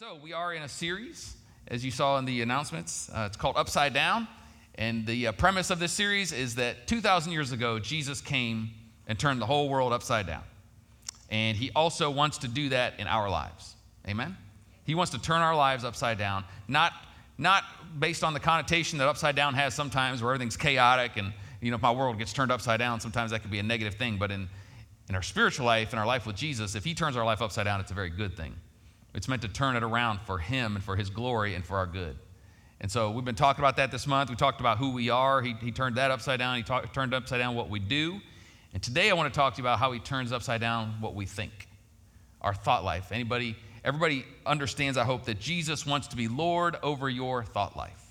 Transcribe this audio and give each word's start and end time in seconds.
so 0.00 0.18
we 0.20 0.32
are 0.32 0.52
in 0.52 0.64
a 0.64 0.68
series, 0.68 1.36
as 1.68 1.84
you 1.84 1.92
saw 1.92 2.18
in 2.18 2.24
the 2.24 2.42
announcements. 2.42 3.08
Uh, 3.14 3.26
it's 3.28 3.36
called 3.36 3.56
Upside 3.56 3.94
Down. 3.94 4.26
And 4.74 5.06
the 5.06 5.28
uh, 5.28 5.32
premise 5.32 5.70
of 5.70 5.78
this 5.78 5.92
series 5.92 6.32
is 6.32 6.56
that 6.56 6.88
2,000 6.88 7.32
years 7.32 7.52
ago, 7.52 7.78
Jesus 7.78 8.20
came 8.20 8.70
and 9.06 9.16
turned 9.16 9.40
the 9.40 9.46
whole 9.46 9.68
world 9.68 9.92
upside 9.92 10.26
down. 10.26 10.42
And 11.30 11.56
he 11.56 11.70
also 11.76 12.10
wants 12.10 12.38
to 12.38 12.48
do 12.48 12.70
that 12.70 12.98
in 12.98 13.06
our 13.06 13.30
lives. 13.30 13.76
Amen? 14.08 14.36
He 14.82 14.96
wants 14.96 15.12
to 15.12 15.22
turn 15.22 15.42
our 15.42 15.54
lives 15.54 15.84
upside 15.84 16.18
down, 16.18 16.44
not, 16.66 16.92
not 17.38 17.62
based 18.00 18.24
on 18.24 18.34
the 18.34 18.40
connotation 18.40 18.98
that 18.98 19.06
upside 19.06 19.36
down 19.36 19.54
has 19.54 19.74
sometimes 19.74 20.24
where 20.24 20.34
everything's 20.34 20.56
chaotic 20.56 21.16
and, 21.18 21.32
you 21.60 21.70
know, 21.70 21.76
if 21.76 21.82
my 21.82 21.92
world 21.92 22.18
gets 22.18 22.32
turned 22.32 22.50
upside 22.50 22.80
down, 22.80 22.98
sometimes 22.98 23.30
that 23.30 23.42
could 23.42 23.52
be 23.52 23.60
a 23.60 23.62
negative 23.62 23.94
thing. 23.94 24.16
But 24.16 24.32
in, 24.32 24.48
in 25.08 25.14
our 25.14 25.22
spiritual 25.22 25.66
life, 25.66 25.92
in 25.92 26.00
our 26.00 26.06
life 26.06 26.26
with 26.26 26.34
Jesus, 26.34 26.74
if 26.74 26.82
he 26.82 26.94
turns 26.94 27.16
our 27.16 27.24
life 27.24 27.40
upside 27.40 27.66
down, 27.66 27.78
it's 27.78 27.92
a 27.92 27.94
very 27.94 28.10
good 28.10 28.36
thing. 28.36 28.56
It's 29.14 29.28
meant 29.28 29.42
to 29.42 29.48
turn 29.48 29.76
it 29.76 29.82
around 29.82 30.20
for 30.22 30.38
Him 30.38 30.74
and 30.74 30.84
for 30.84 30.96
His 30.96 31.10
glory 31.10 31.54
and 31.54 31.64
for 31.64 31.76
our 31.76 31.86
good. 31.86 32.16
And 32.80 32.90
so 32.90 33.10
we've 33.10 33.24
been 33.24 33.34
talking 33.34 33.62
about 33.62 33.76
that 33.76 33.90
this 33.90 34.06
month. 34.06 34.28
We 34.28 34.36
talked 34.36 34.60
about 34.60 34.78
who 34.78 34.90
we 34.90 35.08
are. 35.08 35.40
He, 35.40 35.54
he 35.60 35.70
turned 35.70 35.96
that 35.96 36.10
upside 36.10 36.38
down. 36.38 36.56
He 36.56 36.62
talk, 36.62 36.92
turned 36.92 37.14
upside 37.14 37.38
down 37.38 37.54
what 37.54 37.70
we 37.70 37.78
do. 37.78 38.20
And 38.74 38.82
today 38.82 39.08
I 39.08 39.14
want 39.14 39.32
to 39.32 39.36
talk 39.36 39.54
to 39.54 39.62
you 39.62 39.64
about 39.64 39.78
how 39.78 39.92
He 39.92 40.00
turns 40.00 40.32
upside 40.32 40.60
down 40.60 40.96
what 41.00 41.14
we 41.14 41.26
think, 41.26 41.68
our 42.40 42.52
thought 42.52 42.84
life. 42.84 43.12
Anybody, 43.12 43.56
everybody 43.84 44.26
understands, 44.44 44.98
I 44.98 45.04
hope, 45.04 45.24
that 45.26 45.38
Jesus 45.38 45.86
wants 45.86 46.08
to 46.08 46.16
be 46.16 46.28
Lord 46.28 46.76
over 46.82 47.08
your 47.08 47.44
thought 47.44 47.76
life. 47.76 48.04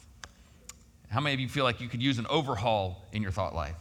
How 1.10 1.20
many 1.20 1.36
of 1.36 1.40
you 1.40 1.50
feel 1.50 1.66
like 1.66 1.82
you 1.82 1.90
could 1.90 2.02
use 2.02 2.18
an 2.18 2.26
overhaul 2.28 3.06
in 3.12 3.22
your 3.22 3.32
thought 3.32 3.54
life? 3.54 3.76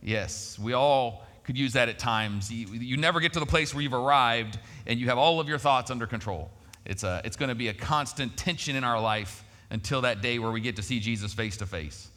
Yes, 0.00 0.58
we 0.58 0.72
all 0.72 1.26
could 1.48 1.56
use 1.56 1.72
that 1.72 1.88
at 1.88 1.98
times. 1.98 2.52
You, 2.52 2.66
you 2.66 2.98
never 2.98 3.20
get 3.20 3.32
to 3.32 3.40
the 3.40 3.46
place 3.46 3.72
where 3.72 3.82
you've 3.82 3.94
arrived 3.94 4.58
and 4.86 5.00
you 5.00 5.06
have 5.06 5.16
all 5.16 5.40
of 5.40 5.48
your 5.48 5.56
thoughts 5.56 5.90
under 5.90 6.06
control. 6.06 6.50
It's, 6.84 7.04
a, 7.04 7.22
it's 7.24 7.38
going 7.38 7.48
to 7.48 7.54
be 7.54 7.68
a 7.68 7.72
constant 7.72 8.36
tension 8.36 8.76
in 8.76 8.84
our 8.84 9.00
life 9.00 9.42
until 9.70 10.02
that 10.02 10.20
day 10.20 10.38
where 10.38 10.50
we 10.50 10.60
get 10.60 10.76
to 10.76 10.82
see 10.82 11.00
Jesus 11.00 11.32
face 11.32 11.56
to 11.56 11.66
face. 11.66 12.10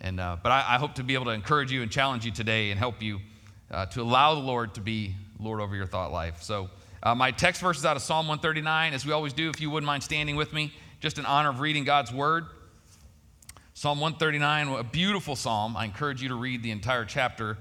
And, 0.00 0.18
uh, 0.18 0.38
but 0.42 0.50
I, 0.50 0.64
I, 0.66 0.78
hope 0.78 0.94
to 0.94 1.02
be 1.02 1.12
able 1.12 1.26
to 1.26 1.32
encourage 1.32 1.70
you 1.70 1.82
and 1.82 1.90
challenge 1.90 2.24
you 2.24 2.30
today 2.30 2.70
and 2.70 2.78
help 2.78 3.02
you 3.02 3.20
uh, 3.70 3.84
to 3.84 4.00
allow 4.00 4.34
the 4.34 4.40
Lord 4.40 4.72
to 4.76 4.80
be 4.80 5.14
Lord 5.38 5.60
over 5.60 5.76
your 5.76 5.84
thought 5.84 6.10
life. 6.10 6.42
So, 6.42 6.70
uh, 7.02 7.14
my 7.14 7.32
text 7.32 7.60
verse 7.60 7.76
is 7.76 7.84
out 7.84 7.96
of 7.96 8.02
Psalm 8.02 8.28
139, 8.28 8.94
as 8.94 9.04
we 9.04 9.12
always 9.12 9.34
do. 9.34 9.50
If 9.50 9.60
you 9.60 9.68
wouldn't 9.68 9.86
mind 9.86 10.02
standing 10.02 10.36
with 10.36 10.54
me, 10.54 10.72
just 11.00 11.18
in 11.18 11.26
honor 11.26 11.50
of 11.50 11.60
reading 11.60 11.84
God's 11.84 12.14
word. 12.14 12.46
Psalm 13.74 14.00
139, 14.00 14.68
a 14.68 14.84
beautiful 14.84 15.36
psalm. 15.36 15.76
I 15.76 15.84
encourage 15.84 16.22
you 16.22 16.28
to 16.28 16.34
read 16.34 16.62
the 16.62 16.70
entire 16.70 17.04
chapter 17.04 17.58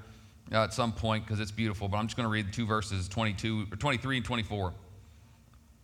uh, 0.51 0.63
at 0.63 0.73
some 0.73 0.91
point 0.91 1.25
because 1.25 1.39
it's 1.39 1.51
beautiful, 1.51 1.87
but 1.87 1.97
I'm 1.97 2.07
just 2.07 2.17
going 2.17 2.25
to 2.25 2.31
read 2.31 2.51
two 2.51 2.65
verses 2.65 3.07
22, 3.07 3.67
or 3.71 3.75
23 3.75 4.17
and 4.17 4.25
24. 4.25 4.73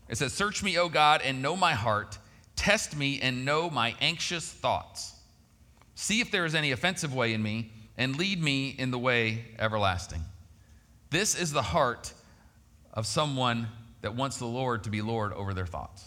It 0.09 0.17
says, 0.17 0.33
Search 0.33 0.63
me, 0.63 0.77
O 0.77 0.89
God, 0.89 1.21
and 1.23 1.41
know 1.41 1.55
my 1.55 1.73
heart. 1.73 2.17
Test 2.55 2.95
me 2.95 3.19
and 3.21 3.45
know 3.45 3.69
my 3.69 3.95
anxious 4.01 4.49
thoughts. 4.49 5.13
See 5.95 6.21
if 6.21 6.31
there 6.31 6.45
is 6.45 6.55
any 6.55 6.71
offensive 6.71 7.13
way 7.13 7.33
in 7.33 7.43
me, 7.43 7.71
and 7.97 8.17
lead 8.17 8.41
me 8.41 8.69
in 8.69 8.91
the 8.91 8.99
way 8.99 9.45
everlasting. 9.59 10.21
This 11.09 11.35
is 11.35 11.51
the 11.51 11.61
heart 11.61 12.13
of 12.93 13.05
someone 13.05 13.67
that 14.01 14.15
wants 14.15 14.37
the 14.37 14.45
Lord 14.45 14.83
to 14.83 14.89
be 14.89 15.01
Lord 15.01 15.33
over 15.33 15.53
their 15.53 15.65
thoughts. 15.65 16.05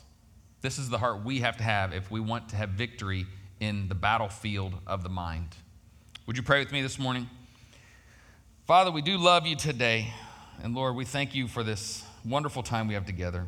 This 0.61 0.79
is 0.79 0.89
the 0.89 0.99
heart 0.99 1.25
we 1.25 1.41
have 1.41 1.57
to 1.59 1.63
have 1.63 1.95
if 1.95 2.11
we 2.11 2.21
want 2.21 2.49
to 2.51 2.57
have 2.57 2.71
victory 2.71 3.27
in 3.61 3.89
the 3.89 3.95
battlefield 3.95 4.75
of 4.87 5.03
the 5.03 5.09
mind. 5.09 5.49
Would 6.27 6.37
you 6.37 6.43
pray 6.43 6.59
with 6.59 6.73
me 6.73 6.83
this 6.83 6.99
morning? 6.99 7.29
Father, 8.69 8.91
we 8.91 9.01
do 9.01 9.17
love 9.17 9.47
you 9.47 9.57
today. 9.57 10.13
And 10.63 10.75
Lord, 10.75 10.95
we 10.95 11.07
thank 11.07 11.35
you 11.35 11.49
for 11.49 11.63
this 11.65 12.05
wonderful 12.23 12.63
time 12.63 12.87
we 12.87 12.93
have 12.93 13.07
together. 13.07 13.47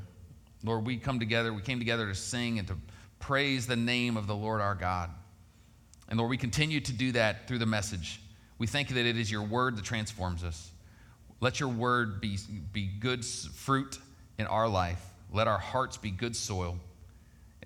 Lord, 0.65 0.87
we 0.87 0.97
come 0.97 1.19
together, 1.19 1.53
we 1.53 1.61
came 1.61 1.79
together 1.79 2.07
to 2.07 2.15
sing 2.15 2.59
and 2.59 2.67
to 2.69 2.77
praise 3.19 3.67
the 3.67 3.77
name 3.77 4.17
of 4.17 4.27
the 4.27 4.35
Lord 4.35 4.63
our 4.63 4.75
God. 4.75 5.11
And 6.09 6.19
Lord, 6.19 6.31
we 6.31 6.39
continue 6.39 6.81
to 6.81 6.93
do 6.95 7.13
that 7.13 7.47
through 7.47 7.59
the 7.59 7.67
message. 7.67 8.23
We 8.57 8.67
thank 8.67 8.89
you 8.89 8.95
that 8.95 9.05
it 9.05 9.19
is 9.19 9.31
your 9.31 9.43
word 9.43 9.77
that 9.77 9.85
transforms 9.85 10.43
us. 10.43 10.71
Let 11.41 11.61
your 11.61 11.69
word 11.69 12.23
be, 12.23 12.39
be 12.73 12.87
good 12.87 13.23
fruit 13.23 13.99
in 14.39 14.47
our 14.47 14.69
life. 14.69 15.05
Let 15.31 15.49
our 15.49 15.59
hearts 15.59 15.99
be 15.99 16.11
good 16.11 16.35
soil 16.35 16.79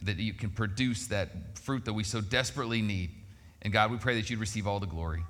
that 0.03 0.19
you 0.19 0.35
can 0.35 0.51
produce 0.51 1.07
that 1.07 1.57
fruit 1.57 1.85
that 1.85 1.93
we 1.93 2.03
so 2.03 2.21
desperately 2.21 2.83
need. 2.83 3.13
And 3.63 3.73
God, 3.73 3.93
we 3.93 3.97
pray 3.99 4.17
that 4.17 4.29
you'd 4.29 4.41
receive 4.41 4.67
all 4.67 4.81
the 4.81 4.89
glory. 4.89 5.23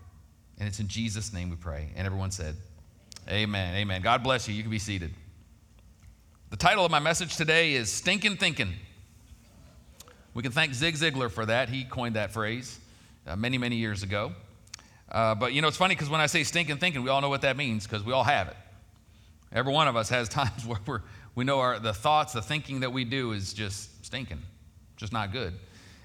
And 0.58 0.68
it's 0.68 0.80
in 0.80 0.88
Jesus' 0.88 1.32
name 1.32 1.50
we 1.50 1.56
pray. 1.56 1.90
And 1.96 2.06
everyone 2.06 2.30
said, 2.30 2.56
Amen. 3.28 3.74
Amen. 3.74 4.02
God 4.02 4.22
bless 4.22 4.48
you. 4.48 4.54
You 4.54 4.62
can 4.62 4.70
be 4.70 4.78
seated. 4.78 5.14
The 6.50 6.56
title 6.56 6.84
of 6.84 6.90
my 6.90 6.98
message 6.98 7.36
today 7.36 7.74
is 7.74 7.90
Stinking 7.90 8.36
Thinking. 8.36 8.74
We 10.34 10.42
can 10.42 10.52
thank 10.52 10.74
Zig 10.74 10.94
Ziglar 10.94 11.30
for 11.30 11.46
that. 11.46 11.68
He 11.68 11.84
coined 11.84 12.16
that 12.16 12.32
phrase 12.32 12.78
uh, 13.26 13.36
many, 13.36 13.56
many 13.56 13.76
years 13.76 14.02
ago. 14.02 14.32
Uh, 15.10 15.34
but 15.34 15.52
you 15.52 15.62
know, 15.62 15.68
it's 15.68 15.76
funny 15.76 15.94
because 15.94 16.10
when 16.10 16.20
I 16.20 16.26
say 16.26 16.42
stinking 16.42 16.78
thinking, 16.78 17.02
we 17.02 17.10
all 17.10 17.20
know 17.20 17.28
what 17.28 17.42
that 17.42 17.56
means 17.56 17.86
because 17.86 18.02
we 18.02 18.12
all 18.12 18.24
have 18.24 18.48
it. 18.48 18.56
Every 19.52 19.72
one 19.72 19.88
of 19.88 19.96
us 19.96 20.08
has 20.08 20.28
times 20.40 20.66
where 20.66 20.78
we're, 20.86 21.02
we 21.34 21.44
know 21.44 21.60
our, 21.60 21.78
the 21.78 21.94
thoughts, 21.94 22.32
the 22.32 22.42
thinking 22.42 22.80
that 22.80 22.92
we 22.92 23.04
do 23.04 23.32
is 23.32 23.54
just 23.54 24.04
stinking, 24.04 24.42
just 24.96 25.12
not 25.12 25.32
good. 25.32 25.54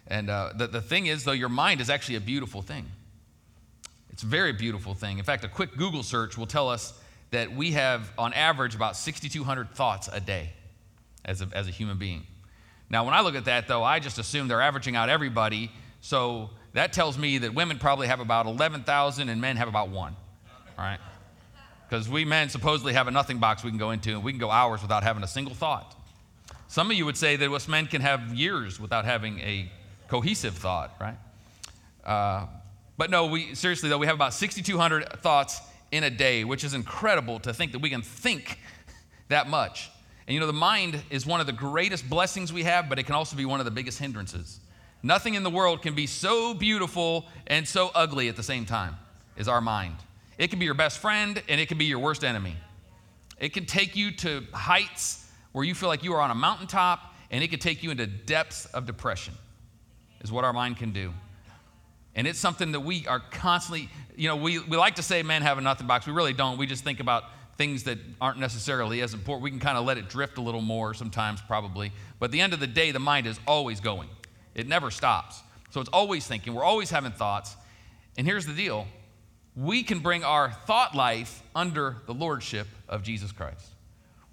And 0.08 0.30
uh, 0.30 0.54
the, 0.56 0.68
the 0.68 0.82
thing 0.82 1.08
is, 1.08 1.24
though, 1.24 1.32
your 1.32 1.50
mind 1.50 1.82
is 1.82 1.90
actually 1.90 2.16
a 2.16 2.22
beautiful 2.22 2.62
thing. 2.62 2.86
It's 4.12 4.24
a 4.24 4.28
very 4.28 4.54
beautiful 4.54 4.94
thing. 4.94 5.18
In 5.18 5.26
fact, 5.26 5.44
a 5.44 5.48
quick 5.48 5.78
Google 5.78 6.04
search 6.04 6.38
will 6.38 6.48
tell 6.48 6.70
us 6.70 6.94
that 7.32 7.54
we 7.56 7.72
have, 7.72 8.12
on 8.18 8.34
average, 8.34 8.76
about 8.76 8.96
6,200 8.96 9.72
thoughts 9.72 10.10
a 10.12 10.20
day 10.20 10.52
as 11.26 11.42
a, 11.42 11.50
as 11.54 11.68
a 11.68 11.72
human 11.72 11.98
being. 11.98 12.26
Now, 12.90 13.06
when 13.06 13.14
I 13.14 13.22
look 13.22 13.36
at 13.36 13.46
that, 13.46 13.68
though, 13.68 13.84
I 13.84 14.00
just 14.00 14.18
assume 14.18 14.48
they're 14.48 14.62
averaging 14.62 14.96
out 14.96 15.10
everybody. 15.10 15.72
So 16.02 16.50
that 16.74 16.92
tells 16.92 17.18
me 17.18 17.38
that 17.40 17.54
women 17.54 17.78
probably 17.78 18.08
have 18.08 18.20
about 18.20 18.48
11,000 18.48 19.30
and 19.30 19.40
men 19.40 19.58
have 19.58 19.68
about 19.68 19.90
one, 19.90 20.16
right? 20.78 20.98
Because 21.88 22.10
we 22.10 22.26
men 22.26 22.50
supposedly 22.50 22.94
have 22.94 23.08
a 23.08 23.12
nothing 23.12 23.38
box 23.38 23.64
we 23.64 23.70
can 23.70 23.80
go 23.80 23.92
into 23.92 24.12
and 24.12 24.24
we 24.24 24.32
can 24.32 24.40
go 24.40 24.50
hours 24.50 24.82
without 24.82 25.04
having 25.04 25.24
a 25.24 25.28
single 25.28 25.54
thought. 25.54 25.96
Some 26.68 26.92
of 26.92 26.98
you 26.98 27.06
would 27.06 27.18
say 27.18 27.36
that 27.36 27.52
us 27.52 27.68
men 27.68 27.88
can 27.88 28.02
have 28.02 28.34
years 28.34 28.80
without 28.80 29.06
having 29.06 29.40
a 29.40 29.72
cohesive 30.08 30.56
thought, 30.56 30.96
right? 31.00 31.18
Uh, 32.06 32.46
but 33.00 33.10
no, 33.10 33.28
we 33.28 33.56
seriously 33.56 33.88
though, 33.88 33.98
we 33.98 34.08
have 34.08 34.16
about 34.16 34.34
6,200 34.34 35.22
thoughts 35.22 35.62
in 35.90 36.04
a 36.04 36.10
day, 36.10 36.44
which 36.44 36.66
is 36.66 36.74
incredible 36.74 37.40
to 37.40 37.54
think 37.54 37.72
that 37.72 37.80
we 37.80 37.90
can 37.90 38.02
think 38.02 38.60
that 39.30 39.48
much. 39.48 39.90
And 40.28 40.34
you 40.34 40.42
know, 40.42 40.48
the 40.48 40.52
mind 40.52 41.02
is 41.10 41.26
one 41.26 41.40
of 41.40 41.46
the 41.48 41.54
greatest 41.54 42.10
blessings 42.10 42.52
we 42.52 42.64
have, 42.64 42.90
but 42.90 43.00
it 43.00 43.04
can 43.04 43.16
also 43.16 43.38
be 43.38 43.46
one 43.46 43.62
of 43.62 43.66
the 43.66 43.72
biggest 43.72 44.00
hindrances. 44.00 44.60
Nothing 45.02 45.36
in 45.36 45.44
the 45.44 45.50
world 45.50 45.82
can 45.82 45.96
be 45.96 46.08
so 46.08 46.54
beautiful 46.54 47.26
and 47.48 47.66
so 47.66 47.90
ugly 47.96 48.28
at 48.28 48.36
the 48.36 48.44
same 48.44 48.66
time 48.66 48.98
as 49.38 49.48
our 49.48 49.62
mind. 49.62 49.96
It 50.38 50.50
can 50.50 50.60
be 50.60 50.66
your 50.66 50.74
best 50.74 51.00
friend 51.00 51.42
and 51.48 51.62
it 51.62 51.70
can 51.70 51.78
be 51.78 51.86
your 51.86 52.00
worst 52.00 52.26
enemy. 52.26 52.58
It 53.40 53.54
can 53.54 53.66
take 53.66 53.96
you 53.96 54.12
to 54.18 54.44
heights 54.52 55.26
where 55.54 55.64
you 55.64 55.74
feel 55.74 55.88
like 55.88 56.04
you 56.04 56.14
are 56.16 56.22
on 56.22 56.32
a 56.32 56.36
mountaintop, 56.36 57.16
and 57.32 57.42
it 57.46 57.48
can 57.48 57.60
take 57.60 57.82
you 57.82 57.92
into 57.92 58.06
depths 58.06 58.66
of 58.66 58.86
depression, 58.86 59.34
is 60.20 60.34
what 60.34 60.44
our 60.44 60.52
mind 60.52 60.76
can 60.76 60.92
do. 60.92 61.14
And 62.20 62.28
it's 62.28 62.38
something 62.38 62.74
that 62.74 62.82
we 62.82 63.08
are 63.08 63.22
constantly, 63.32 63.88
you 64.18 64.28
know, 64.28 64.36
we, 64.36 64.60
we 64.60 64.76
like 64.76 64.96
to 64.96 65.02
say 65.02 65.24
men 65.24 65.42
have 65.42 65.58
a 65.58 65.62
nothing 65.62 65.88
box. 65.88 66.06
We 66.06 66.12
really 66.12 66.34
don't. 66.34 66.58
We 66.58 66.68
just 66.68 66.84
think 66.84 67.00
about 67.00 67.24
things 67.58 67.84
that 67.84 67.98
aren't 68.20 68.40
necessarily 68.40 69.00
as 69.00 69.14
important. 69.14 69.42
We 69.42 69.52
can 69.52 69.62
kind 69.62 69.78
of 69.78 69.86
let 69.86 69.98
it 69.98 70.10
drift 70.10 70.38
a 70.38 70.42
little 70.42 70.60
more 70.60 70.94
sometimes, 70.94 71.40
probably. 71.40 71.94
But 72.20 72.26
at 72.26 72.32
the 72.32 72.42
end 72.42 72.52
of 72.52 72.60
the 72.60 72.68
day, 72.68 72.92
the 72.92 73.00
mind 73.00 73.26
is 73.26 73.40
always 73.48 73.80
going, 73.80 74.10
it 74.54 74.68
never 74.68 74.92
stops. 74.92 75.40
So 75.70 75.80
it's 75.80 75.90
always 75.94 76.28
thinking, 76.28 76.54
we're 76.54 76.66
always 76.66 76.90
having 76.90 77.14
thoughts. 77.14 77.56
And 78.18 78.28
here's 78.28 78.46
the 78.46 78.54
deal 78.54 78.86
we 79.56 79.82
can 79.82 80.00
bring 80.00 80.26
our 80.26 80.52
thought 80.52 80.94
life 80.94 81.42
under 81.56 82.02
the 82.06 82.14
lordship 82.14 82.68
of 82.90 83.02
Jesus 83.02 83.32
Christ. 83.32 83.66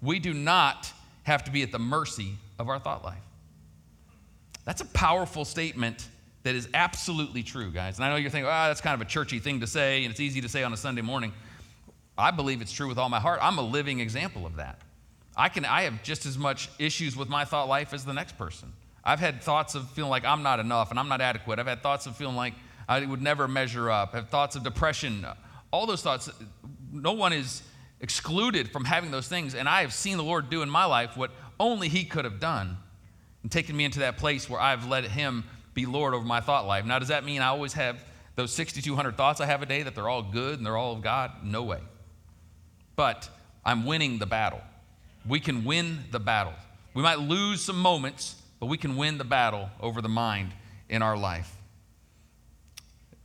We 0.01 0.19
do 0.19 0.33
not 0.33 0.91
have 1.23 1.45
to 1.45 1.51
be 1.51 1.63
at 1.63 1.71
the 1.71 1.79
mercy 1.79 2.33
of 2.59 2.67
our 2.67 2.79
thought 2.79 3.05
life. 3.05 3.23
That's 4.65 4.81
a 4.81 4.87
powerful 4.87 5.45
statement 5.45 6.09
that 6.47 6.55
is 6.55 6.69
absolutely 6.73 7.43
true, 7.43 7.71
guys. 7.71 7.97
And 7.97 8.05
I 8.05 8.09
know 8.09 8.15
you're 8.15 8.29
thinking, 8.29 8.49
ah, 8.49 8.63
oh, 8.63 8.67
that's 8.69 8.79
kind 8.79 8.93
of 8.93 9.05
a 9.05 9.09
churchy 9.09 9.39
thing 9.39 9.59
to 9.59 9.67
say, 9.67 10.05
and 10.05 10.11
it's 10.11 10.21
easy 10.21 10.39
to 10.39 10.47
say 10.47 10.63
on 10.63 10.71
a 10.71 10.77
Sunday 10.77 11.01
morning. 11.01 11.33
I 12.17 12.31
believe 12.31 12.61
it's 12.61 12.71
true 12.71 12.87
with 12.87 12.97
all 12.97 13.09
my 13.09 13.19
heart. 13.19 13.39
I'm 13.41 13.57
a 13.57 13.61
living 13.61 13.99
example 13.99 14.45
of 14.45 14.55
that. 14.55 14.79
I 15.35 15.49
can 15.49 15.65
I 15.65 15.81
have 15.81 16.01
just 16.03 16.25
as 16.25 16.37
much 16.37 16.69
issues 16.79 17.17
with 17.17 17.27
my 17.27 17.43
thought 17.43 17.67
life 17.67 17.93
as 17.93 18.05
the 18.05 18.13
next 18.13 18.37
person. 18.37 18.71
I've 19.03 19.19
had 19.19 19.41
thoughts 19.41 19.75
of 19.75 19.89
feeling 19.89 20.09
like 20.09 20.23
I'm 20.23 20.41
not 20.41 20.61
enough 20.61 20.89
and 20.89 20.97
I'm 20.97 21.09
not 21.09 21.19
adequate. 21.19 21.59
I've 21.59 21.67
had 21.67 21.83
thoughts 21.83 22.05
of 22.05 22.15
feeling 22.15 22.37
like 22.37 22.53
I 22.87 23.05
would 23.05 23.21
never 23.21 23.49
measure 23.49 23.91
up. 23.91 24.11
I 24.13 24.17
have 24.17 24.29
thoughts 24.29 24.55
of 24.55 24.63
depression. 24.63 25.27
All 25.71 25.85
those 25.85 26.01
thoughts, 26.01 26.29
no 26.93 27.11
one 27.11 27.33
is 27.33 27.61
excluded 27.99 28.71
from 28.71 28.85
having 28.85 29.11
those 29.11 29.27
things. 29.27 29.53
And 29.53 29.67
I 29.67 29.81
have 29.81 29.91
seen 29.91 30.15
the 30.15 30.23
Lord 30.23 30.49
do 30.49 30.61
in 30.61 30.69
my 30.69 30.85
life 30.85 31.17
what 31.17 31.31
only 31.59 31.89
He 31.89 32.05
could 32.05 32.23
have 32.23 32.39
done 32.39 32.77
and 33.43 33.51
taken 33.51 33.75
me 33.75 33.83
into 33.83 33.99
that 33.99 34.17
place 34.17 34.49
where 34.49 34.61
I've 34.61 34.87
let 34.87 35.03
Him 35.03 35.43
be 35.77 35.85
Lord 35.85 36.15
over 36.15 36.25
my 36.25 36.41
thought 36.41 36.65
life. 36.65 36.85
Now, 36.85 36.97
does 36.97 37.09
that 37.09 37.23
mean 37.23 37.39
I 37.39 37.49
always 37.49 37.73
have 37.73 38.03
those 38.35 38.51
6,200 38.51 39.15
thoughts 39.15 39.39
I 39.39 39.45
have 39.45 39.61
a 39.61 39.65
day 39.67 39.83
that 39.83 39.93
they're 39.93 40.09
all 40.09 40.23
good 40.23 40.57
and 40.57 40.65
they're 40.65 40.75
all 40.75 40.91
of 40.91 41.03
God? 41.03 41.31
No 41.43 41.61
way. 41.61 41.79
But 42.95 43.29
I'm 43.63 43.85
winning 43.85 44.17
the 44.17 44.25
battle. 44.25 44.61
We 45.27 45.39
can 45.39 45.63
win 45.63 45.99
the 46.09 46.19
battle. 46.19 46.53
We 46.95 47.03
might 47.03 47.19
lose 47.19 47.61
some 47.61 47.79
moments, 47.79 48.41
but 48.59 48.65
we 48.65 48.77
can 48.79 48.97
win 48.97 49.19
the 49.19 49.23
battle 49.23 49.69
over 49.79 50.01
the 50.01 50.09
mind 50.09 50.51
in 50.89 51.03
our 51.03 51.15
life. 51.15 51.55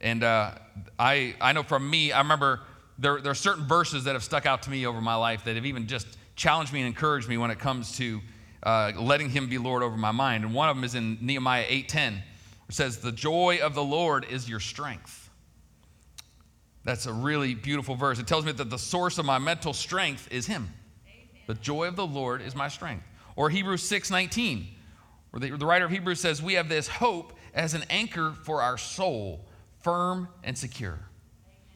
And 0.02 0.22
uh, 0.22 0.50
I, 0.98 1.34
I 1.40 1.54
know 1.54 1.62
from 1.62 1.88
me, 1.88 2.12
I 2.12 2.20
remember 2.20 2.60
there, 2.98 3.18
there 3.22 3.32
are 3.32 3.34
certain 3.34 3.64
verses 3.64 4.04
that 4.04 4.12
have 4.12 4.22
stuck 4.22 4.44
out 4.44 4.64
to 4.64 4.70
me 4.70 4.84
over 4.84 5.00
my 5.00 5.14
life 5.14 5.44
that 5.44 5.56
have 5.56 5.64
even 5.64 5.86
just 5.86 6.06
challenged 6.36 6.70
me 6.70 6.80
and 6.80 6.86
encouraged 6.86 7.30
me 7.30 7.38
when 7.38 7.50
it 7.50 7.58
comes 7.58 7.96
to 7.96 8.20
uh, 8.62 8.92
letting 8.98 9.30
Him 9.30 9.48
be 9.48 9.56
Lord 9.56 9.82
over 9.82 9.96
my 9.96 10.12
mind. 10.12 10.44
And 10.44 10.52
one 10.52 10.68
of 10.68 10.76
them 10.76 10.84
is 10.84 10.94
in 10.94 11.16
Nehemiah 11.22 11.64
8:10, 11.64 12.20
it 12.72 12.76
says, 12.76 12.96
"The 13.00 13.12
joy 13.12 13.58
of 13.62 13.74
the 13.74 13.84
Lord 13.84 14.24
is 14.24 14.48
your 14.48 14.58
strength." 14.58 15.28
That's 16.84 17.04
a 17.04 17.12
really 17.12 17.54
beautiful 17.54 17.96
verse. 17.96 18.18
It 18.18 18.26
tells 18.26 18.46
me 18.46 18.52
that 18.52 18.70
the 18.70 18.78
source 18.78 19.18
of 19.18 19.26
my 19.26 19.38
mental 19.38 19.74
strength 19.74 20.26
is 20.30 20.46
Him. 20.46 20.72
Amen. 21.06 21.42
The 21.48 21.54
joy 21.54 21.86
of 21.86 21.96
the 21.96 22.06
Lord 22.06 22.40
is 22.40 22.56
my 22.56 22.68
strength. 22.68 23.04
Or 23.36 23.50
Hebrews 23.50 23.82
6:19, 23.82 24.68
where 25.32 25.40
the, 25.40 25.54
the 25.54 25.66
writer 25.66 25.84
of 25.84 25.90
Hebrews 25.90 26.18
says, 26.18 26.40
"We 26.40 26.54
have 26.54 26.70
this 26.70 26.88
hope 26.88 27.38
as 27.52 27.74
an 27.74 27.84
anchor 27.90 28.32
for 28.32 28.62
our 28.62 28.78
soul, 28.78 29.46
firm 29.82 30.28
and 30.42 30.56
secure." 30.56 30.98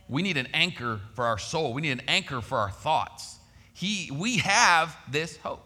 We 0.08 0.22
need 0.22 0.38
an 0.38 0.48
anchor 0.54 1.02
for 1.12 1.26
our 1.26 1.36
soul. 1.36 1.74
We 1.74 1.82
need 1.82 1.90
an 1.90 2.08
anchor 2.08 2.40
for 2.40 2.56
our 2.56 2.70
thoughts. 2.70 3.38
He, 3.74 4.10
we 4.10 4.38
have 4.38 4.96
this 5.10 5.36
hope. 5.36 5.62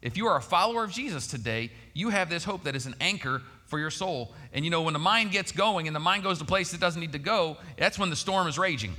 If 0.00 0.16
you 0.16 0.28
are 0.28 0.38
a 0.38 0.42
follower 0.42 0.84
of 0.84 0.92
Jesus 0.92 1.26
today, 1.26 1.72
you 1.92 2.08
have 2.08 2.30
this 2.30 2.44
hope 2.44 2.64
that 2.64 2.74
is 2.74 2.86
an 2.86 2.94
anchor 3.02 3.42
for 3.66 3.78
your 3.78 3.90
soul. 3.90 4.32
And 4.52 4.64
you 4.64 4.70
know, 4.70 4.82
when 4.82 4.94
the 4.94 4.98
mind 4.98 5.32
gets 5.32 5.52
going 5.52 5.86
and 5.86 5.94
the 5.94 6.00
mind 6.00 6.22
goes 6.22 6.38
to 6.38 6.44
places 6.44 6.74
it 6.74 6.80
doesn't 6.80 7.00
need 7.00 7.12
to 7.12 7.18
go, 7.18 7.58
that's 7.76 7.98
when 7.98 8.10
the 8.10 8.16
storm 8.16 8.46
is 8.48 8.58
raging. 8.58 8.94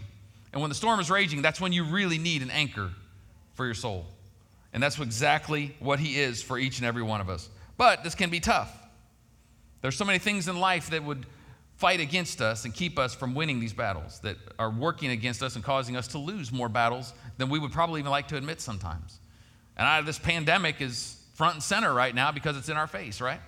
And 0.54 0.62
when 0.62 0.70
the 0.70 0.76
storm 0.76 1.00
is 1.00 1.10
raging, 1.10 1.42
that's 1.42 1.60
when 1.60 1.74
you 1.74 1.84
really 1.84 2.18
need 2.18 2.42
an 2.42 2.50
anchor 2.52 2.92
for 3.54 3.66
your 3.66 3.74
soul. 3.74 4.06
And 4.74 4.82
that's 4.84 5.00
exactly 5.00 5.76
what 5.80 6.00
He 6.00 6.20
is 6.20 6.42
for 6.44 6.58
each 6.58 6.78
and 6.78 6.86
every 6.86 7.04
one 7.04 7.22
of 7.22 7.30
us. 7.30 7.50
But 7.78 8.04
this 8.04 8.16
can 8.16 8.30
be 8.30 8.40
tough. 8.40 8.76
There's 9.82 9.96
so 9.96 10.06
many 10.06 10.20
things 10.20 10.48
in 10.48 10.60
life 10.60 10.90
that 10.90 11.04
would 11.04 11.26
fight 11.78 12.00
against 12.00 12.42
us 12.42 12.66
and 12.66 12.74
keep 12.74 12.98
us 12.98 13.14
from 13.14 13.36
winning 13.36 13.60
these 13.60 13.74
battles, 13.74 14.20
that 14.22 14.36
are 14.58 14.72
working 14.72 15.12
against 15.12 15.44
us 15.44 15.56
and 15.56 15.64
causing 15.64 15.96
us 15.96 16.08
to 16.10 16.18
lose 16.18 16.52
more 16.52 16.68
battles 16.68 17.14
than 17.38 17.50
we 17.50 17.60
would 17.60 17.72
probably 17.72 18.00
even 18.00 18.12
like 18.12 18.28
to 18.30 18.36
admit 18.36 18.60
sometimes. 18.60 19.20
And 19.78 19.88
I, 19.88 20.02
this 20.02 20.18
pandemic 20.18 20.82
is 20.82 21.22
front 21.36 21.54
and 21.54 21.64
center 21.64 21.94
right 21.94 22.14
now 22.14 22.32
because 22.32 22.58
it's 22.58 22.68
in 22.68 22.78
our 22.78 22.88
face, 22.88 23.22
right? 23.22 23.40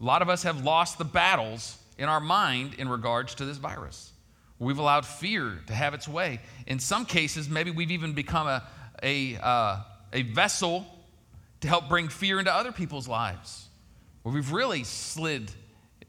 A 0.00 0.04
lot 0.04 0.22
of 0.22 0.28
us 0.28 0.42
have 0.44 0.64
lost 0.64 0.98
the 0.98 1.04
battles 1.04 1.76
in 1.98 2.08
our 2.08 2.20
mind 2.20 2.74
in 2.74 2.88
regards 2.88 3.34
to 3.36 3.44
this 3.44 3.58
virus. 3.58 4.12
We've 4.58 4.78
allowed 4.78 5.06
fear 5.06 5.58
to 5.66 5.74
have 5.74 5.94
its 5.94 6.08
way. 6.08 6.40
In 6.66 6.78
some 6.78 7.04
cases, 7.04 7.48
maybe 7.48 7.70
we've 7.70 7.90
even 7.90 8.12
become 8.12 8.46
a, 8.46 8.62
a, 9.02 9.36
uh, 9.36 9.78
a 10.12 10.22
vessel 10.22 10.86
to 11.60 11.68
help 11.68 11.88
bring 11.88 12.08
fear 12.08 12.38
into 12.38 12.52
other 12.52 12.72
people's 12.72 13.08
lives, 13.08 13.68
where 14.22 14.34
we've 14.34 14.52
really 14.52 14.84
slid. 14.84 15.50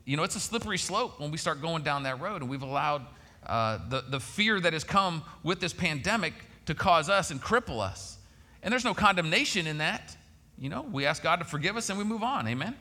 You 0.05 0.17
know, 0.17 0.23
it's 0.23 0.35
a 0.35 0.39
slippery 0.39 0.77
slope 0.77 1.19
when 1.19 1.31
we 1.31 1.37
start 1.37 1.61
going 1.61 1.83
down 1.83 2.03
that 2.03 2.19
road, 2.21 2.41
and 2.41 2.49
we've 2.49 2.63
allowed 2.63 3.05
uh, 3.45 3.79
the, 3.89 4.01
the 4.01 4.19
fear 4.19 4.59
that 4.59 4.73
has 4.73 4.83
come 4.83 5.23
with 5.43 5.59
this 5.59 5.73
pandemic 5.73 6.33
to 6.65 6.75
cause 6.75 7.09
us 7.09 7.31
and 7.31 7.41
cripple 7.41 7.81
us. 7.81 8.17
And 8.63 8.71
there's 8.71 8.85
no 8.85 8.93
condemnation 8.93 9.67
in 9.67 9.79
that. 9.79 10.15
You 10.57 10.69
know, 10.69 10.83
we 10.83 11.05
ask 11.05 11.23
God 11.23 11.37
to 11.37 11.45
forgive 11.45 11.75
us 11.75 11.89
and 11.89 11.97
we 11.97 12.05
move 12.05 12.23
on. 12.23 12.47
Amen? 12.47 12.75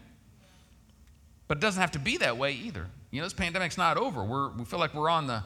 But 1.51 1.59
it 1.59 1.63
doesn't 1.63 1.81
have 1.81 1.91
to 1.91 1.99
be 1.99 2.17
that 2.19 2.39
way 2.39 2.53
either. 2.53 2.87
You 3.11 3.21
know, 3.21 3.27
this 3.27 3.33
pandemic's 3.33 3.77
not 3.77 3.97
over. 3.97 4.23
We're, 4.23 4.51
we 4.51 4.65
feel 4.65 4.79
like 4.79 4.95
we're 4.95 5.11
on, 5.11 5.27
the, 5.27 5.43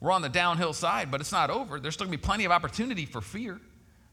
we're 0.00 0.10
on 0.10 0.20
the 0.20 0.28
downhill 0.28 0.72
side, 0.72 1.08
but 1.08 1.20
it's 1.20 1.30
not 1.30 1.50
over. 1.50 1.78
There's 1.78 1.94
still 1.94 2.08
to 2.08 2.10
be 2.10 2.16
plenty 2.16 2.44
of 2.46 2.50
opportunity 2.50 3.06
for 3.06 3.20
fear, 3.20 3.60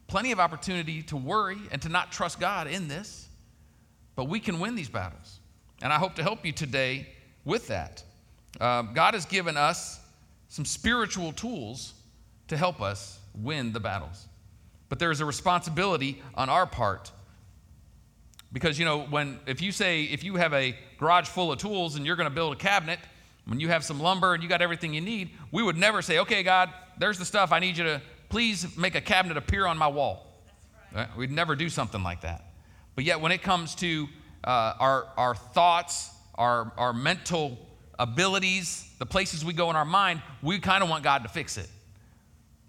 plenty 0.06 0.31
of 0.31 0.39
opportunity 0.39 1.01
to 1.01 1.18
worry 1.18 1.57
and 1.71 1.81
to 1.81 1.89
not 1.89 2.12
trust 2.12 2.39
God 2.39 2.68
in 2.68 2.88
this. 2.88 3.27
But 4.15 4.25
we 4.25 4.39
can 4.39 4.59
win 4.59 4.75
these 4.75 4.89
battles. 4.89 5.39
And 5.81 5.91
I 5.91 5.97
hope 5.97 6.13
to 6.18 6.21
help 6.21 6.45
you 6.45 6.51
today 6.51 7.07
with 7.45 7.68
that. 7.69 8.03
Uh, 8.62 8.83
God 8.83 9.15
has 9.15 9.25
given 9.25 9.57
us 9.57 10.01
some 10.50 10.65
spiritual 10.65 11.31
tools 11.31 11.95
to 12.50 12.57
help 12.57 12.79
us 12.79 13.18
win 13.33 13.74
the 13.74 13.79
battles. 13.79 14.27
But 14.88 15.00
there 15.00 15.09
is 15.09 15.19
a 15.19 15.25
responsibility 15.25 16.21
on 16.36 16.50
our 16.50 16.68
part. 16.68 17.12
Because, 18.53 18.77
you 18.77 18.85
know, 18.85 19.01
when, 19.01 19.39
if 19.47 19.61
you 19.61 19.71
say, 19.71 20.03
if 20.03 20.23
you 20.23 20.35
have 20.35 20.53
a 20.53 20.75
garage 21.00 21.27
full 21.27 21.51
of 21.51 21.57
tools 21.57 21.95
and 21.95 22.05
you're 22.05 22.15
going 22.15 22.29
to 22.29 22.33
build 22.33 22.53
a 22.53 22.55
cabinet, 22.55 23.00
when 23.45 23.59
you 23.59 23.67
have 23.69 23.83
some 23.83 24.00
lumber 24.00 24.35
and 24.35 24.44
you 24.44 24.47
got 24.47 24.61
everything 24.61 24.94
you 24.94 25.01
need, 25.01 25.31
we 25.51 25.63
would 25.63 25.75
never 25.75 26.01
say, 26.01 26.19
okay, 26.19 26.44
God, 26.44 26.69
there's 26.97 27.17
the 27.17 27.25
stuff. 27.25 27.51
I 27.51 27.59
need 27.59 27.77
you 27.77 27.83
to 27.83 28.01
please 28.29 28.77
make 28.77 28.95
a 28.95 29.01
cabinet 29.01 29.38
appear 29.38 29.65
on 29.65 29.77
my 29.77 29.88
wall. 29.88 30.27
Right. 30.95 31.07
We'd 31.17 31.31
never 31.31 31.55
do 31.55 31.67
something 31.69 32.03
like 32.03 32.21
that. 32.21 32.45
But 32.95 33.03
yet, 33.03 33.19
when 33.19 33.31
it 33.31 33.41
comes 33.41 33.73
to 33.75 34.07
uh, 34.44 34.73
our, 34.79 35.07
our 35.17 35.33
thoughts, 35.33 36.11
our, 36.35 36.71
our 36.77 36.94
mental 36.94 37.57
abilities, 37.97 38.88
the 39.00 39.05
places 39.05 39.44
we 39.44 39.53
go 39.53 39.71
in 39.71 39.75
our 39.75 39.85
mind, 39.85 40.21
we 40.44 40.59
kind 40.59 40.83
of 40.83 40.89
want 40.89 41.03
God 41.03 41.23
to 41.23 41.29
fix 41.29 41.57
it. 41.57 41.69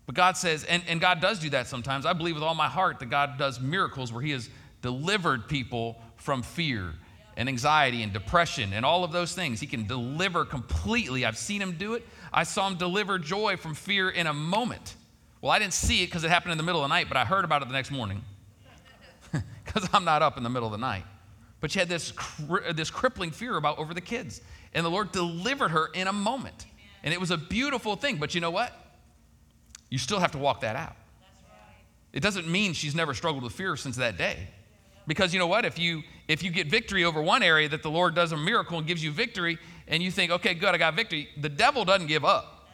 But 0.07 0.15
God 0.15 0.37
says, 0.37 0.65
and, 0.65 0.83
and 0.89 1.01
God 1.01 1.21
does 1.21 1.39
do 1.39 1.51
that 1.51 1.67
sometimes. 1.67 2.07
I 2.07 2.15
believe 2.15 2.35
with 2.35 2.45
all 2.45 2.55
my 2.55 2.69
heart 2.69 2.99
that 3.01 3.11
God 3.11 3.39
does 3.39 3.61
miracles 3.61 4.13
where 4.13 4.23
He 4.23 4.31
has 4.31 4.49
delivered 4.85 5.49
people 5.49 5.97
from 6.17 6.43
fear 6.43 6.93
and 7.39 7.49
anxiety 7.49 8.03
and 8.03 8.13
depression 8.13 8.75
and 8.75 8.85
all 8.85 9.03
of 9.03 9.11
those 9.11 9.35
things. 9.35 9.59
He 9.59 9.67
can 9.67 9.87
deliver 9.87 10.45
completely. 10.45 11.25
I've 11.25 11.39
seen 11.39 11.63
Him 11.63 11.73
do 11.73 11.95
it. 11.95 12.07
I 12.33 12.45
saw 12.45 12.69
Him 12.69 12.77
deliver 12.77 13.19
joy 13.19 13.57
from 13.57 13.75
fear 13.75 14.11
in 14.11 14.27
a 14.27 14.35
moment. 14.35 14.95
Well, 15.41 15.51
I 15.51 15.59
didn't 15.59 15.73
see 15.73 16.03
it 16.03 16.07
because 16.09 16.23
it 16.23 16.31
happened 16.31 16.53
in 16.53 16.59
the 16.59 16.65
middle 16.65 16.83
of 16.83 16.85
the 16.85 16.95
night, 16.95 17.09
but 17.09 17.17
I 17.17 17.25
heard 17.25 17.47
about 17.47 17.63
it 17.63 17.69
the 17.69 17.75
next 17.75 17.91
morning 17.91 18.23
because 19.65 19.89
I'm 19.95 20.05
not 20.05 20.21
up 20.21 20.37
in 20.37 20.43
the 20.43 20.51
middle 20.51 20.69
of 20.69 20.73
the 20.73 20.79
night. 20.79 21.05
But 21.63 21.71
she 21.71 21.79
had 21.79 21.89
this, 21.89 22.13
this 22.75 22.91
crippling 22.91 23.31
fear 23.31 23.57
about 23.57 23.79
over 23.79 23.95
the 23.95 24.03
kids, 24.03 24.43
and 24.75 24.85
the 24.85 24.91
Lord 24.91 25.11
delivered 25.11 25.71
her 25.71 25.89
in 25.95 26.09
a 26.09 26.13
moment. 26.13 26.67
And 27.03 27.13
it 27.15 27.19
was 27.19 27.31
a 27.31 27.39
beautiful 27.39 27.97
thing. 27.97 28.19
But 28.19 28.35
you 28.35 28.41
know 28.43 28.51
what? 28.51 28.73
you 29.95 29.99
still 29.99 30.19
have 30.19 30.33
to 30.33 30.39
walk 30.39 30.63
that 30.63 30.75
out. 30.75 30.97
It 32.13 32.19
doesn't 32.19 32.49
mean 32.49 32.73
she's 32.73 32.97
never 32.97 33.15
struggled 33.15 33.45
with 33.45 33.53
fear 33.53 33.77
since 33.77 33.95
that 33.97 34.17
day. 34.17 34.49
Because 35.07 35.33
you 35.33 35.39
know 35.39 35.47
what? 35.47 35.65
If 35.65 35.79
you 35.79 36.03
if 36.29 36.43
you 36.43 36.51
get 36.51 36.69
victory 36.69 37.05
over 37.05 37.21
one 37.21 37.43
area 37.43 37.69
that 37.69 37.83
the 37.83 37.91
Lord 37.91 38.15
does 38.15 38.33
a 38.33 38.37
miracle 38.37 38.79
and 38.79 38.87
gives 38.87 39.05
you 39.05 39.11
victory, 39.11 39.59
and 39.87 40.03
you 40.03 40.11
think, 40.11 40.31
okay, 40.31 40.55
good, 40.55 40.75
I 40.75 40.79
got 40.79 40.95
victory, 40.95 41.29
the 41.39 41.51
devil 41.51 41.85
doesn't 41.85 42.07
give 42.07 42.25
up. 42.25 42.69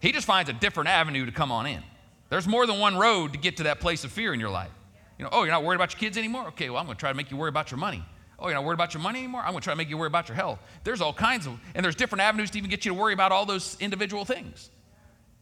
He 0.00 0.12
just 0.12 0.26
finds 0.26 0.48
a 0.48 0.52
different 0.52 0.88
avenue 0.88 1.26
to 1.26 1.32
come 1.32 1.50
on 1.50 1.66
in. 1.66 1.82
There's 2.28 2.46
more 2.46 2.66
than 2.66 2.78
one 2.78 2.96
road 2.96 3.32
to 3.32 3.38
get 3.38 3.56
to 3.58 3.64
that 3.64 3.80
place 3.80 4.04
of 4.04 4.12
fear 4.12 4.32
in 4.32 4.40
your 4.40 4.50
life. 4.50 4.70
You 5.18 5.24
know, 5.24 5.30
oh, 5.32 5.42
you're 5.42 5.52
not 5.52 5.64
worried 5.64 5.76
about 5.76 5.92
your 5.92 5.98
kids 6.00 6.18
anymore? 6.18 6.48
Okay, 6.48 6.68
well, 6.68 6.78
I'm 6.78 6.86
going 6.86 6.96
to 6.96 7.00
try 7.00 7.10
to 7.10 7.16
make 7.16 7.30
you 7.30 7.36
worry 7.36 7.48
about 7.48 7.70
your 7.70 7.78
money. 7.78 8.04
Oh, 8.38 8.48
you're 8.48 8.54
not 8.54 8.64
worried 8.64 8.74
about 8.74 8.92
your 8.92 9.02
money 9.02 9.20
anymore? 9.20 9.40
I'm 9.40 9.52
going 9.52 9.60
to 9.60 9.64
try 9.64 9.72
to 9.72 9.78
make 9.78 9.88
you 9.88 9.96
worry 9.96 10.08
about 10.08 10.28
your 10.28 10.36
health. 10.36 10.58
There's 10.84 11.00
all 11.00 11.14
kinds 11.14 11.46
of, 11.46 11.58
and 11.74 11.82
there's 11.82 11.94
different 11.94 12.22
avenues 12.22 12.50
to 12.50 12.58
even 12.58 12.68
get 12.68 12.84
you 12.84 12.92
to 12.92 12.94
worry 12.98 13.14
about 13.14 13.32
all 13.32 13.46
those 13.46 13.76
individual 13.80 14.24
things. 14.24 14.70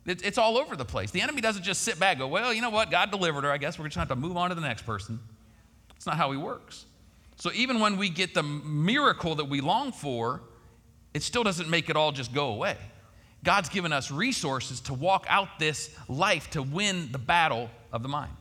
It's 0.06 0.36
all 0.36 0.58
over 0.58 0.76
the 0.76 0.84
place. 0.84 1.10
The 1.10 1.22
enemy 1.22 1.40
doesn't 1.40 1.62
just 1.62 1.80
sit 1.80 1.98
back 1.98 2.18
go, 2.18 2.28
well, 2.28 2.52
you 2.52 2.60
know 2.60 2.70
what? 2.70 2.90
God 2.90 3.10
delivered 3.10 3.44
her. 3.44 3.50
I 3.50 3.56
guess 3.56 3.78
we're 3.78 3.86
just 3.86 3.96
going 3.96 4.06
to 4.06 4.12
have 4.12 4.20
to 4.20 4.28
move 4.28 4.36
on 4.36 4.50
to 4.50 4.54
the 4.54 4.60
next 4.60 4.82
person. 4.82 5.18
It's 5.96 6.06
not 6.06 6.16
how 6.16 6.30
he 6.32 6.36
works. 6.36 6.86
So 7.36 7.50
even 7.52 7.80
when 7.80 7.96
we 7.96 8.08
get 8.08 8.34
the 8.34 8.42
miracle 8.42 9.34
that 9.36 9.46
we 9.46 9.60
long 9.60 9.92
for, 9.92 10.42
it 11.12 11.22
still 11.22 11.42
doesn't 11.42 11.68
make 11.68 11.90
it 11.90 11.96
all 11.96 12.12
just 12.12 12.32
go 12.32 12.48
away. 12.48 12.76
God's 13.42 13.68
given 13.68 13.92
us 13.92 14.10
resources 14.10 14.80
to 14.82 14.94
walk 14.94 15.26
out 15.28 15.58
this 15.58 15.94
life 16.08 16.50
to 16.50 16.62
win 16.62 17.12
the 17.12 17.18
battle 17.18 17.70
of 17.92 18.02
the 18.02 18.08
mind. 18.08 18.32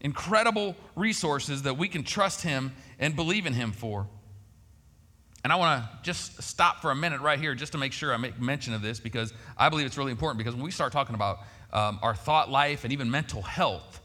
Incredible 0.00 0.76
resources 0.96 1.62
that 1.62 1.78
we 1.78 1.88
can 1.88 2.02
trust 2.02 2.42
Him 2.42 2.72
and 2.98 3.14
believe 3.14 3.46
in 3.46 3.54
Him 3.54 3.72
for. 3.72 4.06
And 5.44 5.52
I 5.52 5.56
want 5.56 5.82
to 5.82 5.90
just 6.02 6.42
stop 6.42 6.82
for 6.82 6.90
a 6.90 6.96
minute 6.96 7.20
right 7.20 7.38
here 7.38 7.54
just 7.54 7.72
to 7.72 7.78
make 7.78 7.92
sure 7.92 8.12
I 8.12 8.16
make 8.16 8.40
mention 8.40 8.74
of 8.74 8.82
this 8.82 8.98
because 8.98 9.32
I 9.56 9.68
believe 9.68 9.86
it's 9.86 9.96
really 9.96 10.10
important. 10.10 10.38
Because 10.38 10.54
when 10.54 10.64
we 10.64 10.72
start 10.72 10.92
talking 10.92 11.14
about 11.14 11.38
um, 11.72 12.00
our 12.02 12.14
thought 12.14 12.50
life 12.50 12.84
and 12.84 12.92
even 12.92 13.10
mental 13.10 13.42
health, 13.42 14.00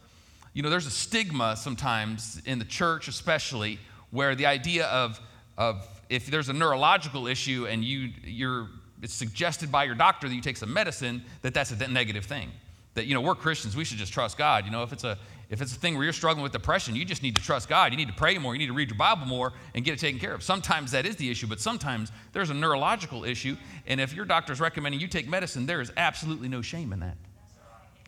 you 0.54 0.62
know, 0.62 0.70
there's 0.70 0.86
a 0.86 0.92
stigma 0.92 1.56
sometimes 1.56 2.42
in 2.46 2.60
the 2.60 2.66
church, 2.66 3.08
especially, 3.08 3.80
where 4.12 4.36
the 4.36 4.46
idea 4.46 4.86
of, 4.86 5.20
of 5.58 5.88
if 6.10 6.28
there's 6.28 6.50
a 6.50 6.54
neurological 6.54 7.28
issue 7.28 7.66
and 7.68 7.84
you, 7.84 8.12
you're, 8.24 8.70
it's 9.02 9.14
suggested 9.14 9.72
by 9.72 9.84
your 9.84 9.96
doctor 9.96 10.30
that 10.30 10.36
you 10.36 10.42
take 10.42 10.58
some 10.58 10.72
medicine, 10.72 11.24
that 11.42 11.54
that's 11.54 11.72
a 11.72 11.88
negative 11.88 12.26
thing. 12.26 12.52
That, 12.94 13.08
you 13.08 13.16
know, 13.16 13.22
we're 13.22 13.34
Christians, 13.34 13.76
we 13.76 13.84
should 13.84 13.98
just 13.98 14.14
trust 14.14 14.38
God. 14.38 14.66
You 14.66 14.72
know, 14.72 14.84
if 14.84 14.94
it's 14.94 15.04
a, 15.04 15.18
if 15.50 15.62
it's 15.62 15.76
a 15.76 15.80
thing 15.80 15.96
where 15.96 16.04
you're 16.04 16.14
struggling 16.14 16.44
with 16.44 16.52
depression, 16.52 16.96
you 16.96 17.06
just 17.06 17.24
need 17.24 17.36
to 17.36 17.42
trust 17.42 17.68
God. 17.68 17.92
You 17.92 17.98
need 17.98 18.08
to 18.08 18.14
pray 18.14 18.38
more. 18.38 18.54
You 18.54 18.60
need 18.60 18.68
to 18.68 18.74
read 18.74 18.90
your 18.90 18.98
Bible 18.98 19.26
more 19.26 19.54
and 19.74 19.84
get 19.84 19.94
it 19.94 20.00
taken 20.00 20.20
care 20.20 20.34
of. 20.34 20.44
Sometimes 20.44 20.92
that 20.92 21.06
is 21.08 21.16
the 21.16 21.30
issue, 21.30 21.48
but 21.48 21.60
sometimes 21.60 22.12
there's 22.32 22.52
a 22.52 22.54
neurological 22.54 23.24
issue. 23.24 23.58
And 23.88 24.00
if 24.00 24.14
your 24.14 24.26
doctor's 24.26 24.60
recommending 24.60 25.02
you 25.02 25.08
take 25.08 25.28
medicine, 25.28 25.66
there 25.66 25.82
is 25.82 25.92
absolutely 25.98 26.48
no 26.48 26.62
shame 26.62 26.94
in 26.94 27.00
that. 27.00 27.18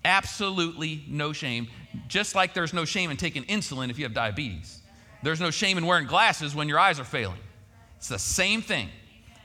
Absolutely 0.03 1.03
no 1.07 1.33
shame. 1.33 1.67
Just 2.07 2.35
like 2.35 2.53
there's 2.53 2.73
no 2.73 2.85
shame 2.85 3.11
in 3.11 3.17
taking 3.17 3.43
insulin 3.43 3.89
if 3.89 3.97
you 3.97 4.05
have 4.05 4.13
diabetes. 4.13 4.81
There's 5.23 5.39
no 5.39 5.51
shame 5.51 5.77
in 5.77 5.85
wearing 5.85 6.07
glasses 6.07 6.53
when 6.53 6.69
your 6.69 6.79
eyes 6.79 6.99
are 6.99 7.05
failing. 7.05 7.39
It's 7.97 8.09
the 8.09 8.19
same 8.19 8.61
thing. 8.61 8.89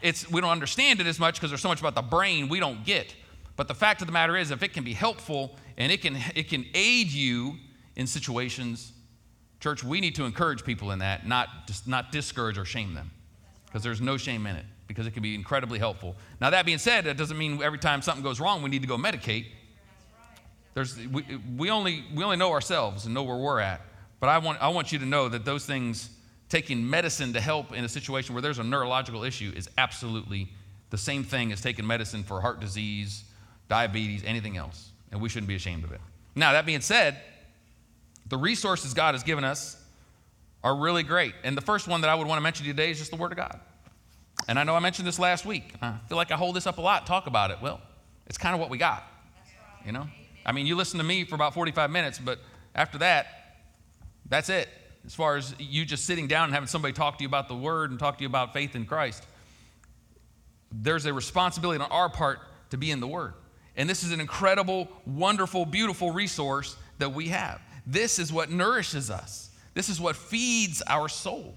It's, 0.03 0.31
we 0.31 0.41
don't 0.41 0.51
understand 0.51 1.01
it 1.01 1.07
as 1.07 1.19
much 1.19 1.37
because 1.37 1.51
there's 1.51 1.63
so 1.63 1.69
much 1.69 1.81
about 1.81 1.95
the 1.95 2.03
brain 2.03 2.49
we 2.49 2.61
don't 2.61 2.85
get. 2.85 3.15
But 3.57 3.69
the 3.69 3.75
fact 3.75 4.01
of 4.01 4.07
the 4.07 4.13
matter 4.13 4.37
is, 4.37 4.51
if 4.51 4.63
it 4.63 4.73
can 4.73 4.85
be 4.85 4.95
helpful 4.95 5.57
and 5.77 5.93
it 5.93 6.03
can, 6.03 6.17
it 6.35 6.49
can 6.49 6.65
aid 6.75 7.09
you 7.09 7.57
in 7.97 8.07
situations, 8.07 8.93
Church, 9.61 9.85
we 9.85 10.01
need 10.01 10.15
to 10.15 10.25
encourage 10.25 10.65
people 10.65 10.91
in 10.91 11.01
that, 11.01 11.29
not, 11.29 11.49
not 11.87 12.11
discourage 12.11 12.57
or 12.57 12.65
shame 12.65 12.95
them, 12.95 13.11
because 13.67 13.83
there's 13.83 14.01
no 14.01 14.17
shame 14.17 14.47
in 14.47 14.57
it, 14.57 14.65
because 14.87 15.07
it 15.07 15.11
can 15.11 15.23
be 15.23 15.35
incredibly 15.35 15.79
helpful. 15.79 16.17
Now, 16.41 16.49
that 16.49 16.65
being 16.65 16.79
said, 16.79 17.05
that 17.05 17.19
doesn't 17.19 17.37
mean 17.37 17.63
every 17.63 17.79
time 17.79 18.01
something 18.01 18.25
goes 18.25 18.41
wrong, 18.41 18.63
we 18.63 18.71
need 18.71 18.81
to 18.81 18.89
go 18.89 18.97
medicate. 18.97 19.47
There's, 20.75 20.97
we, 20.97 21.25
we, 21.57 21.71
only, 21.71 22.05
we 22.15 22.23
only 22.23 22.37
know 22.37 22.53
ourselves 22.53 23.05
and 23.07 23.15
know 23.15 23.23
where 23.23 23.37
we're 23.37 23.61
at. 23.61 23.81
But 24.21 24.29
I 24.29 24.39
want, 24.39 24.61
I 24.61 24.69
want 24.69 24.93
you 24.93 24.99
to 24.99 25.07
know 25.07 25.29
that 25.29 25.45
those 25.45 25.67
things, 25.67 26.11
taking 26.49 26.89
medicine 26.89 27.33
to 27.33 27.41
help 27.41 27.73
in 27.73 27.85
a 27.85 27.89
situation 27.89 28.35
where 28.35 28.43
there's 28.43 28.59
a 28.59 28.65
neurological 28.65 29.25
issue, 29.25 29.53
is 29.57 29.69
absolutely 29.79 30.49
the 30.91 30.99
same 30.99 31.25
thing 31.25 31.53
as 31.53 31.61
taking 31.61 31.87
medicine 31.87 32.23
for 32.23 32.41
heart 32.41 32.61
disease, 32.61 33.25
diabetes, 33.69 34.23
anything 34.25 34.57
else. 34.57 34.91
And 35.11 35.21
we 35.21 35.29
shouldn't 35.29 35.49
be 35.49 35.55
ashamed 35.55 35.85
of 35.85 35.93
it. 35.93 36.01
Now, 36.35 36.53
that 36.53 36.67
being 36.67 36.81
said, 36.81 37.21
the 38.29 38.39
resources 38.39 38.95
God 38.95 39.15
has 39.15 39.23
given 39.23 39.43
us 39.43 39.77
are 40.63 40.77
really 40.77 41.03
great. 41.03 41.35
And 41.43 41.57
the 41.57 41.63
first 41.63 41.89
one 41.89 42.03
that 42.03 42.11
I 42.11 42.15
would 42.15 42.27
want 42.27 42.39
to 42.39 42.43
mention 42.43 42.67
today 42.67 42.91
is 42.91 42.99
just 42.99 43.11
the 43.11 43.17
Word 43.17 43.33
of 43.33 43.39
God. 43.39 43.59
And 44.49 44.59
I 44.59 44.65
know 44.65 44.75
I 44.75 44.81
mentioned 44.81 45.07
this 45.07 45.19
last 45.19 45.45
week. 45.45 45.75
I 45.83 45.97
feel 46.09 46.17
like 46.17 46.31
I 46.31 46.37
hold 46.37 46.57
this 46.57 46.67
up 46.67 46.79
a 46.79 46.81
lot, 46.81 47.07
talk 47.07 47.27
about 47.27 47.51
it. 47.51 47.59
Well, 47.61 47.81
it's 48.27 48.39
kind 48.39 48.55
of 48.55 48.61
what 48.61 48.71
we 48.71 48.79
got. 48.79 49.05
You 49.85 49.93
know? 49.93 50.07
I 50.45 50.53
mean, 50.53 50.67
you 50.67 50.77
listen 50.77 50.99
to 50.99 51.05
me 51.05 51.25
for 51.25 51.35
about 51.35 51.55
45 51.55 51.91
minutes, 51.91 52.19
but 52.19 52.39
after 52.75 52.99
that, 52.99 53.27
that's 54.29 54.49
it. 54.49 54.69
As 55.05 55.15
far 55.15 55.37
as 55.37 55.55
you 55.59 55.85
just 55.85 56.05
sitting 56.05 56.27
down 56.27 56.45
and 56.45 56.55
having 56.55 56.67
somebody 56.67 56.93
talk 56.93 57.19
to 57.19 57.25
you 57.25 57.29
about 57.29 57.49
the 57.49 57.57
Word 57.57 57.91
and 57.91 57.99
talk 57.99 58.19
to 58.19 58.23
you 58.23 58.29
about 58.29 58.53
faith 58.53 58.75
in 58.75 58.85
Christ, 58.85 59.25
there's 60.73 61.07
a 61.07 61.13
responsibility 61.13 61.83
on 61.83 61.91
our 61.91 62.09
part 62.09 62.41
to 62.71 62.77
be 62.77 62.91
in 62.91 63.01
the 63.01 63.07
Word. 63.07 63.35
And 63.77 63.89
this 63.89 64.03
is 64.03 64.13
an 64.13 64.21
incredible, 64.21 64.89
wonderful, 65.07 65.65
beautiful 65.65 66.13
resource 66.13 66.77
that 66.99 67.13
we 67.13 67.29
have. 67.29 67.61
This 67.87 68.19
is 68.19 68.33
what 68.33 68.51
nourishes 68.51 69.11
us. 69.11 69.51
This 69.75 69.89
is 69.89 70.01
what 70.01 70.17
feeds 70.17 70.83
our 70.87 71.09
soul. 71.09 71.55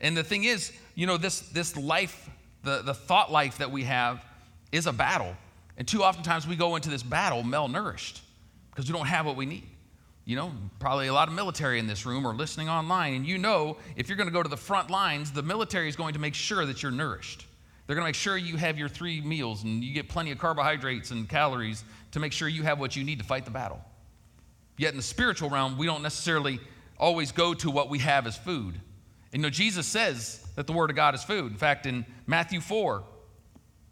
And 0.00 0.16
the 0.16 0.24
thing 0.24 0.44
is, 0.44 0.72
you 0.94 1.06
know, 1.06 1.16
this, 1.16 1.40
this 1.40 1.76
life, 1.76 2.28
the, 2.64 2.82
the 2.82 2.94
thought 2.94 3.30
life 3.30 3.58
that 3.58 3.70
we 3.70 3.84
have 3.84 4.24
is 4.72 4.86
a 4.86 4.92
battle. 4.92 5.36
And 5.82 5.88
too 5.88 6.04
oftentimes 6.04 6.46
we 6.46 6.54
go 6.54 6.76
into 6.76 6.90
this 6.90 7.02
battle 7.02 7.42
malnourished 7.42 8.20
because 8.70 8.86
we 8.86 8.96
don't 8.96 9.08
have 9.08 9.26
what 9.26 9.34
we 9.34 9.46
need. 9.46 9.66
You 10.24 10.36
know, 10.36 10.52
probably 10.78 11.08
a 11.08 11.12
lot 11.12 11.26
of 11.26 11.34
military 11.34 11.80
in 11.80 11.88
this 11.88 12.06
room 12.06 12.24
or 12.24 12.32
listening 12.32 12.68
online, 12.68 13.14
and 13.14 13.26
you 13.26 13.36
know 13.36 13.78
if 13.96 14.06
you're 14.06 14.16
going 14.16 14.28
to 14.28 14.32
go 14.32 14.44
to 14.44 14.48
the 14.48 14.56
front 14.56 14.90
lines, 14.90 15.32
the 15.32 15.42
military 15.42 15.88
is 15.88 15.96
going 15.96 16.14
to 16.14 16.20
make 16.20 16.34
sure 16.34 16.64
that 16.66 16.84
you're 16.84 16.92
nourished. 16.92 17.46
They're 17.84 17.96
going 17.96 18.04
to 18.04 18.10
make 18.10 18.14
sure 18.14 18.36
you 18.36 18.56
have 18.58 18.78
your 18.78 18.88
three 18.88 19.20
meals 19.22 19.64
and 19.64 19.82
you 19.82 19.92
get 19.92 20.08
plenty 20.08 20.30
of 20.30 20.38
carbohydrates 20.38 21.10
and 21.10 21.28
calories 21.28 21.82
to 22.12 22.20
make 22.20 22.30
sure 22.30 22.46
you 22.46 22.62
have 22.62 22.78
what 22.78 22.94
you 22.94 23.02
need 23.02 23.18
to 23.18 23.24
fight 23.24 23.44
the 23.44 23.50
battle. 23.50 23.80
Yet 24.78 24.92
in 24.92 24.98
the 24.98 25.02
spiritual 25.02 25.50
realm, 25.50 25.76
we 25.78 25.86
don't 25.86 26.04
necessarily 26.04 26.60
always 26.96 27.32
go 27.32 27.54
to 27.54 27.72
what 27.72 27.90
we 27.90 27.98
have 27.98 28.28
as 28.28 28.36
food. 28.36 28.76
And 29.32 29.40
you 29.40 29.42
know, 29.42 29.50
Jesus 29.50 29.88
says 29.88 30.46
that 30.54 30.68
the 30.68 30.72
Word 30.72 30.90
of 30.90 30.94
God 30.94 31.16
is 31.16 31.24
food. 31.24 31.50
In 31.50 31.58
fact, 31.58 31.86
in 31.86 32.06
Matthew 32.28 32.60
4, 32.60 33.02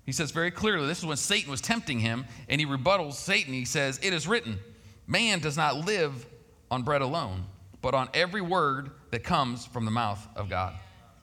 he 0.06 0.12
says 0.12 0.30
very 0.30 0.50
clearly 0.50 0.86
this 0.86 0.98
is 0.98 1.06
when 1.06 1.16
Satan 1.16 1.50
was 1.50 1.60
tempting 1.60 2.00
him, 2.00 2.26
and 2.48 2.60
he 2.60 2.66
rebuttals 2.66 3.14
Satan. 3.14 3.52
He 3.52 3.64
says, 3.64 4.00
It 4.02 4.12
is 4.12 4.26
written, 4.26 4.58
man 5.06 5.40
does 5.40 5.56
not 5.56 5.84
live 5.86 6.26
on 6.70 6.82
bread 6.82 7.02
alone, 7.02 7.44
but 7.82 7.94
on 7.94 8.08
every 8.14 8.40
word 8.40 8.90
that 9.10 9.24
comes 9.24 9.66
from 9.66 9.84
the 9.84 9.90
mouth 9.90 10.26
of 10.36 10.48
God. 10.48 10.74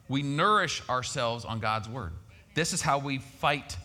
We 0.10 0.22
nourish 0.22 0.82
ourselves 0.90 1.46
on 1.46 1.60
God's 1.60 1.90
Word. 1.90 2.14
This 2.54 2.74
is 2.74 2.82
how 2.82 2.98
we 2.98 3.18
fight 3.18 3.78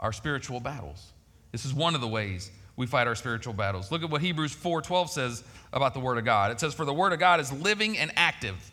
our 0.00 0.12
spiritual 0.12 0.60
battles. 0.60 1.12
This 1.52 1.64
is 1.64 1.72
one 1.72 1.94
of 1.94 2.00
the 2.00 2.08
ways 2.08 2.50
we 2.76 2.86
fight 2.86 3.06
our 3.06 3.14
spiritual 3.14 3.54
battles. 3.54 3.90
Look 3.90 4.02
at 4.02 4.10
what 4.10 4.20
Hebrews 4.20 4.54
4:12 4.54 5.10
says 5.10 5.44
about 5.72 5.94
the 5.94 6.00
word 6.00 6.18
of 6.18 6.24
God. 6.24 6.52
It 6.52 6.60
says 6.60 6.74
for 6.74 6.84
the 6.84 6.92
word 6.92 7.12
of 7.12 7.18
God 7.18 7.40
is 7.40 7.52
living 7.52 7.98
and 7.98 8.12
active. 8.16 8.70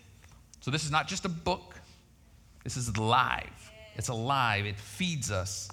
So 0.59 0.71
this 0.71 0.85
is 0.85 0.91
not 0.91 1.07
just 1.07 1.25
a 1.25 1.29
book. 1.29 1.79
This 2.63 2.77
is 2.77 2.97
live. 2.97 3.64
It's 3.95 4.09
alive. 4.09 4.65
It 4.65 4.77
feeds 4.77 5.31
us. 5.31 5.69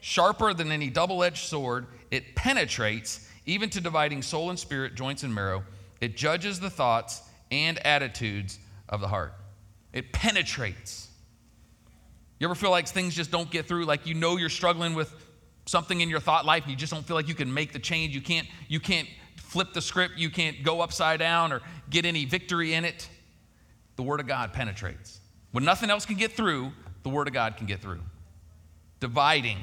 Sharper 0.00 0.54
than 0.54 0.70
any 0.70 0.90
double-edged 0.90 1.44
sword, 1.48 1.86
it 2.10 2.34
penetrates 2.34 3.28
even 3.46 3.70
to 3.70 3.80
dividing 3.80 4.22
soul 4.22 4.50
and 4.50 4.58
spirit, 4.58 4.94
joints 4.94 5.22
and 5.22 5.34
marrow. 5.34 5.64
It 6.00 6.16
judges 6.16 6.60
the 6.60 6.70
thoughts 6.70 7.22
and 7.50 7.78
attitudes 7.84 8.58
of 8.88 9.00
the 9.00 9.08
heart. 9.08 9.34
It 9.92 10.12
penetrates. 10.12 11.08
You 12.38 12.46
ever 12.46 12.54
feel 12.54 12.70
like 12.70 12.86
things 12.86 13.16
just 13.16 13.30
don't 13.30 13.50
get 13.50 13.66
through? 13.66 13.84
Like 13.86 14.06
you 14.06 14.14
know 14.14 14.36
you're 14.36 14.48
struggling 14.48 14.94
with 14.94 15.12
something 15.66 16.00
in 16.00 16.08
your 16.08 16.20
thought 16.20 16.46
life 16.46 16.62
and 16.64 16.70
you 16.70 16.76
just 16.76 16.92
don't 16.92 17.04
feel 17.04 17.16
like 17.16 17.28
you 17.28 17.34
can 17.34 17.52
make 17.52 17.72
the 17.72 17.78
change. 17.78 18.14
You 18.14 18.20
can't, 18.20 18.46
you 18.68 18.80
can't 18.80 19.08
flip 19.36 19.72
the 19.72 19.80
script. 19.80 20.18
You 20.18 20.30
can't 20.30 20.62
go 20.62 20.80
upside 20.80 21.18
down 21.18 21.52
or 21.52 21.62
get 21.90 22.04
any 22.04 22.24
victory 22.24 22.74
in 22.74 22.84
it. 22.84 23.08
The 23.96 24.02
Word 24.02 24.20
of 24.20 24.26
God 24.26 24.52
penetrates. 24.52 25.20
When 25.50 25.64
nothing 25.64 25.90
else 25.90 26.06
can 26.06 26.16
get 26.16 26.32
through, 26.32 26.70
the 27.02 27.08
Word 27.08 27.28
of 27.28 27.34
God 27.34 27.56
can 27.56 27.66
get 27.66 27.80
through. 27.80 28.00
Dividing 29.00 29.58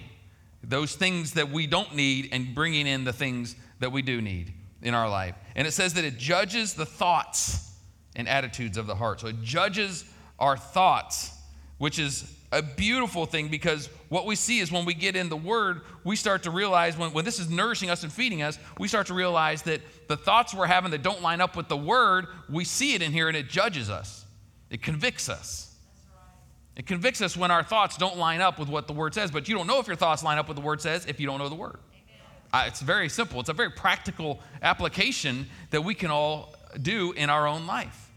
those 0.63 0.95
things 0.95 1.33
that 1.33 1.51
we 1.51 1.67
don't 1.67 1.95
need 1.95 2.29
and 2.31 2.55
bringing 2.55 2.87
in 2.87 3.03
the 3.03 3.13
things 3.13 3.55
that 3.79 3.91
we 3.91 4.01
do 4.01 4.21
need 4.21 4.53
in 4.81 4.93
our 4.93 5.09
life. 5.09 5.35
And 5.55 5.67
it 5.67 5.71
says 5.71 5.93
that 5.95 6.05
it 6.05 6.17
judges 6.17 6.73
the 6.73 6.85
thoughts 6.85 7.71
and 8.15 8.27
attitudes 8.27 8.77
of 8.77 8.87
the 8.87 8.95
heart. 8.95 9.19
So 9.19 9.27
it 9.27 9.41
judges 9.41 10.05
our 10.39 10.57
thoughts, 10.57 11.31
which 11.77 11.99
is 11.99 12.31
a 12.51 12.61
beautiful 12.61 13.25
thing 13.25 13.49
because 13.49 13.89
what 14.09 14.25
we 14.25 14.35
see 14.35 14.59
is 14.59 14.71
when 14.71 14.85
we 14.85 14.93
get 14.93 15.15
in 15.15 15.29
the 15.29 15.37
Word, 15.37 15.81
we 16.03 16.15
start 16.15 16.43
to 16.43 16.51
realize 16.51 16.97
when, 16.97 17.11
when 17.11 17.25
this 17.25 17.39
is 17.39 17.49
nourishing 17.49 17.89
us 17.89 18.03
and 18.03 18.11
feeding 18.11 18.41
us, 18.41 18.57
we 18.79 18.87
start 18.87 19.07
to 19.07 19.13
realize 19.13 19.63
that 19.63 19.81
the 20.07 20.15
thoughts 20.15 20.53
we're 20.53 20.67
having 20.67 20.91
that 20.91 21.03
don't 21.03 21.21
line 21.21 21.41
up 21.41 21.57
with 21.57 21.67
the 21.67 21.77
Word, 21.77 22.27
we 22.49 22.63
see 22.63 22.93
it 22.93 23.01
in 23.01 23.11
here 23.11 23.27
and 23.27 23.35
it 23.35 23.49
judges 23.49 23.89
us. 23.89 24.25
It 24.69 24.81
convicts 24.81 25.27
us. 25.29 25.74
It 26.75 26.85
convicts 26.85 27.21
us 27.21 27.37
when 27.37 27.51
our 27.51 27.63
thoughts 27.63 27.95
don't 27.95 28.17
line 28.17 28.41
up 28.41 28.59
with 28.59 28.67
what 28.67 28.87
the 28.87 28.93
Word 28.93 29.13
says, 29.13 29.31
but 29.31 29.47
you 29.47 29.55
don't 29.55 29.67
know 29.67 29.79
if 29.79 29.87
your 29.87 29.95
thoughts 29.95 30.23
line 30.23 30.37
up 30.37 30.47
with 30.47 30.57
the 30.57 30.63
Word 30.63 30.81
says 30.81 31.05
if 31.05 31.19
you 31.19 31.25
don't 31.25 31.39
know 31.39 31.49
the 31.49 31.55
Word. 31.55 31.77
Uh, 32.53 32.65
it's 32.67 32.81
very 32.81 33.09
simple. 33.09 33.39
It's 33.39 33.49
a 33.49 33.53
very 33.53 33.71
practical 33.71 34.39
application 34.61 35.47
that 35.71 35.83
we 35.83 35.95
can 35.95 36.11
all 36.11 36.53
do 36.81 37.11
in 37.13 37.29
our 37.29 37.47
own 37.47 37.65
life. 37.65 38.11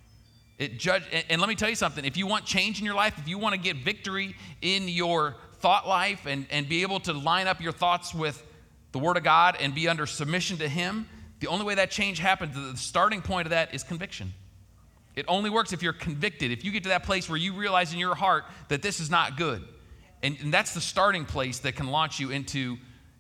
It 0.58 0.78
judge, 0.78 1.04
and 1.28 1.40
let 1.40 1.48
me 1.48 1.54
tell 1.54 1.68
you 1.68 1.76
something 1.76 2.04
if 2.04 2.16
you 2.16 2.26
want 2.26 2.44
change 2.44 2.80
in 2.80 2.84
your 2.84 2.94
life, 2.94 3.16
if 3.18 3.28
you 3.28 3.38
want 3.38 3.54
to 3.54 3.60
get 3.60 3.76
victory 3.76 4.34
in 4.60 4.88
your 4.88 5.36
thought 5.60 5.86
life 5.86 6.26
and, 6.26 6.46
and 6.50 6.68
be 6.68 6.82
able 6.82 7.00
to 7.00 7.12
line 7.12 7.46
up 7.46 7.60
your 7.60 7.72
thoughts 7.72 8.12
with 8.12 8.44
the 8.92 8.98
Word 8.98 9.16
of 9.16 9.22
God 9.22 9.56
and 9.60 9.74
be 9.74 9.88
under 9.88 10.06
submission 10.06 10.58
to 10.58 10.68
Him, 10.68 11.08
the 11.40 11.46
only 11.46 11.64
way 11.64 11.76
that 11.76 11.92
change 11.92 12.18
happens, 12.18 12.54
the 12.54 12.76
starting 12.76 13.22
point 13.22 13.46
of 13.46 13.50
that 13.50 13.72
is 13.72 13.84
conviction. 13.84 14.32
It 15.18 15.24
only 15.26 15.50
works 15.50 15.72
if 15.72 15.82
you're 15.82 15.92
convicted, 15.92 16.52
if 16.52 16.64
you 16.64 16.70
get 16.70 16.84
to 16.84 16.90
that 16.90 17.02
place 17.02 17.28
where 17.28 17.36
you 17.36 17.52
realize 17.52 17.92
in 17.92 17.98
your 17.98 18.14
heart 18.14 18.44
that 18.68 18.82
this 18.82 19.00
is 19.00 19.10
not 19.10 19.36
good. 19.36 19.64
And, 20.22 20.36
and 20.40 20.54
that's 20.54 20.74
the 20.74 20.80
starting 20.80 21.24
place 21.24 21.58
that 21.60 21.74
can 21.74 21.88
launch 21.88 22.20
you 22.20 22.30
into 22.30 22.76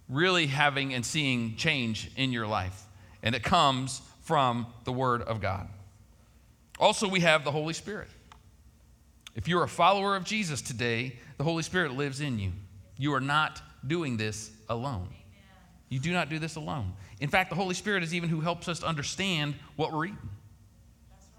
really 0.08 0.46
having 0.46 0.94
and 0.94 1.04
seeing 1.04 1.56
change 1.56 2.08
in 2.14 2.30
your 2.30 2.46
life. 2.46 2.84
And 3.24 3.34
it 3.34 3.42
comes 3.42 4.00
from 4.20 4.68
the 4.84 4.92
Word 4.92 5.22
of 5.22 5.40
God. 5.40 5.68
Also, 6.78 7.08
we 7.08 7.18
have 7.18 7.42
the 7.42 7.50
Holy 7.50 7.74
Spirit. 7.74 8.06
If 9.34 9.48
you're 9.48 9.64
a 9.64 9.68
follower 9.68 10.14
of 10.14 10.22
Jesus 10.22 10.62
today, 10.62 11.16
the 11.36 11.42
Holy 11.42 11.64
Spirit 11.64 11.96
lives 11.96 12.20
in 12.20 12.38
you. 12.38 12.52
You 12.96 13.12
are 13.14 13.20
not 13.20 13.60
doing 13.84 14.16
this 14.16 14.52
alone. 14.68 15.08
You 15.88 15.98
do 15.98 16.12
not 16.12 16.28
do 16.28 16.38
this 16.38 16.54
alone. 16.54 16.92
In 17.18 17.28
fact, 17.28 17.50
the 17.50 17.56
Holy 17.56 17.74
Spirit 17.74 18.04
is 18.04 18.14
even 18.14 18.28
who 18.28 18.40
helps 18.40 18.68
us 18.68 18.84
understand 18.84 19.56
what 19.74 19.92
we're 19.92 20.04
eating. 20.04 20.18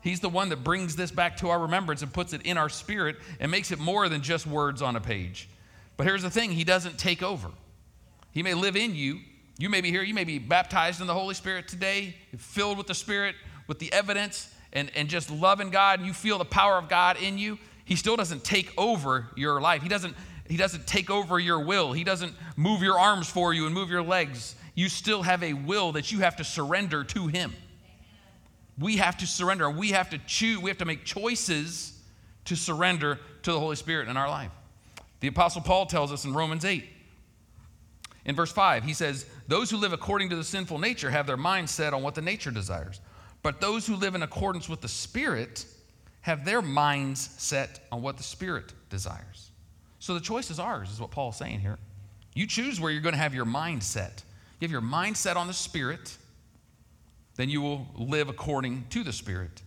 He's 0.01 0.19
the 0.19 0.29
one 0.29 0.49
that 0.49 0.63
brings 0.63 0.95
this 0.95 1.11
back 1.11 1.37
to 1.37 1.49
our 1.49 1.59
remembrance 1.59 2.01
and 2.01 2.11
puts 2.11 2.33
it 2.33 2.43
in 2.43 2.57
our 2.57 2.69
spirit 2.69 3.17
and 3.39 3.51
makes 3.51 3.71
it 3.71 3.79
more 3.79 4.07
than 4.07 4.21
just 4.21 4.47
words 4.47 4.81
on 4.81 4.95
a 4.95 5.01
page. 5.01 5.49
But 5.97 6.07
here's 6.07 6.23
the 6.23 6.29
thing 6.29 6.51
He 6.51 6.63
doesn't 6.63 6.97
take 6.97 7.21
over. 7.21 7.49
He 8.31 8.43
may 8.43 8.53
live 8.53 8.75
in 8.75 8.95
you. 8.95 9.19
You 9.57 9.69
may 9.69 9.81
be 9.81 9.91
here, 9.91 10.03
you 10.03 10.13
may 10.13 10.23
be 10.23 10.39
baptized 10.39 11.01
in 11.01 11.07
the 11.07 11.13
Holy 11.13 11.35
Spirit 11.35 11.67
today, 11.67 12.15
filled 12.37 12.77
with 12.77 12.87
the 12.87 12.93
Spirit, 12.93 13.35
with 13.67 13.79
the 13.79 13.91
evidence, 13.91 14.53
and, 14.73 14.91
and 14.95 15.09
just 15.09 15.29
loving 15.29 15.69
God 15.69 15.99
and 15.99 16.07
you 16.07 16.13
feel 16.13 16.37
the 16.37 16.45
power 16.45 16.77
of 16.77 16.89
God 16.89 17.17
in 17.21 17.37
you, 17.37 17.57
He 17.85 17.95
still 17.95 18.15
doesn't 18.15 18.43
take 18.43 18.71
over 18.77 19.27
your 19.35 19.59
life. 19.59 19.81
He 19.81 19.89
doesn't, 19.89 20.15
he 20.47 20.57
doesn't 20.57 20.87
take 20.87 21.09
over 21.09 21.39
your 21.39 21.59
will. 21.59 21.93
He 21.93 22.03
doesn't 22.03 22.33
move 22.55 22.81
your 22.81 22.99
arms 22.99 23.29
for 23.29 23.53
you 23.53 23.65
and 23.65 23.73
move 23.73 23.89
your 23.89 24.03
legs. 24.03 24.55
You 24.75 24.89
still 24.89 25.23
have 25.23 25.43
a 25.43 25.53
will 25.53 25.93
that 25.93 26.11
you 26.11 26.19
have 26.19 26.35
to 26.37 26.43
surrender 26.43 27.03
to 27.05 27.27
Him. 27.27 27.53
We 28.79 28.97
have 28.97 29.17
to 29.17 29.27
surrender. 29.27 29.69
We 29.69 29.89
have 29.89 30.09
to 30.11 30.17
choose. 30.19 30.59
We 30.59 30.69
have 30.69 30.77
to 30.77 30.85
make 30.85 31.03
choices 31.03 31.99
to 32.45 32.55
surrender 32.55 33.19
to 33.43 33.51
the 33.51 33.59
Holy 33.59 33.75
Spirit 33.75 34.07
in 34.07 34.17
our 34.17 34.29
life. 34.29 34.51
The 35.19 35.27
Apostle 35.27 35.61
Paul 35.61 35.85
tells 35.85 36.11
us 36.11 36.25
in 36.25 36.33
Romans 36.33 36.63
8, 36.63 36.85
in 38.25 38.35
verse 38.35 38.51
5, 38.51 38.83
he 38.83 38.93
says, 38.93 39.25
Those 39.47 39.69
who 39.69 39.77
live 39.77 39.93
according 39.93 40.29
to 40.29 40.35
the 40.35 40.43
sinful 40.43 40.79
nature 40.79 41.09
have 41.09 41.27
their 41.27 41.37
mind 41.37 41.69
set 41.69 41.93
on 41.93 42.03
what 42.03 42.15
the 42.15 42.21
nature 42.21 42.51
desires. 42.51 43.01
But 43.41 43.61
those 43.61 43.87
who 43.87 43.95
live 43.95 44.15
in 44.15 44.23
accordance 44.23 44.69
with 44.69 44.81
the 44.81 44.87
Spirit 44.87 45.65
have 46.21 46.45
their 46.45 46.61
minds 46.61 47.29
set 47.37 47.79
on 47.91 48.01
what 48.01 48.17
the 48.17 48.23
Spirit 48.23 48.73
desires. 48.89 49.51
So 49.99 50.13
the 50.13 50.19
choice 50.19 50.51
is 50.51 50.59
ours, 50.59 50.91
is 50.91 50.99
what 50.99 51.11
Paul's 51.11 51.37
saying 51.37 51.59
here. 51.59 51.77
You 52.33 52.47
choose 52.47 52.79
where 52.79 52.91
you're 52.91 53.01
going 53.01 53.13
to 53.13 53.19
have 53.19 53.33
your 53.33 53.45
mind 53.45 53.83
set. 53.83 54.23
You 54.59 54.65
have 54.65 54.71
your 54.71 54.81
mind 54.81 55.17
set 55.17 55.37
on 55.37 55.47
the 55.47 55.53
Spirit, 55.53 56.17
then 57.39 57.49
you 57.49 57.61
will 57.61 57.87
live 57.95 58.27
according 58.27 58.83
to 58.89 59.01
the 59.01 59.13
Spirit. 59.13 59.61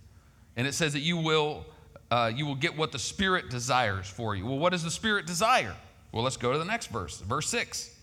And 0.56 0.66
it 0.66 0.74
says 0.74 0.92
that 0.92 1.00
you 1.00 1.16
will, 1.16 1.64
uh, 2.10 2.30
you 2.34 2.44
will 2.44 2.54
get 2.54 2.76
what 2.76 2.92
the 2.92 2.98
Spirit 2.98 3.48
desires 3.48 4.06
for 4.06 4.36
you. 4.36 4.44
Well, 4.44 4.58
what 4.58 4.72
does 4.72 4.84
the 4.84 4.90
Spirit 4.90 5.26
desire? 5.26 5.74
Well, 6.12 6.22
let's 6.22 6.36
go 6.36 6.52
to 6.52 6.58
the 6.58 6.66
next 6.66 6.88
verse, 6.88 7.22
verse 7.22 7.48
6. 7.48 7.98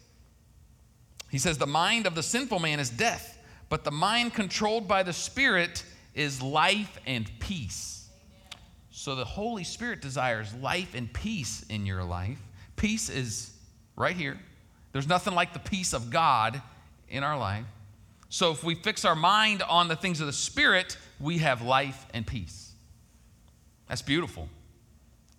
He 1.30 1.38
says, 1.38 1.60
The 1.60 1.68
mind 1.68 2.08
of 2.08 2.16
the 2.16 2.24
sinful 2.24 2.58
man 2.58 2.80
is 2.80 2.90
death, 2.90 3.38
but 3.70 3.84
the 3.84 3.92
mind 3.92 4.34
controlled 4.34 4.88
by 4.88 5.04
the 5.04 5.14
Spirit 5.14 5.84
is 6.16 6.42
life 6.42 6.98
and 7.06 7.30
peace. 7.38 8.10
So 8.90 9.14
the 9.14 9.24
Holy 9.24 9.64
Spirit 9.64 10.02
desires 10.02 10.52
life 10.56 10.96
and 10.96 11.14
peace 11.14 11.64
in 11.70 11.86
your 11.86 12.04
life. 12.04 12.40
Peace 12.76 13.08
is 13.08 13.52
right 13.96 14.16
here. 14.16 14.40
There's 14.94 15.08
nothing 15.08 15.36
like 15.36 15.54
the 15.54 15.60
peace 15.60 15.94
of 15.94 16.10
God 16.10 16.60
in 17.08 17.24
our 17.24 17.38
life. 17.38 17.66
So 18.30 18.52
if 18.52 18.64
we 18.64 18.76
fix 18.76 19.06
our 19.06 19.16
mind 19.16 19.64
on 19.64 19.88
the 19.88 19.96
things 19.96 20.22
of 20.22 20.28
the 20.28 20.34
Spirit, 20.34 20.98
we 21.20 21.40
have 21.40 21.62
life 21.62 22.06
and 22.14 22.26
peace. 22.26 22.72
That's 23.88 24.04
beautiful. 24.04 24.48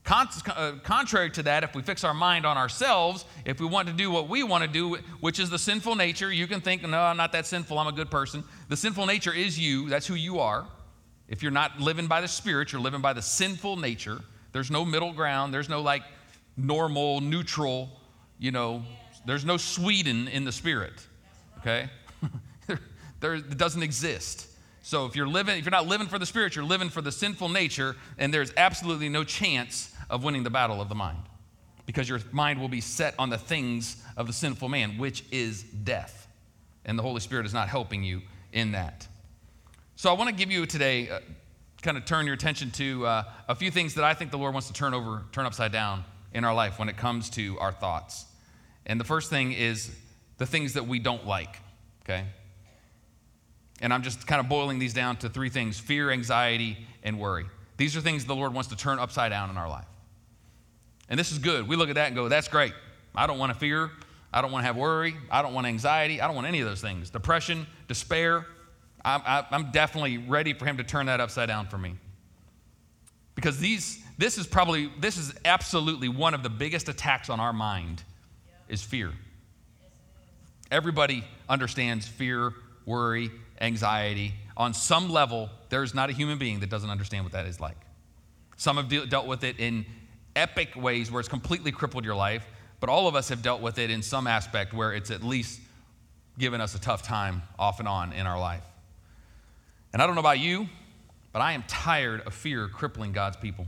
Con- 0.02 0.28
uh, 0.48 0.72
contrary 0.82 1.30
to 1.30 1.42
that, 1.44 1.62
if 1.62 1.74
we 1.74 1.82
fix 1.82 2.02
our 2.02 2.14
mind 2.14 2.44
on 2.44 2.56
ourselves, 2.56 3.24
if 3.44 3.60
we 3.60 3.66
want 3.66 3.86
to 3.86 3.94
do 3.94 4.10
what 4.10 4.28
we 4.28 4.42
want 4.42 4.64
to 4.64 4.68
do, 4.68 4.96
which 5.20 5.38
is 5.38 5.50
the 5.50 5.58
sinful 5.58 5.94
nature, 5.94 6.32
you 6.32 6.48
can 6.48 6.60
think, 6.60 6.82
no, 6.82 7.00
I'm 7.00 7.16
not 7.16 7.30
that 7.32 7.46
sinful, 7.46 7.78
I'm 7.78 7.86
a 7.86 7.92
good 7.92 8.10
person. 8.10 8.42
The 8.68 8.76
sinful 8.76 9.06
nature 9.06 9.32
is 9.32 9.58
you, 9.58 9.88
that's 9.88 10.06
who 10.06 10.14
you 10.14 10.40
are. 10.40 10.66
If 11.28 11.42
you're 11.44 11.52
not 11.52 11.78
living 11.78 12.08
by 12.08 12.20
the 12.22 12.28
Spirit, 12.28 12.72
you're 12.72 12.80
living 12.80 13.00
by 13.00 13.12
the 13.12 13.22
sinful 13.22 13.76
nature. 13.76 14.20
There's 14.52 14.70
no 14.70 14.84
middle 14.84 15.12
ground, 15.12 15.54
there's 15.54 15.68
no 15.68 15.80
like 15.80 16.02
normal, 16.56 17.20
neutral, 17.20 17.90
you 18.38 18.50
know, 18.50 18.82
there's 19.26 19.44
no 19.44 19.58
Sweden 19.58 20.26
in 20.26 20.44
the 20.44 20.50
Spirit, 20.50 21.06
okay? 21.58 21.88
There, 23.20 23.34
it 23.34 23.56
doesn't 23.56 23.82
exist. 23.82 24.46
So 24.82 25.06
if 25.06 25.14
you're 25.14 25.28
living, 25.28 25.58
if 25.58 25.64
you're 25.64 25.70
not 25.70 25.86
living 25.86 26.06
for 26.06 26.18
the 26.18 26.26
spirit, 26.26 26.56
you're 26.56 26.64
living 26.64 26.88
for 26.88 27.02
the 27.02 27.12
sinful 27.12 27.50
nature, 27.50 27.96
and 28.18 28.32
there's 28.32 28.52
absolutely 28.56 29.08
no 29.08 29.24
chance 29.24 29.94
of 30.08 30.24
winning 30.24 30.42
the 30.42 30.50
battle 30.50 30.80
of 30.80 30.88
the 30.88 30.94
mind. 30.94 31.18
Because 31.86 32.08
your 32.08 32.20
mind 32.32 32.60
will 32.60 32.68
be 32.68 32.80
set 32.80 33.14
on 33.18 33.30
the 33.30 33.38
things 33.38 34.02
of 34.16 34.26
the 34.26 34.32
sinful 34.32 34.68
man, 34.68 34.96
which 34.96 35.24
is 35.30 35.62
death. 35.62 36.28
And 36.84 36.98
the 36.98 37.02
Holy 37.02 37.20
Spirit 37.20 37.46
is 37.46 37.52
not 37.52 37.68
helping 37.68 38.02
you 38.02 38.22
in 38.52 38.72
that. 38.72 39.06
So 39.96 40.08
I 40.08 40.14
want 40.14 40.30
to 40.30 40.34
give 40.34 40.50
you 40.50 40.64
today, 40.64 41.10
uh, 41.10 41.20
kind 41.82 41.98
of 41.98 42.06
turn 42.06 42.24
your 42.24 42.34
attention 42.34 42.70
to 42.72 43.06
uh, 43.06 43.24
a 43.48 43.54
few 43.54 43.70
things 43.70 43.94
that 43.94 44.04
I 44.04 44.14
think 44.14 44.30
the 44.30 44.38
Lord 44.38 44.54
wants 44.54 44.68
to 44.68 44.72
turn 44.72 44.94
over, 44.94 45.24
turn 45.32 45.46
upside 45.46 45.72
down 45.72 46.04
in 46.32 46.44
our 46.44 46.54
life 46.54 46.78
when 46.78 46.88
it 46.88 46.96
comes 46.96 47.28
to 47.30 47.58
our 47.58 47.72
thoughts. 47.72 48.24
And 48.86 48.98
the 48.98 49.04
first 49.04 49.28
thing 49.28 49.52
is 49.52 49.94
the 50.38 50.46
things 50.46 50.72
that 50.74 50.86
we 50.86 50.98
don't 50.98 51.26
like, 51.26 51.56
okay? 52.04 52.24
And 53.80 53.92
I'm 53.94 54.02
just 54.02 54.26
kind 54.26 54.40
of 54.40 54.48
boiling 54.48 54.78
these 54.78 54.92
down 54.92 55.16
to 55.18 55.28
three 55.28 55.48
things 55.48 55.78
fear, 55.78 56.10
anxiety, 56.10 56.86
and 57.02 57.18
worry. 57.18 57.46
These 57.76 57.96
are 57.96 58.00
things 58.00 58.26
the 58.26 58.36
Lord 58.36 58.52
wants 58.52 58.68
to 58.68 58.76
turn 58.76 58.98
upside 58.98 59.30
down 59.30 59.48
in 59.48 59.56
our 59.56 59.68
life. 59.68 59.86
And 61.08 61.18
this 61.18 61.32
is 61.32 61.38
good. 61.38 61.66
We 61.66 61.76
look 61.76 61.88
at 61.88 61.94
that 61.96 62.06
and 62.08 62.14
go, 62.14 62.28
that's 62.28 62.48
great. 62.48 62.74
I 63.14 63.26
don't 63.26 63.38
want 63.38 63.52
to 63.52 63.58
fear. 63.58 63.90
I 64.32 64.42
don't 64.42 64.52
want 64.52 64.62
to 64.62 64.66
have 64.66 64.76
worry. 64.76 65.16
I 65.30 65.42
don't 65.42 65.54
want 65.54 65.66
anxiety. 65.66 66.20
I 66.20 66.26
don't 66.26 66.36
want 66.36 66.46
any 66.46 66.60
of 66.60 66.68
those 66.68 66.80
things. 66.80 67.10
Depression, 67.10 67.66
despair. 67.88 68.46
I'm, 69.04 69.22
I'm 69.50 69.70
definitely 69.72 70.18
ready 70.18 70.52
for 70.52 70.66
Him 70.66 70.76
to 70.76 70.84
turn 70.84 71.06
that 71.06 71.20
upside 71.20 71.48
down 71.48 71.66
for 71.66 71.78
me. 71.78 71.94
Because 73.34 73.58
these, 73.58 74.04
this 74.18 74.38
is 74.38 74.46
probably, 74.46 74.92
this 75.00 75.16
is 75.16 75.34
absolutely 75.44 76.08
one 76.08 76.34
of 76.34 76.42
the 76.42 76.50
biggest 76.50 76.88
attacks 76.88 77.30
on 77.30 77.40
our 77.40 77.52
mind 77.52 78.02
is 78.68 78.82
fear. 78.82 79.10
Everybody 80.70 81.24
understands 81.48 82.06
fear, 82.06 82.52
worry, 82.90 83.30
anxiety. 83.60 84.34
On 84.56 84.74
some 84.74 85.08
level, 85.08 85.48
there's 85.68 85.94
not 85.94 86.10
a 86.10 86.12
human 86.12 86.38
being 86.38 86.60
that 86.60 86.68
doesn't 86.68 86.90
understand 86.90 87.24
what 87.24 87.32
that 87.32 87.46
is 87.46 87.60
like. 87.60 87.76
Some 88.56 88.76
have 88.76 88.88
de- 88.88 89.06
dealt 89.06 89.26
with 89.26 89.44
it 89.44 89.58
in 89.58 89.86
epic 90.36 90.76
ways 90.76 91.10
where 91.10 91.20
it's 91.20 91.28
completely 91.28 91.72
crippled 91.72 92.04
your 92.04 92.14
life, 92.14 92.44
but 92.80 92.90
all 92.90 93.08
of 93.08 93.14
us 93.14 93.28
have 93.28 93.42
dealt 93.42 93.62
with 93.62 93.78
it 93.78 93.90
in 93.90 94.02
some 94.02 94.26
aspect 94.26 94.74
where 94.74 94.92
it's 94.92 95.10
at 95.10 95.22
least 95.22 95.60
given 96.38 96.60
us 96.60 96.74
a 96.74 96.80
tough 96.80 97.02
time 97.02 97.42
off 97.58 97.78
and 97.78 97.88
on 97.88 98.12
in 98.12 98.26
our 98.26 98.38
life. 98.38 98.64
And 99.92 100.02
I 100.02 100.06
don't 100.06 100.14
know 100.14 100.20
about 100.20 100.38
you, 100.38 100.68
but 101.32 101.40
I 101.40 101.52
am 101.52 101.62
tired 101.68 102.26
of 102.26 102.34
fear 102.34 102.68
crippling 102.68 103.12
God's 103.12 103.36
people. 103.36 103.66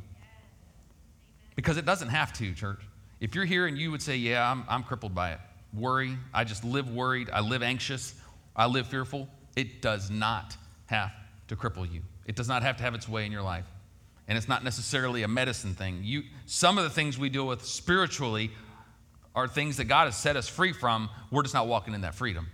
Because 1.54 1.76
it 1.76 1.84
doesn't 1.84 2.08
have 2.08 2.32
to, 2.34 2.52
church. 2.54 2.80
If 3.20 3.34
you're 3.34 3.44
here 3.44 3.66
and 3.66 3.78
you 3.78 3.90
would 3.90 4.02
say, 4.02 4.16
Yeah, 4.16 4.50
I'm, 4.50 4.64
I'm 4.68 4.82
crippled 4.82 5.14
by 5.14 5.32
it, 5.32 5.40
worry, 5.72 6.16
I 6.34 6.44
just 6.44 6.64
live 6.64 6.90
worried, 6.90 7.30
I 7.32 7.40
live 7.40 7.62
anxious, 7.62 8.14
I 8.54 8.66
live 8.66 8.86
fearful, 8.86 9.28
it 9.56 9.82
does 9.82 10.10
not 10.10 10.56
have 10.86 11.12
to 11.48 11.56
cripple 11.56 11.90
you. 11.90 12.02
It 12.26 12.36
does 12.36 12.48
not 12.48 12.62
have 12.62 12.76
to 12.78 12.82
have 12.82 12.94
its 12.94 13.08
way 13.08 13.26
in 13.26 13.32
your 13.32 13.42
life. 13.42 13.66
And 14.28 14.38
it's 14.38 14.48
not 14.48 14.62
necessarily 14.62 15.22
a 15.24 15.28
medicine 15.28 15.74
thing. 15.74 16.00
You, 16.02 16.22
some 16.46 16.78
of 16.78 16.84
the 16.84 16.90
things 16.90 17.18
we 17.18 17.28
deal 17.28 17.46
with 17.46 17.64
spiritually 17.64 18.50
are 19.34 19.48
things 19.48 19.78
that 19.78 19.84
God 19.84 20.04
has 20.04 20.16
set 20.16 20.36
us 20.36 20.48
free 20.48 20.72
from. 20.72 21.08
We're 21.30 21.42
just 21.42 21.54
not 21.54 21.66
walking 21.66 21.94
in 21.94 22.02
that 22.02 22.14
freedom. 22.14 22.48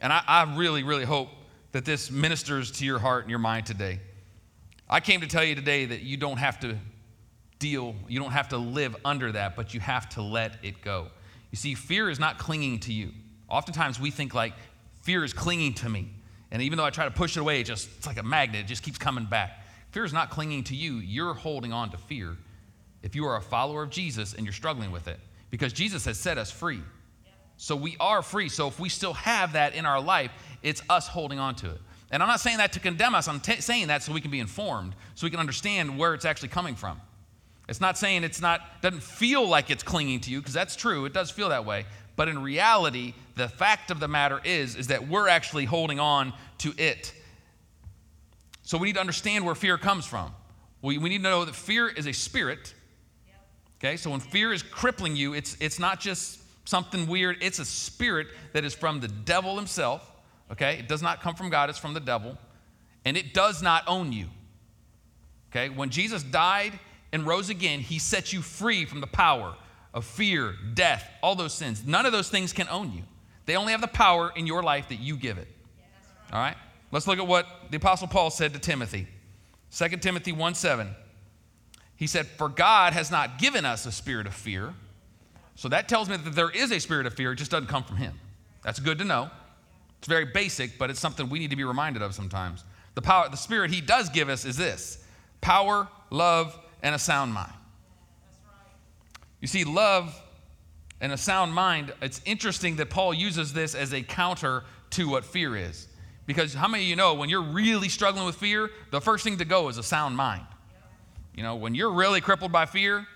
And 0.00 0.12
I, 0.12 0.22
I 0.26 0.56
really, 0.56 0.82
really 0.82 1.04
hope 1.04 1.28
that 1.72 1.84
this 1.84 2.10
ministers 2.10 2.70
to 2.72 2.84
your 2.84 2.98
heart 2.98 3.24
and 3.24 3.30
your 3.30 3.38
mind 3.38 3.66
today. 3.66 4.00
I 4.88 5.00
came 5.00 5.20
to 5.20 5.26
tell 5.26 5.44
you 5.44 5.54
today 5.54 5.86
that 5.86 6.00
you 6.02 6.16
don't 6.16 6.38
have 6.38 6.60
to 6.60 6.76
deal, 7.58 7.94
you 8.08 8.18
don't 8.18 8.32
have 8.32 8.48
to 8.48 8.58
live 8.58 8.96
under 9.04 9.32
that, 9.32 9.54
but 9.54 9.72
you 9.74 9.80
have 9.80 10.08
to 10.10 10.22
let 10.22 10.56
it 10.62 10.82
go. 10.82 11.08
You 11.50 11.56
see, 11.56 11.74
fear 11.74 12.10
is 12.10 12.18
not 12.18 12.38
clinging 12.38 12.80
to 12.80 12.92
you. 12.92 13.12
Oftentimes 13.48 14.00
we 14.00 14.10
think 14.10 14.34
like 14.34 14.54
Fear 15.02 15.24
is 15.24 15.32
clinging 15.32 15.74
to 15.74 15.88
me. 15.88 16.10
And 16.50 16.62
even 16.62 16.78
though 16.78 16.84
I 16.84 16.90
try 16.90 17.04
to 17.04 17.10
push 17.10 17.36
it 17.36 17.40
away, 17.40 17.60
it 17.60 17.64
just, 17.64 17.88
it's 17.96 18.06
like 18.06 18.18
a 18.18 18.22
magnet, 18.22 18.62
it 18.62 18.66
just 18.66 18.82
keeps 18.82 18.98
coming 18.98 19.24
back. 19.24 19.64
Fear 19.90 20.04
is 20.04 20.12
not 20.12 20.30
clinging 20.30 20.64
to 20.64 20.74
you, 20.74 20.96
you're 20.96 21.34
holding 21.34 21.72
on 21.72 21.90
to 21.90 21.96
fear 21.96 22.36
if 23.02 23.14
you 23.14 23.26
are 23.26 23.36
a 23.36 23.42
follower 23.42 23.82
of 23.82 23.90
Jesus 23.90 24.34
and 24.34 24.44
you're 24.44 24.52
struggling 24.52 24.90
with 24.90 25.08
it. 25.08 25.18
Because 25.50 25.72
Jesus 25.72 26.04
has 26.04 26.18
set 26.18 26.38
us 26.38 26.50
free. 26.50 26.82
So 27.56 27.76
we 27.76 27.96
are 28.00 28.22
free. 28.22 28.48
So 28.48 28.68
if 28.68 28.78
we 28.78 28.88
still 28.88 29.14
have 29.14 29.52
that 29.52 29.74
in 29.74 29.84
our 29.84 30.00
life, 30.00 30.30
it's 30.62 30.82
us 30.88 31.08
holding 31.08 31.38
on 31.38 31.54
to 31.56 31.70
it. 31.70 31.80
And 32.10 32.22
I'm 32.22 32.28
not 32.28 32.40
saying 32.40 32.58
that 32.58 32.72
to 32.72 32.80
condemn 32.80 33.14
us, 33.14 33.28
I'm 33.28 33.40
t- 33.40 33.60
saying 33.60 33.88
that 33.88 34.02
so 34.02 34.12
we 34.12 34.20
can 34.20 34.30
be 34.30 34.40
informed, 34.40 34.94
so 35.14 35.26
we 35.26 35.30
can 35.30 35.40
understand 35.40 35.96
where 35.96 36.14
it's 36.14 36.24
actually 36.24 36.48
coming 36.48 36.74
from. 36.74 37.00
It's 37.68 37.80
not 37.80 37.96
saying 37.96 38.24
it's 38.24 38.40
not, 38.40 38.82
doesn't 38.82 39.02
feel 39.02 39.46
like 39.46 39.70
it's 39.70 39.84
clinging 39.84 40.20
to 40.20 40.30
you, 40.30 40.40
because 40.40 40.54
that's 40.54 40.74
true, 40.74 41.04
it 41.04 41.12
does 41.12 41.30
feel 41.30 41.50
that 41.50 41.64
way. 41.64 41.86
But 42.20 42.28
in 42.28 42.42
reality, 42.42 43.14
the 43.34 43.48
fact 43.48 43.90
of 43.90 43.98
the 43.98 44.06
matter 44.06 44.42
is, 44.44 44.76
is 44.76 44.88
that 44.88 45.08
we're 45.08 45.26
actually 45.26 45.64
holding 45.64 45.98
on 45.98 46.34
to 46.58 46.74
it. 46.76 47.14
So 48.60 48.76
we 48.76 48.88
need 48.88 48.96
to 48.96 49.00
understand 49.00 49.46
where 49.46 49.54
fear 49.54 49.78
comes 49.78 50.04
from. 50.04 50.34
We, 50.82 50.98
we 50.98 51.08
need 51.08 51.22
to 51.22 51.30
know 51.30 51.46
that 51.46 51.54
fear 51.54 51.88
is 51.88 52.06
a 52.06 52.12
spirit. 52.12 52.74
Okay, 53.78 53.96
so 53.96 54.10
when 54.10 54.20
fear 54.20 54.52
is 54.52 54.62
crippling 54.62 55.16
you, 55.16 55.32
it's, 55.32 55.56
it's 55.60 55.78
not 55.78 55.98
just 55.98 56.40
something 56.68 57.06
weird, 57.06 57.38
it's 57.40 57.58
a 57.58 57.64
spirit 57.64 58.26
that 58.52 58.66
is 58.66 58.74
from 58.74 59.00
the 59.00 59.08
devil 59.08 59.56
himself. 59.56 60.12
Okay, 60.52 60.74
it 60.74 60.88
does 60.88 61.00
not 61.00 61.22
come 61.22 61.34
from 61.34 61.48
God, 61.48 61.70
it's 61.70 61.78
from 61.78 61.94
the 61.94 62.00
devil. 62.00 62.36
And 63.06 63.16
it 63.16 63.32
does 63.32 63.62
not 63.62 63.84
own 63.86 64.12
you. 64.12 64.26
Okay, 65.50 65.70
when 65.70 65.88
Jesus 65.88 66.22
died 66.22 66.78
and 67.14 67.26
rose 67.26 67.48
again, 67.48 67.80
he 67.80 67.98
set 67.98 68.30
you 68.30 68.42
free 68.42 68.84
from 68.84 69.00
the 69.00 69.06
power 69.06 69.54
of 69.92 70.04
fear, 70.04 70.54
death, 70.74 71.08
all 71.22 71.34
those 71.34 71.54
sins. 71.54 71.84
None 71.86 72.06
of 72.06 72.12
those 72.12 72.28
things 72.28 72.52
can 72.52 72.68
own 72.68 72.92
you. 72.92 73.02
They 73.46 73.56
only 73.56 73.72
have 73.72 73.80
the 73.80 73.88
power 73.88 74.32
in 74.36 74.46
your 74.46 74.62
life 74.62 74.88
that 74.88 75.00
you 75.00 75.16
give 75.16 75.38
it. 75.38 75.48
All 76.32 76.40
right? 76.40 76.56
Let's 76.92 77.06
look 77.06 77.18
at 77.18 77.26
what 77.26 77.46
the 77.70 77.76
Apostle 77.76 78.08
Paul 78.08 78.30
said 78.30 78.52
to 78.52 78.58
Timothy. 78.58 79.06
2 79.76 79.88
Timothy 79.98 80.32
1 80.32 80.54
7. 80.54 80.88
He 81.96 82.06
said, 82.06 82.26
For 82.26 82.48
God 82.48 82.92
has 82.92 83.10
not 83.10 83.38
given 83.38 83.64
us 83.64 83.86
a 83.86 83.92
spirit 83.92 84.26
of 84.26 84.34
fear. 84.34 84.74
So 85.54 85.68
that 85.68 85.88
tells 85.88 86.08
me 86.08 86.16
that 86.16 86.34
there 86.34 86.50
is 86.50 86.70
a 86.70 86.80
spirit 86.80 87.06
of 87.06 87.14
fear, 87.14 87.32
it 87.32 87.36
just 87.36 87.50
doesn't 87.50 87.68
come 87.68 87.84
from 87.84 87.96
Him. 87.96 88.18
That's 88.62 88.80
good 88.80 88.98
to 88.98 89.04
know. 89.04 89.30
It's 89.98 90.08
very 90.08 90.24
basic, 90.24 90.78
but 90.78 90.88
it's 90.88 90.98
something 90.98 91.28
we 91.28 91.38
need 91.38 91.50
to 91.50 91.56
be 91.56 91.64
reminded 91.64 92.00
of 92.00 92.14
sometimes. 92.14 92.64
The 92.94 93.02
power, 93.02 93.28
the 93.28 93.36
spirit 93.36 93.70
He 93.70 93.82
does 93.82 94.08
give 94.08 94.28
us 94.28 94.44
is 94.44 94.56
this 94.56 95.04
power, 95.40 95.88
love, 96.08 96.58
and 96.82 96.94
a 96.94 96.98
sound 96.98 97.34
mind. 97.34 97.52
You 99.40 99.48
see, 99.48 99.64
love 99.64 100.20
and 101.00 101.12
a 101.12 101.16
sound 101.16 101.54
mind, 101.54 101.92
it's 102.02 102.20
interesting 102.24 102.76
that 102.76 102.90
Paul 102.90 103.14
uses 103.14 103.52
this 103.52 103.74
as 103.74 103.92
a 103.92 104.02
counter 104.02 104.64
to 104.90 105.08
what 105.08 105.24
fear 105.24 105.56
is. 105.56 105.88
Because 106.26 106.54
how 106.54 106.68
many 106.68 106.84
of 106.84 106.88
you 106.90 106.96
know 106.96 107.14
when 107.14 107.28
you're 107.28 107.42
really 107.42 107.88
struggling 107.88 108.26
with 108.26 108.36
fear, 108.36 108.70
the 108.90 109.00
first 109.00 109.24
thing 109.24 109.38
to 109.38 109.44
go 109.44 109.68
is 109.68 109.78
a 109.78 109.82
sound 109.82 110.16
mind? 110.16 110.46
You 111.34 111.42
know, 111.42 111.56
when 111.56 111.74
you're 111.74 111.92
really 111.92 112.20
crippled 112.20 112.52
by 112.52 112.66
fear, 112.66 113.06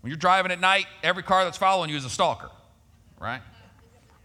when 0.00 0.10
you're 0.10 0.16
driving 0.16 0.52
at 0.52 0.60
night, 0.60 0.86
every 1.02 1.22
car 1.22 1.44
that's 1.44 1.58
following 1.58 1.90
you 1.90 1.96
is 1.96 2.04
a 2.04 2.10
stalker, 2.10 2.50
right? 3.20 3.42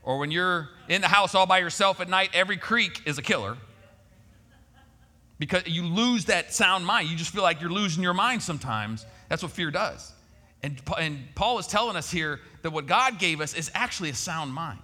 Or 0.04 0.20
when 0.20 0.32
you're 0.32 0.70
in 0.88 1.02
the 1.02 1.08
house 1.08 1.34
all 1.34 1.46
by 1.46 1.58
yourself 1.58 2.00
at 2.00 2.08
night, 2.08 2.30
every 2.34 2.58
creak 2.58 3.02
is 3.06 3.18
a 3.18 3.22
killer. 3.22 3.58
Because 5.40 5.68
you 5.68 5.84
lose 5.84 6.26
that 6.26 6.54
sound 6.54 6.86
mind. 6.86 7.10
You 7.10 7.18
just 7.18 7.34
feel 7.34 7.44
like 7.44 7.60
you're 7.60 7.72
losing 7.72 8.04
your 8.04 8.14
mind 8.14 8.44
sometimes. 8.44 9.06
That's 9.28 9.42
what 9.42 9.52
fear 9.52 9.72
does. 9.72 10.13
And, 10.64 10.82
and 10.98 11.28
Paul 11.36 11.60
is 11.60 11.68
telling 11.68 11.98
us 11.98 12.10
here 12.10 12.40
that 12.62 12.72
what 12.72 12.88
God 12.88 13.20
gave 13.20 13.42
us 13.42 13.54
is 13.54 13.70
actually 13.74 14.10
a 14.10 14.16
sound 14.16 14.54
mind, 14.54 14.80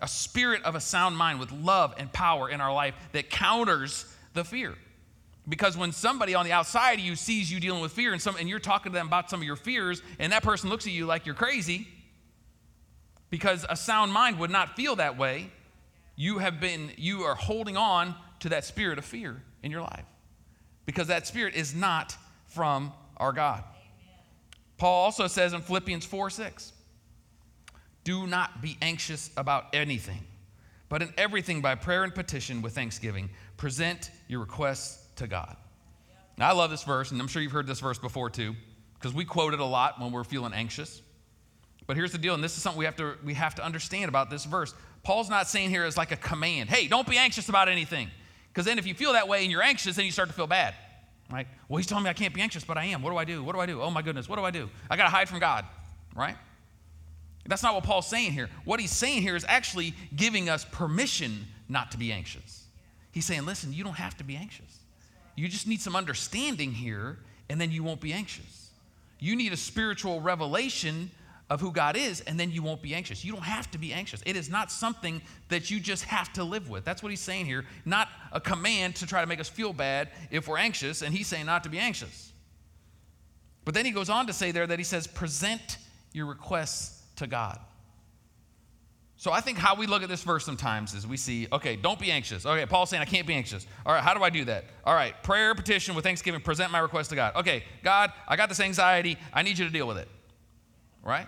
a 0.00 0.06
spirit 0.06 0.62
of 0.62 0.76
a 0.76 0.80
sound 0.80 1.16
mind 1.16 1.40
with 1.40 1.50
love 1.50 1.94
and 1.98 2.12
power 2.12 2.48
in 2.48 2.60
our 2.60 2.72
life 2.72 2.94
that 3.12 3.28
counters 3.28 4.06
the 4.34 4.44
fear. 4.44 4.74
Because 5.48 5.76
when 5.76 5.90
somebody 5.90 6.34
on 6.34 6.44
the 6.44 6.52
outside 6.52 7.00
of 7.00 7.00
you 7.00 7.16
sees 7.16 7.50
you 7.50 7.58
dealing 7.58 7.82
with 7.82 7.90
fear 7.90 8.12
and, 8.12 8.22
some, 8.22 8.36
and 8.36 8.48
you're 8.48 8.60
talking 8.60 8.92
to 8.92 8.98
them 8.98 9.08
about 9.08 9.28
some 9.28 9.40
of 9.40 9.46
your 9.46 9.56
fears, 9.56 10.00
and 10.20 10.32
that 10.32 10.44
person 10.44 10.70
looks 10.70 10.86
at 10.86 10.92
you 10.92 11.06
like 11.06 11.26
you're 11.26 11.34
crazy, 11.34 11.88
because 13.30 13.66
a 13.68 13.76
sound 13.76 14.12
mind 14.12 14.38
would 14.38 14.50
not 14.50 14.76
feel 14.76 14.96
that 14.96 15.18
way, 15.18 15.50
you 16.14 16.38
have 16.38 16.60
been, 16.60 16.90
you 16.96 17.22
are 17.22 17.34
holding 17.34 17.76
on 17.76 18.14
to 18.40 18.50
that 18.50 18.64
spirit 18.64 18.98
of 18.98 19.04
fear 19.04 19.42
in 19.62 19.72
your 19.72 19.80
life. 19.80 20.04
Because 20.86 21.08
that 21.08 21.26
spirit 21.26 21.54
is 21.54 21.74
not 21.74 22.16
from 22.46 22.92
our 23.16 23.32
God. 23.32 23.64
Paul 24.80 25.04
also 25.04 25.26
says 25.26 25.52
in 25.52 25.60
Philippians 25.60 26.06
4 26.06 26.30
6, 26.30 26.72
do 28.02 28.26
not 28.26 28.62
be 28.62 28.78
anxious 28.80 29.30
about 29.36 29.66
anything, 29.74 30.24
but 30.88 31.02
in 31.02 31.12
everything 31.18 31.60
by 31.60 31.74
prayer 31.74 32.02
and 32.02 32.14
petition 32.14 32.62
with 32.62 32.74
thanksgiving, 32.74 33.28
present 33.58 34.10
your 34.26 34.40
requests 34.40 35.06
to 35.16 35.26
God. 35.26 35.54
Now, 36.38 36.48
I 36.48 36.52
love 36.52 36.70
this 36.70 36.82
verse, 36.82 37.10
and 37.10 37.20
I'm 37.20 37.28
sure 37.28 37.42
you've 37.42 37.52
heard 37.52 37.66
this 37.66 37.80
verse 37.80 37.98
before 37.98 38.30
too, 38.30 38.56
because 38.94 39.12
we 39.12 39.26
quote 39.26 39.52
it 39.52 39.60
a 39.60 39.64
lot 39.66 40.00
when 40.00 40.12
we're 40.12 40.24
feeling 40.24 40.54
anxious. 40.54 41.02
But 41.86 41.98
here's 41.98 42.12
the 42.12 42.18
deal, 42.18 42.32
and 42.32 42.42
this 42.42 42.56
is 42.56 42.62
something 42.62 42.78
we 42.78 42.86
have 42.86 42.96
to, 42.96 43.16
we 43.22 43.34
have 43.34 43.54
to 43.56 43.64
understand 43.64 44.08
about 44.08 44.30
this 44.30 44.46
verse. 44.46 44.72
Paul's 45.02 45.28
not 45.28 45.46
saying 45.46 45.68
here 45.68 45.84
as 45.84 45.98
like 45.98 46.10
a 46.10 46.16
command, 46.16 46.70
hey, 46.70 46.88
don't 46.88 47.06
be 47.06 47.18
anxious 47.18 47.50
about 47.50 47.68
anything. 47.68 48.08
Because 48.48 48.64
then 48.64 48.78
if 48.78 48.86
you 48.86 48.94
feel 48.94 49.12
that 49.12 49.28
way 49.28 49.42
and 49.42 49.50
you're 49.50 49.62
anxious, 49.62 49.96
then 49.96 50.06
you 50.06 50.10
start 50.10 50.30
to 50.30 50.34
feel 50.34 50.46
bad. 50.46 50.74
Right? 51.30 51.46
Well, 51.68 51.76
he's 51.76 51.86
telling 51.86 52.04
me 52.04 52.10
I 52.10 52.14
can't 52.14 52.34
be 52.34 52.40
anxious, 52.40 52.64
but 52.64 52.76
I 52.76 52.86
am. 52.86 53.02
What 53.02 53.10
do 53.10 53.16
I 53.16 53.24
do? 53.24 53.42
What 53.44 53.54
do 53.54 53.60
I 53.60 53.66
do? 53.66 53.80
Oh 53.80 53.90
my 53.90 54.02
goodness, 54.02 54.28
what 54.28 54.36
do 54.36 54.44
I 54.44 54.50
do? 54.50 54.68
I 54.90 54.96
got 54.96 55.04
to 55.04 55.10
hide 55.10 55.28
from 55.28 55.38
God. 55.38 55.64
Right? 56.14 56.36
That's 57.46 57.62
not 57.62 57.74
what 57.74 57.84
Paul's 57.84 58.08
saying 58.08 58.32
here. 58.32 58.48
What 58.64 58.80
he's 58.80 58.90
saying 58.90 59.22
here 59.22 59.36
is 59.36 59.44
actually 59.48 59.94
giving 60.14 60.48
us 60.48 60.64
permission 60.64 61.46
not 61.68 61.92
to 61.92 61.98
be 61.98 62.12
anxious. 62.12 62.64
He's 63.12 63.24
saying, 63.24 63.46
listen, 63.46 63.72
you 63.72 63.84
don't 63.84 63.94
have 63.94 64.16
to 64.18 64.24
be 64.24 64.36
anxious. 64.36 64.78
You 65.36 65.48
just 65.48 65.66
need 65.66 65.80
some 65.80 65.96
understanding 65.96 66.72
here, 66.72 67.18
and 67.48 67.60
then 67.60 67.70
you 67.70 67.82
won't 67.82 68.00
be 68.00 68.12
anxious. 68.12 68.70
You 69.18 69.36
need 69.36 69.52
a 69.52 69.56
spiritual 69.56 70.20
revelation 70.20 71.10
of 71.50 71.60
who 71.60 71.72
God 71.72 71.96
is, 71.96 72.20
and 72.22 72.38
then 72.38 72.52
you 72.52 72.62
won't 72.62 72.80
be 72.80 72.94
anxious. 72.94 73.24
You 73.24 73.32
don't 73.32 73.42
have 73.42 73.68
to 73.72 73.78
be 73.78 73.92
anxious. 73.92 74.22
It 74.24 74.36
is 74.36 74.48
not 74.48 74.70
something 74.70 75.20
that 75.48 75.68
you 75.68 75.80
just 75.80 76.04
have 76.04 76.32
to 76.34 76.44
live 76.44 76.70
with. 76.70 76.84
That's 76.84 77.02
what 77.02 77.10
he's 77.10 77.20
saying 77.20 77.46
here. 77.46 77.66
Not 77.84 78.08
a 78.32 78.40
command 78.40 78.94
to 78.96 79.06
try 79.06 79.20
to 79.20 79.26
make 79.26 79.40
us 79.40 79.48
feel 79.48 79.72
bad 79.72 80.10
if 80.30 80.46
we're 80.46 80.58
anxious, 80.58 81.02
and 81.02 81.12
he's 81.12 81.26
saying 81.26 81.46
not 81.46 81.64
to 81.64 81.68
be 81.68 81.78
anxious. 81.78 82.32
But 83.64 83.74
then 83.74 83.84
he 83.84 83.90
goes 83.90 84.08
on 84.08 84.28
to 84.28 84.32
say 84.32 84.52
there 84.52 84.66
that 84.66 84.78
he 84.78 84.84
says, 84.84 85.08
present 85.08 85.78
your 86.12 86.26
requests 86.26 87.02
to 87.16 87.26
God. 87.26 87.58
So 89.16 89.32
I 89.32 89.42
think 89.42 89.58
how 89.58 89.74
we 89.74 89.86
look 89.86 90.02
at 90.02 90.08
this 90.08 90.22
verse 90.22 90.46
sometimes 90.46 90.94
is 90.94 91.06
we 91.06 91.18
see, 91.18 91.46
okay, 91.52 91.76
don't 91.76 91.98
be 91.98 92.10
anxious. 92.10 92.46
Okay, 92.46 92.64
Paul's 92.64 92.88
saying 92.88 93.02
I 93.02 93.06
can't 93.06 93.26
be 93.26 93.34
anxious. 93.34 93.66
All 93.84 93.92
right, 93.92 94.02
how 94.02 94.14
do 94.14 94.22
I 94.22 94.30
do 94.30 94.46
that? 94.46 94.64
All 94.84 94.94
right, 94.94 95.20
prayer, 95.22 95.54
petition 95.54 95.94
with 95.94 96.04
thanksgiving, 96.04 96.40
present 96.40 96.70
my 96.70 96.78
request 96.78 97.10
to 97.10 97.16
God. 97.16 97.36
Okay, 97.36 97.64
God, 97.82 98.12
I 98.26 98.36
got 98.36 98.48
this 98.48 98.60
anxiety. 98.60 99.18
I 99.32 99.42
need 99.42 99.58
you 99.58 99.66
to 99.66 99.70
deal 99.70 99.86
with 99.86 99.98
it. 99.98 100.08
Right? 101.02 101.26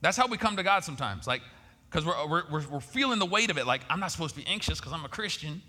That's 0.00 0.16
how 0.16 0.26
we 0.26 0.36
come 0.36 0.56
to 0.56 0.62
God 0.62 0.84
sometimes. 0.84 1.26
Like, 1.26 1.42
because 1.90 2.04
we're, 2.04 2.26
we're, 2.50 2.66
we're, 2.68 2.80
feeling 2.80 3.18
the 3.18 3.26
weight 3.26 3.50
of 3.50 3.58
it. 3.58 3.66
Like, 3.66 3.82
I'm 3.88 4.00
not 4.00 4.12
supposed 4.12 4.34
to 4.34 4.40
be 4.40 4.46
anxious 4.46 4.78
because 4.78 4.92
I'm 4.92 5.04
a 5.04 5.08
Christian. 5.08 5.62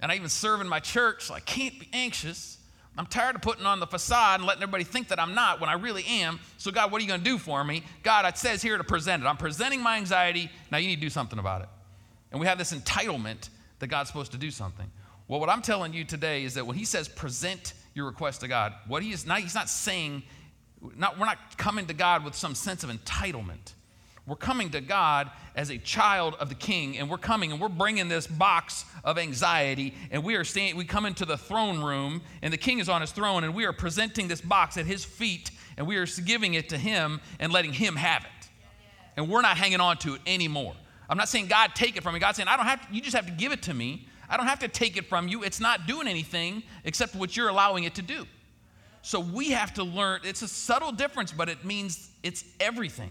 And 0.00 0.10
I 0.10 0.14
even 0.14 0.28
serve 0.28 0.60
in 0.60 0.68
my 0.68 0.80
church, 0.80 1.24
so 1.24 1.34
I 1.34 1.40
can't 1.40 1.78
be 1.78 1.88
anxious. 1.92 2.58
I'm 2.96 3.06
tired 3.06 3.36
of 3.36 3.42
putting 3.42 3.66
on 3.66 3.80
the 3.80 3.86
facade 3.86 4.40
and 4.40 4.46
letting 4.46 4.62
everybody 4.62 4.84
think 4.84 5.08
that 5.08 5.20
I'm 5.20 5.34
not 5.34 5.60
when 5.60 5.70
I 5.70 5.74
really 5.74 6.04
am. 6.04 6.40
So, 6.56 6.70
God, 6.70 6.90
what 6.90 7.00
are 7.00 7.02
you 7.02 7.08
going 7.08 7.20
to 7.20 7.24
do 7.24 7.38
for 7.38 7.62
me? 7.62 7.82
God, 8.02 8.24
it 8.26 8.36
says 8.36 8.62
here 8.62 8.76
to 8.76 8.84
present 8.84 9.22
it. 9.22 9.26
I'm 9.26 9.36
presenting 9.36 9.82
my 9.82 9.96
anxiety. 9.96 10.50
Now 10.70 10.78
you 10.78 10.88
need 10.88 10.96
to 10.96 11.00
do 11.00 11.10
something 11.10 11.38
about 11.38 11.62
it. 11.62 11.68
And 12.30 12.40
we 12.40 12.46
have 12.46 12.58
this 12.58 12.72
entitlement 12.72 13.48
that 13.78 13.88
God's 13.88 14.08
supposed 14.08 14.32
to 14.32 14.38
do 14.38 14.50
something. 14.50 14.90
Well, 15.28 15.40
what 15.40 15.48
I'm 15.48 15.62
telling 15.62 15.92
you 15.92 16.04
today 16.04 16.44
is 16.44 16.54
that 16.54 16.66
when 16.66 16.76
He 16.76 16.84
says 16.84 17.08
present 17.08 17.74
your 17.94 18.06
request 18.06 18.40
to 18.40 18.48
God, 18.48 18.74
what 18.86 19.02
He 19.02 19.12
is 19.12 19.26
not, 19.26 19.40
He's 19.40 19.54
not 19.54 19.68
saying 19.68 20.22
not, 20.96 21.18
we're 21.18 21.26
not 21.26 21.38
coming 21.58 21.86
to 21.86 21.94
God 21.94 22.24
with 22.24 22.34
some 22.34 22.54
sense 22.54 22.84
of 22.84 22.90
entitlement. 22.90 23.74
We're 24.26 24.36
coming 24.36 24.70
to 24.70 24.80
God 24.80 25.30
as 25.56 25.70
a 25.70 25.78
child 25.78 26.36
of 26.38 26.48
the 26.48 26.54
king, 26.54 26.98
and 26.98 27.10
we're 27.10 27.18
coming 27.18 27.52
and 27.52 27.60
we're 27.60 27.68
bringing 27.68 28.08
this 28.08 28.26
box 28.26 28.84
of 29.02 29.18
anxiety, 29.18 29.94
and 30.10 30.22
we 30.22 30.36
are 30.36 30.44
staying, 30.44 30.76
we 30.76 30.84
come 30.84 31.06
into 31.06 31.24
the 31.24 31.36
throne 31.36 31.82
room, 31.82 32.22
and 32.42 32.52
the 32.52 32.58
king 32.58 32.78
is 32.78 32.88
on 32.88 33.00
his 33.00 33.10
throne, 33.10 33.44
and 33.44 33.54
we 33.54 33.64
are 33.64 33.72
presenting 33.72 34.28
this 34.28 34.40
box 34.40 34.76
at 34.76 34.86
his 34.86 35.04
feet, 35.04 35.50
and 35.76 35.86
we 35.86 35.96
are 35.96 36.06
giving 36.24 36.54
it 36.54 36.68
to 36.68 36.78
him 36.78 37.20
and 37.40 37.52
letting 37.52 37.72
him 37.72 37.96
have 37.96 38.22
it. 38.22 38.48
And 39.16 39.28
we're 39.28 39.42
not 39.42 39.56
hanging 39.56 39.80
on 39.80 39.96
to 39.98 40.14
it 40.14 40.20
anymore. 40.26 40.74
I'm 41.08 41.18
not 41.18 41.28
saying, 41.28 41.48
God, 41.48 41.74
take 41.74 41.96
it 41.96 42.02
from 42.02 42.14
me. 42.14 42.20
God's 42.20 42.36
saying, 42.36 42.48
I 42.48 42.56
don't 42.56 42.66
have 42.66 42.86
to, 42.86 42.94
you 42.94 43.00
just 43.00 43.16
have 43.16 43.26
to 43.26 43.32
give 43.32 43.50
it 43.50 43.62
to 43.62 43.74
me. 43.74 44.06
I 44.28 44.36
don't 44.36 44.46
have 44.46 44.60
to 44.60 44.68
take 44.68 44.96
it 44.96 45.08
from 45.08 45.26
you. 45.26 45.42
It's 45.42 45.58
not 45.58 45.88
doing 45.88 46.06
anything 46.06 46.62
except 46.84 47.16
what 47.16 47.36
you're 47.36 47.48
allowing 47.48 47.82
it 47.82 47.96
to 47.96 48.02
do. 48.02 48.26
So 49.02 49.20
we 49.20 49.50
have 49.50 49.74
to 49.74 49.84
learn, 49.84 50.20
it's 50.24 50.42
a 50.42 50.48
subtle 50.48 50.92
difference, 50.92 51.32
but 51.32 51.48
it 51.48 51.64
means 51.64 52.10
it's 52.22 52.44
everything. 52.58 53.10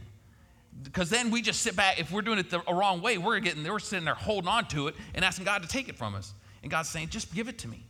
Because 0.84 1.10
then 1.10 1.32
we 1.32 1.42
just 1.42 1.62
sit 1.62 1.76
back, 1.76 2.00
if 2.00 2.12
we're 2.12 2.22
doing 2.22 2.40
it 2.40 2.50
the 2.50 2.62
wrong 2.72 3.02
way, 3.02 3.18
we're 3.18 3.40
getting 3.40 3.64
we're 3.64 3.80
sitting 3.80 4.06
there 4.06 4.14
holding 4.14 4.48
on 4.48 4.66
to 4.68 4.88
it 4.88 4.96
and 5.14 5.26
asking 5.26 5.46
God 5.46 5.64
to 5.64 5.68
take 5.68 5.90
it 5.90 5.98
from 5.98 6.16
us. 6.16 6.34
And 6.62 6.72
God's 6.72 6.90
saying, 6.90 7.10
just 7.10 7.34
give 7.34 7.48
it 7.48 7.58
to 7.60 7.68
me. 7.68 7.84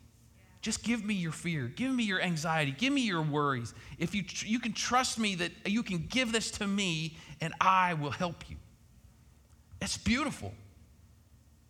Just 0.62 0.84
give 0.84 1.06
me 1.06 1.14
your 1.14 1.32
fear. 1.32 1.68
Give 1.68 1.94
me 1.94 2.04
your 2.04 2.22
anxiety. 2.22 2.74
Give 2.78 2.92
me 2.92 3.02
your 3.02 3.22
worries. 3.22 3.74
If 3.98 4.14
you, 4.14 4.24
you 4.46 4.60
can 4.60 4.74
trust 4.74 5.18
me 5.18 5.36
that 5.36 5.52
you 5.66 5.84
can 5.84 6.06
give 6.10 6.32
this 6.32 6.52
to 6.52 6.68
me 6.68 7.18
and 7.42 7.54
I 7.62 7.94
will 7.94 8.12
help 8.12 8.50
you. 8.50 8.58
It's 9.82 9.98
beautiful. 9.98 10.54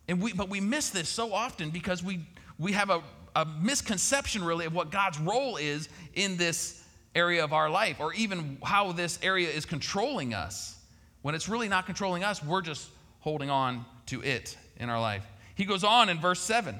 And 0.08 0.20
we, 0.20 0.32
but 0.32 0.48
we 0.48 0.60
miss 0.60 0.90
this 0.90 1.08
so 1.08 1.32
often 1.32 1.70
because 1.70 2.02
we, 2.02 2.26
we 2.58 2.72
have 2.72 2.90
a, 2.90 3.00
a 3.36 3.44
misconception, 3.44 4.44
really, 4.44 4.66
of 4.66 4.74
what 4.74 4.90
God's 4.90 5.18
role 5.18 5.56
is 5.56 5.88
in 6.14 6.36
this 6.36 6.82
area 7.14 7.42
of 7.42 7.52
our 7.52 7.70
life, 7.70 8.00
or 8.00 8.12
even 8.14 8.58
how 8.62 8.92
this 8.92 9.18
area 9.22 9.48
is 9.48 9.64
controlling 9.64 10.34
us. 10.34 10.76
When 11.22 11.34
it's 11.34 11.48
really 11.48 11.68
not 11.68 11.86
controlling 11.86 12.24
us, 12.24 12.42
we're 12.42 12.62
just 12.62 12.88
holding 13.20 13.50
on 13.50 13.84
to 14.06 14.22
it 14.22 14.56
in 14.76 14.88
our 14.88 15.00
life. 15.00 15.24
He 15.54 15.64
goes 15.64 15.84
on 15.84 16.08
in 16.08 16.18
verse 16.18 16.40
7. 16.40 16.74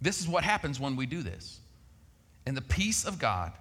This 0.00 0.20
is 0.20 0.28
what 0.28 0.44
happens 0.44 0.80
when 0.80 0.96
we 0.96 1.06
do 1.06 1.22
this. 1.22 1.60
And 2.46 2.56
the 2.56 2.62
peace 2.62 3.04
of 3.04 3.18
God, 3.18 3.52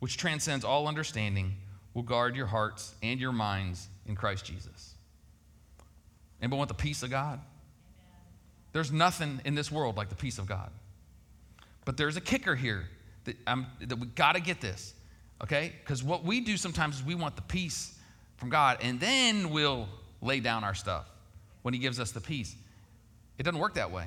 which 0.00 0.16
transcends 0.16 0.64
all 0.64 0.88
understanding, 0.88 1.54
will 1.92 2.02
guard 2.02 2.34
your 2.34 2.46
hearts 2.46 2.94
and 3.02 3.20
your 3.20 3.32
minds 3.32 3.86
in 4.06 4.16
Christ 4.16 4.44
Jesus. 4.44 4.94
Anybody 6.40 6.58
want 6.58 6.68
the 6.68 6.74
peace 6.74 7.02
of 7.02 7.10
God? 7.10 7.40
There's 8.74 8.90
nothing 8.90 9.40
in 9.44 9.54
this 9.54 9.70
world 9.70 9.96
like 9.96 10.08
the 10.08 10.16
peace 10.16 10.36
of 10.36 10.46
God. 10.46 10.68
But 11.84 11.96
there's 11.96 12.16
a 12.16 12.20
kicker 12.20 12.56
here 12.56 12.88
that, 13.22 13.36
um, 13.46 13.68
that 13.80 13.96
we 13.96 14.08
got 14.08 14.32
to 14.32 14.40
get 14.40 14.60
this, 14.60 14.94
okay? 15.40 15.72
Because 15.84 16.02
what 16.02 16.24
we 16.24 16.40
do 16.40 16.56
sometimes 16.56 16.96
is 16.96 17.04
we 17.04 17.14
want 17.14 17.36
the 17.36 17.42
peace 17.42 17.96
from 18.36 18.50
God, 18.50 18.78
and 18.82 18.98
then 18.98 19.50
we'll 19.50 19.86
lay 20.20 20.40
down 20.40 20.64
our 20.64 20.74
stuff 20.74 21.08
when 21.62 21.72
He 21.72 21.78
gives 21.78 22.00
us 22.00 22.10
the 22.10 22.20
peace. 22.20 22.56
It 23.38 23.44
doesn't 23.44 23.60
work 23.60 23.74
that 23.74 23.92
way. 23.92 24.06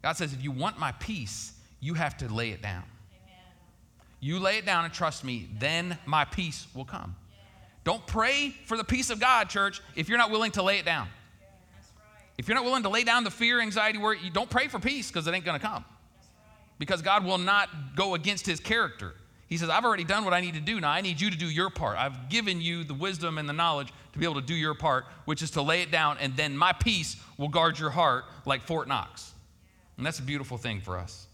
God 0.00 0.14
says, 0.14 0.32
if 0.32 0.42
you 0.42 0.52
want 0.52 0.78
my 0.78 0.92
peace, 0.92 1.52
you 1.80 1.92
have 1.92 2.16
to 2.16 2.32
lay 2.32 2.48
it 2.48 2.62
down. 2.62 2.84
Amen. 3.24 3.44
You 4.20 4.38
lay 4.38 4.56
it 4.56 4.64
down 4.64 4.86
and 4.86 4.94
trust 4.94 5.22
me, 5.22 5.50
then 5.58 5.98
my 6.06 6.24
peace 6.24 6.66
will 6.74 6.86
come. 6.86 7.14
Yeah. 7.30 7.44
Don't 7.84 8.06
pray 8.06 8.54
for 8.64 8.78
the 8.78 8.84
peace 8.84 9.10
of 9.10 9.20
God, 9.20 9.50
church, 9.50 9.82
if 9.96 10.08
you're 10.08 10.16
not 10.16 10.30
willing 10.30 10.52
to 10.52 10.62
lay 10.62 10.78
it 10.78 10.86
down. 10.86 11.08
If 12.38 12.48
you're 12.48 12.54
not 12.54 12.64
willing 12.64 12.82
to 12.84 12.88
lay 12.88 13.04
down 13.04 13.24
the 13.24 13.30
fear, 13.30 13.60
anxiety, 13.60 13.98
worry, 13.98 14.18
you 14.22 14.30
don't 14.30 14.50
pray 14.50 14.68
for 14.68 14.78
peace 14.78 15.08
because 15.08 15.26
it 15.26 15.34
ain't 15.34 15.44
going 15.44 15.58
to 15.60 15.66
come. 15.66 15.84
Because 16.78 17.02
God 17.02 17.24
will 17.24 17.38
not 17.38 17.68
go 17.94 18.14
against 18.14 18.46
his 18.46 18.58
character. 18.58 19.14
He 19.46 19.58
says, 19.58 19.68
I've 19.68 19.84
already 19.84 20.04
done 20.04 20.24
what 20.24 20.32
I 20.32 20.40
need 20.40 20.54
to 20.54 20.60
do. 20.60 20.80
Now 20.80 20.90
I 20.90 21.02
need 21.02 21.20
you 21.20 21.30
to 21.30 21.36
do 21.36 21.46
your 21.46 21.68
part. 21.68 21.98
I've 21.98 22.30
given 22.30 22.60
you 22.60 22.84
the 22.84 22.94
wisdom 22.94 23.36
and 23.36 23.48
the 23.48 23.52
knowledge 23.52 23.92
to 24.12 24.18
be 24.18 24.24
able 24.24 24.40
to 24.40 24.46
do 24.46 24.54
your 24.54 24.74
part, 24.74 25.04
which 25.26 25.42
is 25.42 25.50
to 25.52 25.62
lay 25.62 25.82
it 25.82 25.90
down, 25.90 26.16
and 26.20 26.36
then 26.36 26.56
my 26.56 26.72
peace 26.72 27.16
will 27.36 27.48
guard 27.48 27.78
your 27.78 27.90
heart 27.90 28.24
like 28.46 28.62
Fort 28.62 28.88
Knox. 28.88 29.32
And 29.96 30.06
that's 30.06 30.18
a 30.18 30.22
beautiful 30.22 30.56
thing 30.56 30.80
for 30.80 30.98
us. 30.98 31.26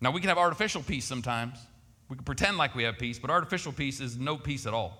Now, 0.00 0.10
we 0.10 0.20
can 0.20 0.28
have 0.28 0.38
artificial 0.38 0.82
peace 0.82 1.04
sometimes. 1.04 1.58
We 2.08 2.16
can 2.16 2.24
pretend 2.24 2.58
like 2.58 2.74
we 2.74 2.82
have 2.82 2.98
peace, 2.98 3.18
but 3.18 3.30
artificial 3.30 3.72
peace 3.72 4.00
is 4.00 4.18
no 4.18 4.36
peace 4.36 4.66
at 4.66 4.74
all. 4.74 4.98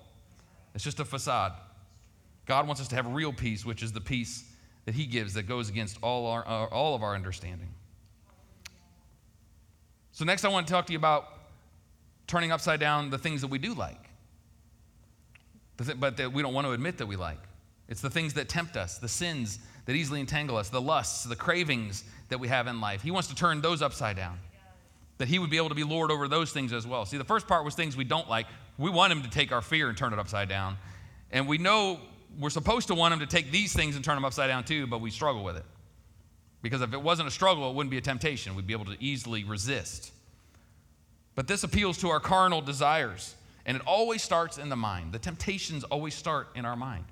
It's 0.75 0.85
just 0.85 0.99
a 0.99 1.05
facade. 1.05 1.53
God 2.47 2.67
wants 2.67 2.81
us 2.81 2.89
to 2.89 2.97
have 2.97 3.07
real 3.07 3.33
peace, 3.33 3.67
which 3.67 3.83
is 3.83 3.93
the 3.93 4.01
peace 4.01 4.45
that 4.85 4.95
He 4.95 5.07
gives 5.07 5.35
that 5.35 5.45
goes 5.45 5.69
against 5.69 5.99
all, 6.03 6.27
our, 6.27 6.47
uh, 6.47 6.67
all 6.67 6.95
of 6.95 7.03
our 7.03 7.15
understanding. 7.15 7.69
So, 10.13 10.25
next, 10.25 10.45
I 10.45 10.49
want 10.49 10.67
to 10.67 10.73
talk 10.73 10.87
to 10.87 10.93
you 10.93 10.99
about 10.99 11.29
turning 12.27 12.53
upside 12.53 12.81
down 12.81 13.11
the 13.11 13.19
things 13.19 13.41
that 13.41 13.49
we 13.49 13.59
do 13.59 13.75
like, 13.75 14.11
but 15.99 16.17
that 16.17 16.33
we 16.33 16.43
don't 16.43 16.55
want 16.55 16.67
to 16.67 16.73
admit 16.73 16.99
that 16.99 17.07
we 17.07 17.17
like. 17.17 17.41
It's 17.89 18.01
the 18.01 18.11
things 18.11 18.35
that 18.35 18.49
tempt 18.49 18.77
us, 18.77 18.99
the 18.99 19.09
sins 19.09 19.59
that 19.87 19.95
easily 19.95 20.21
entangle 20.21 20.57
us, 20.57 20.69
the 20.69 20.81
lusts, 20.81 21.25
the 21.25 21.37
cravings 21.37 22.05
that 22.29 22.39
we 22.39 22.49
have 22.49 22.67
in 22.67 22.81
life. 22.81 23.03
He 23.03 23.11
wants 23.11 23.29
to 23.29 23.35
turn 23.35 23.61
those 23.61 23.83
upside 23.83 24.17
down, 24.17 24.39
that 25.19 25.29
He 25.29 25.39
would 25.39 25.51
be 25.51 25.57
able 25.57 25.71
to 25.71 25.75
be 25.75 25.85
Lord 25.85 26.11
over 26.11 26.29
those 26.29 26.53
things 26.53 26.73
as 26.73 26.87
well. 26.87 27.05
See, 27.05 27.19
the 27.19 27.25
first 27.25 27.47
part 27.47 27.65
was 27.65 27.75
things 27.75 27.97
we 27.97 28.05
don't 28.05 28.29
like. 28.29 28.47
We 28.79 28.91
want 28.91 29.13
Him 29.13 29.23
to 29.23 29.31
take 29.31 29.53
our 29.53 29.61
fear 29.61 29.89
and 29.89 29.97
turn 29.97 30.13
it 30.13 30.19
upside 30.19 30.49
down. 30.49 30.79
And 31.31 31.49
we 31.49 31.59
know 31.59 32.01
we're 32.39 32.51
supposed 32.51 32.89
to 32.89 32.95
want 32.95 33.15
him 33.15 33.21
to 33.21 33.27
take 33.27 33.51
these 33.51 33.73
things 33.73 33.97
and 33.97 34.05
turn 34.05 34.17
them 34.17 34.25
upside 34.25 34.49
down 34.49 34.65
too, 34.65 34.87
but 34.87 35.01
we 35.01 35.11
struggle 35.11 35.45
with 35.45 35.57
it. 35.57 35.65
Because 36.63 36.81
if 36.81 36.93
it 36.93 37.03
wasn't 37.03 37.29
a 37.29 37.31
struggle, 37.31 37.69
it 37.71 37.75
wouldn't 37.75 37.91
be 37.91 37.99
a 37.99 38.03
temptation. 38.03 38.55
We'd 38.55 38.67
be 38.67 38.73
able 38.73 38.85
to 38.87 38.97
easily 39.01 39.45
resist. 39.45 40.13
But 41.35 41.49
this 41.49 41.65
appeals 41.65 41.99
to 41.99 42.11
our 42.11 42.21
carnal 42.21 42.61
desires, 42.61 43.35
and 43.67 43.77
it 43.77 43.83
always 43.87 44.23
starts 44.23 44.59
in 44.59 44.69
the 44.69 44.77
mind. 44.77 45.13
The 45.13 45.19
temptations 45.19 45.83
always 45.85 46.15
start 46.15 46.49
in 46.55 46.65
our 46.65 46.77
mind, 46.77 47.05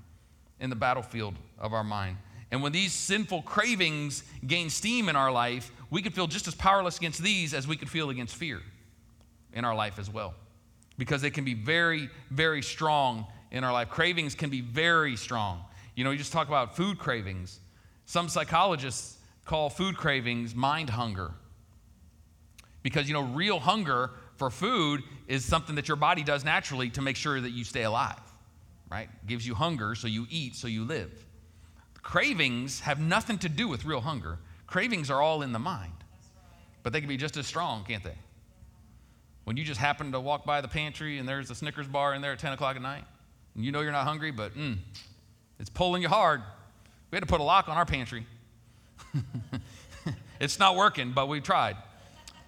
in 0.61 0.71
the 0.71 0.77
battlefield 0.77 1.35
of 1.59 1.73
our 1.73 1.85
mind. 1.85 2.19
And 2.53 2.63
when 2.63 2.73
these 2.73 2.93
sinful 2.93 3.43
cravings 3.43 4.25
gain 4.47 4.71
steam 4.71 5.09
in 5.09 5.17
our 5.17 5.31
life, 5.31 5.71
we 5.91 6.03
can 6.03 6.13
feel 6.13 6.27
just 6.27 6.49
as 6.49 6.55
powerless 6.55 6.99
against 6.99 7.23
these 7.23 7.55
as 7.55 7.67
we 7.67 7.77
could 7.77 7.89
feel 7.89 8.11
against 8.11 8.37
fear 8.37 8.61
in 9.53 9.65
our 9.65 9.75
life 9.75 9.99
as 9.99 10.11
well. 10.11 10.35
Because 10.99 11.23
they 11.23 11.31
can 11.31 11.45
be 11.45 11.55
very, 11.55 12.11
very 12.31 12.63
strong 12.63 13.27
in 13.51 13.65
our 13.65 13.73
life. 13.73 13.89
Cravings 13.89 14.35
can 14.35 14.51
be 14.51 14.61
very 14.61 15.17
strong. 15.17 15.65
You 15.95 16.05
know, 16.05 16.11
you 16.11 16.19
just 16.19 16.33
talk 16.33 16.49
about 16.49 16.77
food 16.77 16.99
cravings. 16.99 17.61
Some 18.07 18.29
psychologists 18.29 19.19
call 19.45 19.71
food 19.71 19.97
cravings 19.97 20.55
mind 20.55 20.91
hunger. 20.91 21.33
Because, 22.83 23.09
you 23.09 23.15
know, 23.15 23.23
real 23.23 23.59
hunger 23.59 24.11
for 24.37 24.51
food 24.51 25.03
is 25.27 25.45
something 25.45 25.75
that 25.77 25.89
your 25.89 25.97
body 25.97 26.23
does 26.23 26.45
naturally 26.45 26.89
to 26.91 27.03
make 27.03 27.17
sure 27.17 27.41
that 27.41 27.51
you 27.51 27.65
stay 27.65 27.83
alive, 27.83 28.21
right? 28.91 29.09
Gives 29.27 29.47
you 29.47 29.55
hunger, 29.55 29.95
so 29.95 30.07
you 30.07 30.27
eat, 30.31 30.57
so 30.57 30.67
you 30.67 30.85
live. 30.85 31.27
Cravings 32.03 32.81
have 32.81 32.99
nothing 32.99 33.39
to 33.39 33.49
do 33.49 33.69
with 33.69 33.85
real 33.85 34.01
hunger. 34.01 34.39
Cravings 34.67 35.11
are 35.11 35.21
all 35.21 35.43
in 35.43 35.53
the 35.53 35.59
mind, 35.59 35.93
but 36.83 36.93
they 36.93 37.01
can 37.01 37.09
be 37.09 37.19
just 37.19 37.37
as 37.37 37.47
strong, 37.47 37.85
can't 37.85 38.03
they? 38.03 38.17
When 39.45 39.57
you 39.57 39.65
just 39.65 39.81
happen 39.81 40.13
to 40.13 40.21
walk 40.21 40.47
by 40.47 40.61
the 40.61 40.69
pantry 40.69 41.19
and 41.19 41.29
there's 41.29 41.51
a 41.51 41.55
Snickers 41.55 41.89
bar 41.89 42.15
in 42.15 42.23
there 42.23 42.33
at 42.33 42.39
10 42.39 42.53
o'clock 42.53 42.77
at 42.77 42.83
night, 42.83 43.05
and 43.55 43.65
you 43.65 43.73
know 43.73 43.81
you're 43.81 43.93
not 43.93 44.07
hungry, 44.07 44.31
but 44.31 44.55
mm, 44.55 44.77
it's 45.59 45.71
pulling 45.71 46.03
you 46.03 46.09
hard. 46.09 46.43
We 47.11 47.17
had 47.17 47.23
to 47.23 47.27
put 47.27 47.41
a 47.41 47.45
lock 47.45 47.69
on 47.69 47.77
our 47.77 47.87
pantry. 47.87 48.27
it's 50.41 50.59
not 50.59 50.77
working, 50.77 51.13
but 51.13 51.29
we 51.29 51.41
tried. 51.41 51.77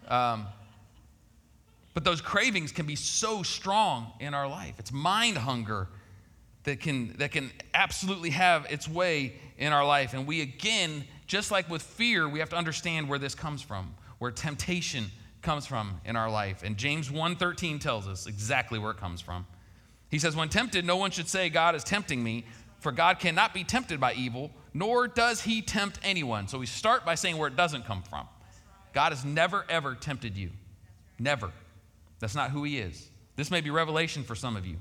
Um, 0.09 0.47
but 1.95 2.05
those 2.05 2.21
cravings 2.21 2.73
can 2.73 2.87
be 2.87 2.97
so 2.97 3.43
strong 3.43 4.13
in 4.21 4.35
our 4.35 4.49
life. 4.49 4.75
It's 4.79 4.93
mind 4.93 5.37
hunger 5.37 5.89
that 6.65 6.81
can, 6.81 7.15
that 7.19 7.33
can 7.33 7.51
absolutely 7.75 8.31
have 8.31 8.67
its 8.71 8.89
way 8.89 9.35
in 9.59 9.73
our 9.73 9.85
life. 9.85 10.15
And 10.15 10.27
we, 10.27 10.41
again, 10.41 11.05
just 11.27 11.51
like 11.51 11.69
with 11.69 11.83
fear, 11.83 12.29
we 12.29 12.39
have 12.39 12.51
to 12.51 12.57
understand 12.57 13.09
where 13.09 13.19
this 13.19 13.35
comes 13.35 13.63
from, 13.63 13.95
where 14.19 14.31
temptation 14.31 15.07
comes 15.43 15.67
from 15.67 16.01
in 16.05 16.17
our 16.17 16.31
life. 16.31 16.63
And 16.63 16.77
James 16.77 17.11
1:13 17.11 17.81
tells 17.81 18.07
us 18.07 18.27
exactly 18.27 18.79
where 18.79 18.93
it 18.93 18.99
comes 18.99 19.21
from. 19.21 19.47
He 20.13 20.19
says, 20.21 20.37
When 20.37 20.49
tempted, 20.49 20.85
no 20.85 20.97
one 20.97 21.11
should 21.11 21.29
say, 21.29 21.49
God 21.49 21.75
is 21.75 21.83
tempting 21.83 22.23
me, 22.23 22.45
for 22.79 22.93
God 22.93 23.19
cannot 23.19 23.53
be 23.55 23.65
tempted 23.65 23.99
by 23.99 24.13
evil, 24.13 24.53
nor 24.75 25.09
does 25.09 25.41
he 25.41 25.63
tempt 25.63 25.99
anyone. 26.05 26.47
So 26.47 26.59
we 26.59 26.67
start 26.67 27.05
by 27.05 27.17
saying 27.17 27.39
where 27.39 27.49
it 27.49 27.57
doesn't 27.57 27.87
come 27.87 28.03
from. 28.03 28.29
God 28.93 29.13
has 29.13 29.25
never, 29.25 29.65
ever 29.69 29.95
tempted 29.95 30.37
you. 30.37 30.51
Never. 31.19 31.51
That's 32.21 32.35
not 32.35 32.51
who 32.51 32.63
he 32.63 32.79
is. 32.79 33.09
This 33.37 33.51
may 33.51 33.63
be 33.63 33.71
revelation 33.71 34.23
for 34.23 34.35
some 34.35 34.55
of 34.55 34.67
you. 34.67 34.77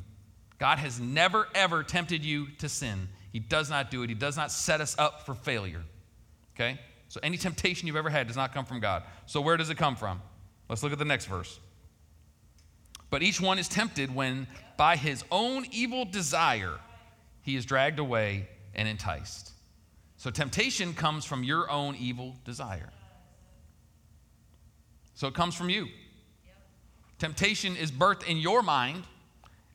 God 0.59 0.77
has 0.79 0.99
never, 0.99 1.47
ever 1.55 1.81
tempted 1.81 2.23
you 2.25 2.47
to 2.59 2.67
sin. 2.67 3.07
He 3.31 3.39
does 3.39 3.69
not 3.69 3.89
do 3.89 4.03
it. 4.03 4.09
He 4.09 4.15
does 4.15 4.35
not 4.35 4.51
set 4.51 4.81
us 4.81 4.95
up 4.99 5.25
for 5.25 5.33
failure. 5.33 5.83
Okay? 6.55 6.77
So 7.07 7.21
any 7.23 7.37
temptation 7.37 7.87
you've 7.87 7.95
ever 7.95 8.09
had 8.09 8.27
does 8.27 8.35
not 8.35 8.53
come 8.53 8.65
from 8.65 8.81
God. 8.81 9.03
So 9.27 9.39
where 9.39 9.55
does 9.55 9.69
it 9.69 9.77
come 9.77 9.95
from? 9.95 10.21
Let's 10.67 10.83
look 10.83 10.91
at 10.91 10.99
the 10.99 11.05
next 11.05 11.25
verse. 11.25 11.59
But 13.09 13.21
each 13.21 13.41
one 13.41 13.59
is 13.59 13.67
tempted 13.67 14.13
when 14.15 14.47
by 14.81 14.95
his 14.95 15.23
own 15.29 15.63
evil 15.71 16.05
desire 16.05 16.79
he 17.43 17.55
is 17.55 17.67
dragged 17.67 17.99
away 17.99 18.47
and 18.73 18.87
enticed. 18.87 19.51
So 20.17 20.31
temptation 20.31 20.95
comes 20.95 21.23
from 21.23 21.43
your 21.43 21.69
own 21.69 21.95
evil 21.97 22.35
desire. 22.45 22.89
So 25.13 25.27
it 25.27 25.35
comes 25.35 25.53
from 25.53 25.69
you. 25.69 25.87
Temptation 27.19 27.75
is 27.75 27.91
birthed 27.91 28.27
in 28.27 28.37
your 28.37 28.63
mind. 28.63 29.03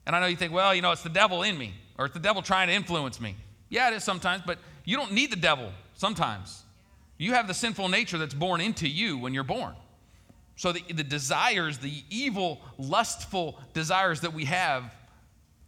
And 0.06 0.16
I 0.16 0.18
know 0.18 0.26
you 0.26 0.34
think, 0.34 0.52
well, 0.52 0.74
you 0.74 0.82
know, 0.82 0.90
it's 0.90 1.04
the 1.04 1.08
devil 1.08 1.44
in 1.44 1.56
me, 1.56 1.72
or 1.96 2.06
it's 2.06 2.14
the 2.14 2.18
devil 2.18 2.42
trying 2.42 2.66
to 2.66 2.74
influence 2.74 3.20
me. 3.20 3.36
Yeah, 3.68 3.92
it 3.92 3.94
is 3.94 4.02
sometimes, 4.02 4.42
but 4.44 4.58
you 4.84 4.96
don't 4.96 5.12
need 5.12 5.30
the 5.30 5.36
devil 5.36 5.70
sometimes. 5.94 6.64
You 7.16 7.34
have 7.34 7.46
the 7.46 7.54
sinful 7.54 7.90
nature 7.90 8.18
that's 8.18 8.34
born 8.34 8.60
into 8.60 8.88
you 8.88 9.18
when 9.18 9.32
you're 9.32 9.44
born. 9.44 9.76
So 10.56 10.72
the, 10.72 10.82
the 10.92 11.04
desires, 11.04 11.78
the 11.78 12.02
evil, 12.10 12.60
lustful 12.76 13.60
desires 13.72 14.22
that 14.22 14.32
we 14.32 14.46
have 14.46 14.90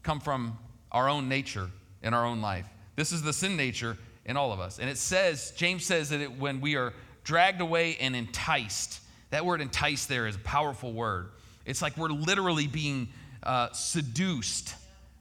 come 0.08 0.20
from 0.20 0.56
our 0.90 1.06
own 1.06 1.28
nature 1.28 1.68
in 2.02 2.14
our 2.14 2.24
own 2.24 2.40
life. 2.40 2.66
This 2.96 3.12
is 3.12 3.20
the 3.20 3.34
sin 3.34 3.58
nature 3.58 3.98
in 4.24 4.38
all 4.38 4.54
of 4.54 4.58
us. 4.58 4.78
And 4.78 4.88
it 4.88 4.96
says, 4.96 5.52
James 5.54 5.84
says 5.84 6.08
that 6.08 6.22
it, 6.22 6.38
when 6.38 6.62
we 6.62 6.76
are 6.76 6.94
dragged 7.24 7.60
away 7.60 7.98
and 8.00 8.16
enticed, 8.16 9.02
that 9.28 9.44
word 9.44 9.60
enticed 9.60 10.08
there 10.08 10.26
is 10.26 10.36
a 10.36 10.38
powerful 10.38 10.94
word. 10.94 11.28
It's 11.66 11.82
like 11.82 11.98
we're 11.98 12.08
literally 12.08 12.66
being 12.66 13.08
uh, 13.42 13.70
seduced 13.72 14.76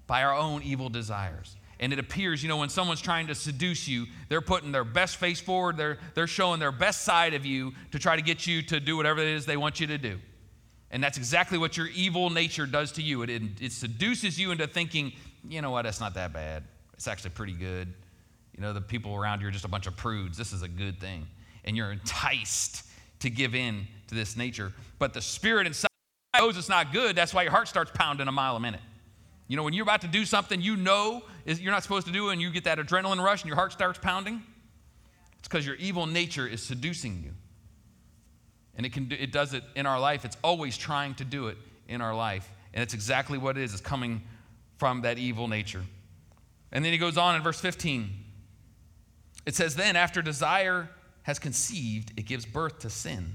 by 0.07 0.23
our 0.23 0.33
own 0.33 0.63
evil 0.63 0.87
desires. 0.87 1.57
And 1.81 1.91
it 1.91 1.99
appears, 1.99 2.41
you 2.41 2.47
know, 2.47 2.55
when 2.55 2.69
someone's 2.69 3.01
trying 3.01 3.27
to 3.27 3.35
seduce 3.35 3.89
you, 3.89 4.05
they're 4.29 4.39
putting 4.39 4.71
their 4.71 4.85
best 4.85 5.17
face 5.17 5.41
forward, 5.41 5.75
they're, 5.75 5.97
they're 6.13 6.27
showing 6.27 6.61
their 6.61 6.71
best 6.71 7.01
side 7.01 7.33
of 7.33 7.45
you 7.45 7.73
to 7.91 7.99
try 7.99 8.15
to 8.15 8.21
get 8.21 8.47
you 8.47 8.61
to 8.61 8.79
do 8.79 8.95
whatever 8.95 9.19
it 9.19 9.27
is 9.27 9.45
they 9.45 9.57
want 9.57 9.81
you 9.81 9.87
to 9.87 9.97
do. 9.97 10.17
And 10.91 11.03
that's 11.03 11.17
exactly 11.17 11.57
what 11.57 11.75
your 11.75 11.87
evil 11.87 12.29
nature 12.29 12.65
does 12.65 12.91
to 12.93 13.01
you. 13.01 13.21
It, 13.23 13.29
it, 13.59 13.71
seduces 13.71 14.39
you 14.39 14.51
into 14.51 14.67
thinking, 14.67 15.11
you 15.47 15.61
know 15.61 15.71
what, 15.71 15.83
that's 15.83 15.99
not 15.99 16.13
that 16.13 16.31
bad. 16.31 16.63
It's 16.93 17.07
actually 17.07 17.31
pretty 17.31 17.53
good. 17.53 17.93
You 18.55 18.61
know, 18.61 18.73
the 18.73 18.81
people 18.81 19.13
around 19.13 19.41
you 19.41 19.47
are 19.47 19.51
just 19.51 19.65
a 19.65 19.69
bunch 19.69 19.85
of 19.85 19.97
prudes. 19.97 20.37
This 20.37 20.53
is 20.53 20.61
a 20.61 20.67
good 20.67 20.99
thing. 20.99 21.27
And 21.65 21.75
you're 21.75 21.91
enticed 21.91 22.83
to 23.19 23.29
give 23.29 23.53
in 23.53 23.87
to 24.07 24.15
this 24.15 24.37
nature. 24.37 24.71
But 24.97 25.13
the 25.13 25.21
spirit 25.21 25.67
inside 25.67 25.89
knows 26.37 26.57
it's 26.57 26.69
not 26.69 26.93
good. 26.93 27.15
That's 27.15 27.33
why 27.33 27.43
your 27.43 27.51
heart 27.51 27.67
starts 27.67 27.91
pounding 27.93 28.27
a 28.27 28.31
mile 28.31 28.55
a 28.55 28.59
minute. 28.59 28.81
You 29.47 29.57
know, 29.57 29.63
when 29.63 29.73
you're 29.73 29.83
about 29.83 30.01
to 30.01 30.07
do 30.07 30.25
something 30.25 30.61
you 30.61 30.75
know 30.75 31.23
is 31.45 31.61
you're 31.61 31.71
not 31.71 31.83
supposed 31.83 32.07
to 32.07 32.13
do, 32.13 32.29
and 32.29 32.41
you 32.41 32.51
get 32.51 32.65
that 32.65 32.79
adrenaline 32.79 33.23
rush 33.23 33.41
and 33.41 33.47
your 33.47 33.55
heart 33.55 33.71
starts 33.71 33.97
pounding, 33.97 34.41
it's 35.39 35.47
because 35.47 35.65
your 35.65 35.75
evil 35.75 36.05
nature 36.05 36.45
is 36.45 36.61
seducing 36.61 37.23
you. 37.23 37.31
And 38.77 38.85
it, 38.85 38.93
can 38.93 39.05
do, 39.05 39.15
it 39.19 39.31
does 39.31 39.53
it 39.53 39.63
in 39.75 39.85
our 39.85 39.99
life. 39.99 40.23
It's 40.23 40.37
always 40.43 40.77
trying 40.77 41.15
to 41.15 41.25
do 41.25 41.47
it 41.47 41.57
in 41.87 41.99
our 41.99 42.15
life. 42.15 42.49
And 42.73 42.83
it's 42.83 42.93
exactly 42.93 43.37
what 43.37 43.57
it 43.57 43.63
is. 43.63 43.73
It's 43.73 43.81
coming 43.81 44.21
from 44.77 45.01
that 45.01 45.17
evil 45.17 45.47
nature. 45.47 45.83
And 46.71 46.85
then 46.85 46.91
he 46.91 46.97
goes 46.97 47.17
on 47.17 47.35
in 47.35 47.41
verse 47.41 47.59
15. 47.59 48.09
It 49.45 49.55
says, 49.55 49.75
Then 49.75 49.95
after 49.95 50.21
desire 50.21 50.89
has 51.23 51.39
conceived, 51.39 52.13
it 52.17 52.25
gives 52.25 52.45
birth 52.45 52.79
to 52.79 52.89
sin. 52.89 53.33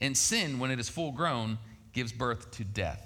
And 0.00 0.16
sin, 0.16 0.58
when 0.58 0.70
it 0.70 0.78
is 0.78 0.88
full 0.88 1.12
grown, 1.12 1.58
gives 1.92 2.12
birth 2.12 2.50
to 2.52 2.64
death. 2.64 3.04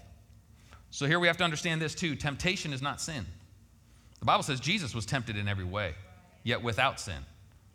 So 0.90 1.06
here 1.06 1.18
we 1.18 1.26
have 1.26 1.38
to 1.38 1.44
understand 1.44 1.80
this 1.80 1.94
too 1.94 2.16
temptation 2.16 2.72
is 2.72 2.82
not 2.82 3.00
sin. 3.00 3.24
The 4.18 4.26
Bible 4.26 4.42
says 4.42 4.60
Jesus 4.60 4.94
was 4.94 5.06
tempted 5.06 5.36
in 5.36 5.48
every 5.48 5.64
way, 5.64 5.94
yet 6.44 6.62
without 6.62 7.00
sin. 7.00 7.24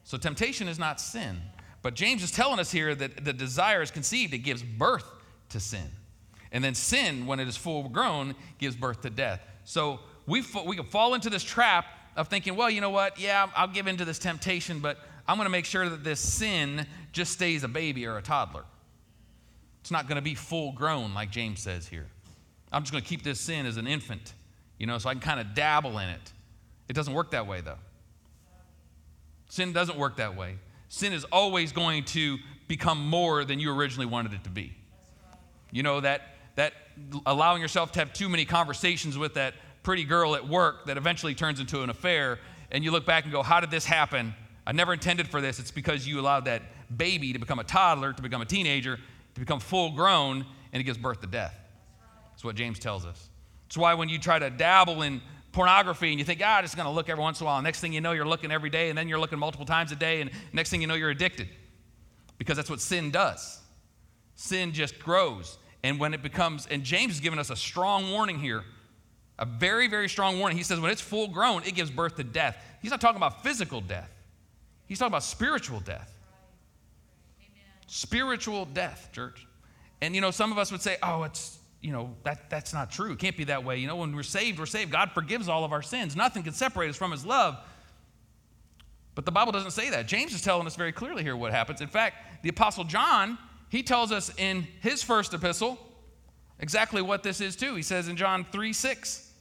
So 0.04 0.18
temptation 0.18 0.68
is 0.68 0.78
not 0.78 1.02
sin. 1.02 1.42
But 1.82 1.94
James 1.94 2.24
is 2.24 2.32
telling 2.32 2.60
us 2.60 2.72
here 2.72 2.96
that 2.96 3.24
the 3.24 3.34
desire 3.34 3.82
is 3.82 3.92
conceived, 3.92 4.34
it 4.34 4.40
gives 4.40 4.64
birth 4.64 5.10
to 5.50 5.60
sin. 5.60 5.90
And 6.52 6.64
then 6.64 6.76
sin, 6.76 7.26
when 7.26 7.40
it 7.40 7.48
is 7.48 7.58
full 7.58 7.88
grown, 7.90 8.36
gives 8.58 8.76
birth 8.76 9.02
to 9.02 9.10
death. 9.10 9.42
So 9.64 10.00
we, 10.26 10.44
we 10.66 10.76
can 10.76 10.86
fall 10.86 11.14
into 11.14 11.30
this 11.30 11.44
trap 11.44 11.86
of 12.16 12.30
thinking, 12.30 12.56
well, 12.56 12.70
you 12.70 12.82
know 12.82 12.90
what? 12.90 13.20
Yeah, 13.20 13.48
I'll 13.56 13.68
give 13.68 13.88
into 13.88 14.06
this 14.06 14.20
temptation, 14.20 14.80
but 14.80 14.98
I'm 15.28 15.38
going 15.38 15.46
to 15.46 15.52
make 15.52 15.66
sure 15.66 15.88
that 15.90 16.04
this 16.04 16.20
sin 16.20 16.88
just 17.12 17.34
stays 17.34 17.64
a 17.64 17.68
baby 17.68 18.06
or 18.08 18.18
a 18.18 18.22
toddler. 18.22 18.64
It's 19.82 19.92
not 19.92 20.08
going 20.08 20.16
to 20.16 20.22
be 20.22 20.36
full 20.36 20.72
grown, 20.72 21.14
like 21.14 21.32
James 21.32 21.62
says 21.62 21.88
here. 21.88 22.08
I'm 22.72 22.82
just 22.84 22.92
going 22.92 23.04
to 23.04 23.10
keep 23.10 23.24
this 23.24 23.40
sin 23.40 23.66
as 23.66 23.78
an 23.78 23.88
infant, 23.88 24.34
you 24.78 24.88
know, 24.88 24.98
so 24.98 25.10
I 25.10 25.14
can 25.14 25.22
kind 25.22 25.40
of 25.40 25.54
dabble 25.54 25.98
in 26.00 26.10
it. 26.10 26.34
It 26.90 26.94
doesn't 26.94 27.14
work 27.14 27.32
that 27.32 27.48
way, 27.48 27.62
though. 27.62 27.78
Sin 29.50 29.72
doesn't 29.72 29.98
work 29.98 30.18
that 30.18 30.36
way. 30.36 30.56
Sin 30.90 31.14
is 31.14 31.24
always 31.26 31.72
going 31.72 32.04
to 32.06 32.38
become 32.68 33.08
more 33.08 33.46
than 33.46 33.60
you 33.60 33.72
originally 33.72 34.06
wanted 34.06 34.34
it 34.34 34.44
to 34.44 34.50
be. 34.50 34.74
You 35.72 35.84
know, 35.84 36.00
that, 36.00 36.22
that 36.56 36.74
allowing 37.26 37.62
yourself 37.62 37.92
to 37.94 38.00
have 38.00 38.14
too 38.14 38.30
many 38.30 38.46
conversations 38.46 39.18
with 39.18 39.34
that 39.36 39.54
pretty 39.84 40.04
girl 40.04 40.36
at 40.36 40.48
work 40.48 40.86
that 40.86 40.98
eventually 40.98 41.36
turns 41.36 41.60
into 41.60 41.82
an 41.82 41.90
affair, 41.90 42.40
and 42.72 42.84
you 42.84 42.92
look 42.92 43.06
back 43.06 43.24
and 43.24 43.32
go, 43.32 43.44
How 43.44 43.60
did 43.60 43.72
this 43.72 43.86
happen? 43.86 44.34
I 44.66 44.74
never 44.74 44.92
intended 44.92 45.30
for 45.30 45.40
this. 45.40 45.60
It's 45.60 45.72
because 45.72 46.06
you 46.06 46.20
allowed 46.20 46.46
that 46.46 46.62
baby 46.96 47.32
to 47.34 47.40
become 47.40 47.60
a 47.60 47.64
toddler, 47.64 48.12
to 48.12 48.22
become 48.22 48.42
a 48.42 48.46
teenager, 48.46 48.98
to 49.34 49.40
become 49.40 49.60
full 49.60 49.92
grown, 49.92 50.46
and 50.74 50.82
it 50.82 50.84
gives 50.84 50.98
birth 50.98 51.22
to 51.22 51.28
death. 51.28 51.56
That's 52.32 52.44
what 52.44 52.56
James 52.56 52.80
tells 52.80 53.06
us. 53.06 53.30
That's 53.66 53.78
why 53.78 53.94
when 53.94 54.10
you 54.10 54.20
try 54.20 54.40
to 54.40 54.50
dabble 54.50 55.02
in 55.02 55.22
pornography 55.58 56.12
and 56.12 56.20
you 56.20 56.24
think, 56.24 56.40
ah, 56.44 56.58
I'm 56.58 56.64
just 56.64 56.76
going 56.76 56.86
to 56.86 56.92
look 56.92 57.10
every 57.10 57.24
once 57.24 57.42
in 57.42 57.46
a 57.46 57.48
while, 57.48 57.60
next 57.64 57.82
thing 57.82 57.92
you 57.92 58.00
know, 58.00 58.12
you're 58.12 58.28
looking 58.28 58.52
every 58.52 58.70
day, 58.70 58.90
and 58.90 58.98
then 58.98 59.10
you're 59.10 59.20
looking 59.20 59.40
multiple 59.40 59.66
times 59.66 59.92
a 59.92 59.96
day, 59.96 60.22
and 60.22 60.30
next 60.54 60.70
thing 60.70 60.82
you 60.82 60.88
know, 60.88 60.94
you're 60.94 61.10
addicted. 61.10 61.50
Because 62.38 62.58
that's 62.58 62.70
what 62.70 62.80
sin 62.80 63.10
does. 63.10 63.60
Sin 64.36 64.72
just 64.72 65.00
grows. 65.00 65.58
And 65.84 66.00
when 66.00 66.14
it 66.14 66.22
becomes, 66.22 66.68
and 66.68 66.84
James 66.84 67.14
has 67.14 67.20
given 67.20 67.40
us 67.40 67.50
a 67.50 67.56
strong 67.56 68.12
warning 68.12 68.38
here, 68.38 68.64
a 69.40 69.46
very, 69.46 69.88
very 69.88 70.08
strong 70.08 70.38
warning. 70.38 70.58
He 70.58 70.64
says, 70.64 70.80
when 70.80 70.92
it's 70.92 71.02
full 71.02 71.28
grown, 71.28 71.64
it 71.64 71.74
gives 71.74 71.90
birth 71.90 72.18
to 72.18 72.24
death. 72.24 72.56
He's 72.80 72.92
not 72.92 73.02
talking 73.02 73.18
about 73.18 73.42
physical 73.42 73.82
death, 73.82 74.12
he's 74.86 75.00
talking 75.00 75.12
about 75.12 75.24
spiritual 75.24 75.80
death. 75.80 76.14
Spiritual 77.88 78.66
death, 78.66 79.10
church. 79.12 79.48
And 80.02 80.14
you 80.14 80.22
know, 80.22 80.30
some 80.30 80.52
of 80.52 80.60
us 80.60 80.72
would 80.72 80.82
say, 80.82 80.98
oh, 81.02 81.24
it's, 81.24 81.57
you 81.82 81.92
know, 81.92 82.16
that, 82.24 82.50
that's 82.50 82.74
not 82.74 82.92
true. 82.92 83.14
It 83.14 83.20
can't 83.20 83.38
be 83.38 83.46
that 83.46 83.64
way. 83.64 83.78
You 83.78 83.88
know, 83.88 83.98
when 83.98 84.16
we're 84.16 84.24
saved, 84.24 84.60
we're 84.60 84.66
saved. 84.66 84.92
God 84.92 85.12
forgives 85.12 85.48
all 85.48 85.64
of 85.64 85.72
our 85.72 85.82
sins. 85.82 86.16
Nothing 86.16 86.44
can 86.44 86.54
separate 86.54 86.90
us 86.90 86.96
from 86.96 87.12
his 87.12 87.26
love. 87.26 87.58
But 89.16 89.26
the 89.26 89.32
Bible 89.32 89.52
doesn't 89.52 89.72
say 89.72 89.90
that. 89.90 90.08
James 90.08 90.34
is 90.34 90.42
telling 90.42 90.68
us 90.68 90.76
very 90.76 90.92
clearly 90.92 91.24
here 91.24 91.36
what 91.36 91.52
happens. 91.52 91.82
In 91.82 91.88
fact, 91.88 92.44
the 92.44 92.50
Apostle 92.50 92.84
John, 92.84 93.38
he 93.70 93.82
tells 93.84 94.12
us 94.12 94.32
in 94.38 94.68
his 94.82 95.04
first 95.04 95.34
epistle 95.34 95.80
exactly 96.60 97.02
what 97.02 97.24
this 97.24 97.42
is 97.42 97.56
too. 97.56 97.76
He 97.76 97.82
says 97.82 98.08
in 98.08 98.16
John 98.16 98.46
3 98.52 98.74
6, 98.74 99.32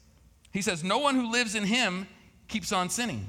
he 0.53 0.63
says, 0.63 0.83
No 0.83 0.99
one 0.99 1.15
who 1.15 1.31
lives 1.31 1.55
in 1.55 1.65
him 1.65 2.07
keeps 2.49 2.73
on 2.73 2.89
sinning. 2.89 3.29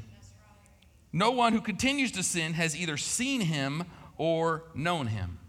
No 1.11 1.31
one 1.31 1.53
who 1.53 1.61
continues 1.61 2.11
to 2.13 2.23
sin 2.23 2.53
has 2.53 2.75
either 2.75 2.97
seen 2.97 3.41
him 3.41 3.83
or 4.17 4.63
known 4.73 5.07
him. 5.07 5.39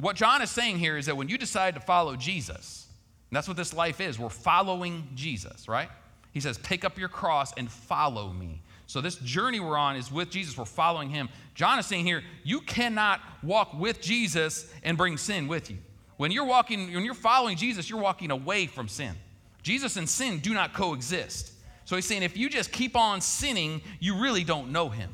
What 0.00 0.14
John 0.14 0.42
is 0.42 0.50
saying 0.50 0.78
here 0.78 0.96
is 0.96 1.06
that 1.06 1.16
when 1.16 1.28
you 1.28 1.36
decide 1.36 1.74
to 1.74 1.80
follow 1.80 2.14
Jesus, 2.14 2.86
that's 3.32 3.48
what 3.48 3.56
this 3.56 3.74
life 3.74 4.00
is, 4.00 4.18
we're 4.18 4.28
following 4.28 5.08
Jesus, 5.14 5.68
right? 5.68 5.88
He 6.32 6.40
says, 6.40 6.56
Pick 6.58 6.84
up 6.84 6.98
your 6.98 7.08
cross 7.08 7.52
and 7.56 7.70
follow 7.70 8.32
me. 8.32 8.62
So, 8.86 9.00
this 9.00 9.16
journey 9.16 9.58
we're 9.60 9.76
on 9.76 9.96
is 9.96 10.10
with 10.10 10.30
Jesus. 10.30 10.56
We're 10.56 10.64
following 10.66 11.10
him. 11.10 11.28
John 11.54 11.78
is 11.78 11.86
saying 11.86 12.06
here, 12.06 12.22
you 12.44 12.60
cannot 12.60 13.20
walk 13.42 13.74
with 13.74 14.00
Jesus 14.00 14.72
and 14.84 14.96
bring 14.96 15.16
sin 15.16 15.48
with 15.48 15.68
you. 15.68 15.78
When 16.16 16.30
you're 16.30 16.46
walking, 16.46 16.94
when 16.94 17.04
you're 17.04 17.14
following 17.14 17.56
Jesus, 17.56 17.90
you're 17.90 18.00
walking 18.00 18.30
away 18.30 18.66
from 18.66 18.86
sin. 18.88 19.14
Jesus 19.62 19.96
and 19.96 20.08
sin 20.08 20.38
do 20.38 20.54
not 20.54 20.74
coexist. 20.74 21.52
So, 21.84 21.96
he's 21.96 22.06
saying 22.06 22.22
if 22.22 22.36
you 22.36 22.48
just 22.48 22.70
keep 22.70 22.96
on 22.96 23.20
sinning, 23.20 23.82
you 23.98 24.20
really 24.20 24.44
don't 24.44 24.70
know 24.70 24.90
him. 24.90 25.10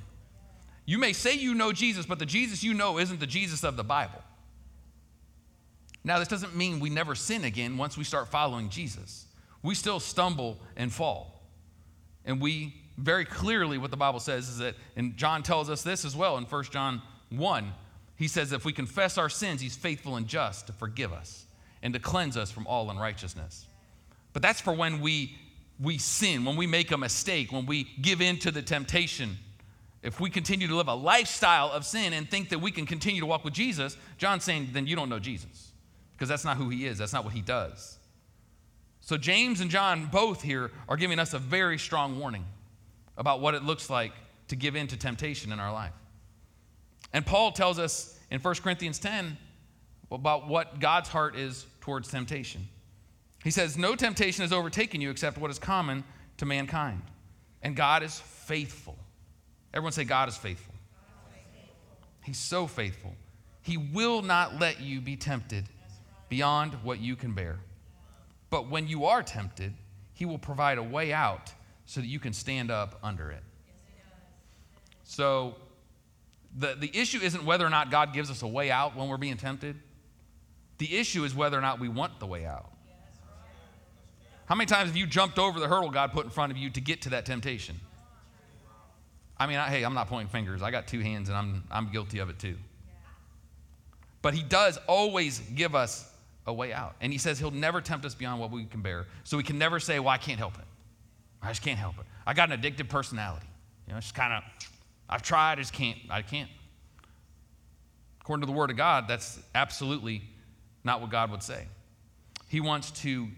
You 0.84 0.98
may 0.98 1.14
say 1.14 1.34
you 1.34 1.54
know 1.54 1.72
Jesus, 1.72 2.04
but 2.04 2.18
the 2.18 2.26
Jesus 2.26 2.62
you 2.62 2.74
know 2.74 2.98
isn't 2.98 3.18
the 3.18 3.26
Jesus 3.26 3.64
of 3.64 3.78
the 3.78 3.84
Bible. 3.84 4.20
Now, 6.04 6.18
this 6.18 6.28
doesn't 6.28 6.54
mean 6.54 6.80
we 6.80 6.90
never 6.90 7.14
sin 7.14 7.44
again 7.44 7.78
once 7.78 7.96
we 7.96 8.04
start 8.04 8.28
following 8.28 8.68
Jesus. 8.68 9.24
We 9.62 9.74
still 9.74 9.98
stumble 9.98 10.58
and 10.76 10.92
fall. 10.92 11.42
And 12.26 12.40
we 12.40 12.74
very 12.98 13.24
clearly 13.24 13.78
what 13.78 13.90
the 13.90 13.96
Bible 13.96 14.20
says 14.20 14.48
is 14.48 14.58
that, 14.58 14.74
and 14.96 15.16
John 15.16 15.42
tells 15.42 15.70
us 15.70 15.82
this 15.82 16.04
as 16.04 16.14
well 16.14 16.36
in 16.36 16.44
1 16.44 16.64
John 16.64 17.00
1. 17.30 17.72
He 18.16 18.28
says, 18.28 18.52
if 18.52 18.66
we 18.66 18.72
confess 18.72 19.16
our 19.16 19.30
sins, 19.30 19.62
he's 19.62 19.76
faithful 19.76 20.16
and 20.16 20.28
just 20.28 20.66
to 20.66 20.72
forgive 20.74 21.12
us 21.12 21.46
and 21.82 21.94
to 21.94 22.00
cleanse 22.00 22.36
us 22.36 22.50
from 22.50 22.66
all 22.66 22.90
unrighteousness. 22.90 23.66
But 24.34 24.42
that's 24.42 24.60
for 24.60 24.74
when 24.74 25.00
we, 25.00 25.36
we 25.80 25.96
sin, 25.96 26.44
when 26.44 26.56
we 26.56 26.66
make 26.66 26.92
a 26.92 26.98
mistake, 26.98 27.50
when 27.50 27.64
we 27.64 27.84
give 28.02 28.20
in 28.20 28.38
to 28.40 28.50
the 28.50 28.62
temptation. 28.62 29.38
If 30.02 30.20
we 30.20 30.28
continue 30.28 30.68
to 30.68 30.76
live 30.76 30.88
a 30.88 30.94
lifestyle 30.94 31.72
of 31.72 31.86
sin 31.86 32.12
and 32.12 32.30
think 32.30 32.50
that 32.50 32.60
we 32.60 32.70
can 32.70 32.84
continue 32.84 33.20
to 33.20 33.26
walk 33.26 33.42
with 33.42 33.54
Jesus, 33.54 33.96
John's 34.18 34.44
saying, 34.44 34.68
then 34.72 34.86
you 34.86 34.96
don't 34.96 35.08
know 35.08 35.18
Jesus 35.18 35.72
because 36.14 36.28
that's 36.28 36.44
not 36.44 36.56
who 36.56 36.68
he 36.68 36.86
is, 36.86 36.98
that's 36.98 37.12
not 37.12 37.24
what 37.24 37.34
he 37.34 37.40
does. 37.40 37.98
So, 39.00 39.18
James 39.18 39.60
and 39.60 39.70
John 39.70 40.06
both 40.06 40.40
here 40.40 40.70
are 40.88 40.96
giving 40.96 41.18
us 41.18 41.34
a 41.34 41.38
very 41.38 41.78
strong 41.78 42.18
warning 42.18 42.44
about 43.18 43.40
what 43.40 43.54
it 43.54 43.62
looks 43.62 43.90
like 43.90 44.12
to 44.48 44.56
give 44.56 44.76
in 44.76 44.86
to 44.88 44.96
temptation 44.96 45.52
in 45.52 45.60
our 45.60 45.72
life. 45.72 45.92
And 47.12 47.24
Paul 47.24 47.52
tells 47.52 47.78
us 47.78 48.18
in 48.30 48.40
1 48.40 48.54
Corinthians 48.56 48.98
10 48.98 49.36
about 50.10 50.48
what 50.48 50.80
God's 50.80 51.08
heart 51.08 51.36
is 51.36 51.66
towards 51.80 52.08
temptation. 52.08 52.66
He 53.42 53.50
says, 53.50 53.76
No 53.76 53.94
temptation 53.94 54.42
has 54.42 54.52
overtaken 54.52 55.00
you 55.00 55.10
except 55.10 55.38
what 55.38 55.50
is 55.50 55.58
common 55.58 56.02
to 56.38 56.46
mankind. 56.46 57.02
And 57.62 57.76
God 57.76 58.02
is 58.02 58.18
faithful. 58.18 58.96
Everyone 59.72 59.92
say, 59.92 60.04
God 60.04 60.28
is 60.28 60.36
faithful. 60.36 60.74
He's 62.24 62.38
so 62.38 62.66
faithful. 62.66 63.14
He 63.60 63.76
will 63.76 64.22
not 64.22 64.58
let 64.58 64.80
you 64.80 65.00
be 65.00 65.16
tempted 65.16 65.64
beyond 66.34 66.74
what 66.82 66.98
you 66.98 67.14
can 67.14 67.32
bear. 67.32 67.60
But 68.50 68.68
when 68.68 68.88
you 68.88 69.04
are 69.04 69.22
tempted, 69.22 69.72
He 70.14 70.24
will 70.24 70.38
provide 70.38 70.78
a 70.78 70.82
way 70.82 71.12
out 71.12 71.52
so 71.86 72.00
that 72.00 72.08
you 72.08 72.18
can 72.18 72.32
stand 72.32 72.72
up 72.72 72.98
under 73.04 73.30
it. 73.30 73.44
So 75.04 75.54
the, 76.58 76.74
the 76.74 76.90
issue 76.92 77.20
isn't 77.20 77.44
whether 77.44 77.64
or 77.64 77.70
not 77.70 77.92
God 77.92 78.12
gives 78.12 78.32
us 78.32 78.42
a 78.42 78.48
way 78.48 78.68
out 78.68 78.96
when 78.96 79.08
we're 79.08 79.16
being 79.16 79.36
tempted. 79.36 79.76
The 80.78 80.96
issue 80.96 81.22
is 81.22 81.36
whether 81.36 81.56
or 81.56 81.60
not 81.60 81.78
we 81.78 81.88
want 81.88 82.18
the 82.18 82.26
way 82.26 82.44
out. 82.44 82.68
How 84.46 84.56
many 84.56 84.66
times 84.66 84.88
have 84.88 84.96
you 84.96 85.06
jumped 85.06 85.38
over 85.38 85.60
the 85.60 85.68
hurdle 85.68 85.90
God 85.90 86.10
put 86.10 86.24
in 86.24 86.30
front 86.30 86.50
of 86.50 86.58
you 86.58 86.68
to 86.70 86.80
get 86.80 87.02
to 87.02 87.10
that 87.10 87.26
temptation? 87.26 87.78
I 89.38 89.46
mean, 89.46 89.58
I, 89.58 89.68
hey, 89.68 89.84
I'm 89.84 89.94
not 89.94 90.08
pointing 90.08 90.32
fingers. 90.32 90.62
I 90.62 90.72
got 90.72 90.88
two 90.88 91.00
hands 91.00 91.28
and 91.28 91.38
I'm, 91.38 91.62
I'm 91.70 91.92
guilty 91.92 92.18
of 92.18 92.28
it 92.28 92.40
too. 92.40 92.56
But 94.20 94.34
He 94.34 94.42
does 94.42 94.78
always 94.88 95.38
give 95.38 95.76
us 95.76 96.10
a 96.46 96.52
way 96.52 96.72
out. 96.72 96.96
And 97.00 97.12
He 97.12 97.18
says 97.18 97.38
He'll 97.38 97.50
never 97.50 97.80
tempt 97.80 98.04
us 98.04 98.14
beyond 98.14 98.40
what 98.40 98.50
we 98.50 98.64
can 98.64 98.82
bear. 98.82 99.06
So 99.24 99.36
we 99.36 99.42
can 99.42 99.58
never 99.58 99.80
say, 99.80 99.98
well, 99.98 100.10
I 100.10 100.18
can't 100.18 100.38
help 100.38 100.58
it. 100.58 100.64
I 101.42 101.48
just 101.48 101.62
can't 101.62 101.78
help 101.78 101.98
it. 101.98 102.06
I 102.26 102.34
got 102.34 102.50
an 102.50 102.60
addictive 102.60 102.88
personality. 102.88 103.46
You 103.86 103.92
know, 103.92 103.98
it's 103.98 104.12
kind 104.12 104.32
of, 104.32 104.42
I've 105.08 105.22
tried, 105.22 105.52
I 105.52 105.62
just 105.62 105.72
can't, 105.72 105.98
I 106.10 106.22
can't. 106.22 106.50
According 108.20 108.42
to 108.42 108.46
the 108.46 108.56
Word 108.56 108.70
of 108.70 108.76
God, 108.76 109.06
that's 109.06 109.38
absolutely 109.54 110.22
not 110.82 111.02
what 111.02 111.10
God 111.10 111.30
would 111.30 111.42
say. 111.42 111.66
He 112.48 112.60
wants 112.60 112.90
to, 113.02 113.28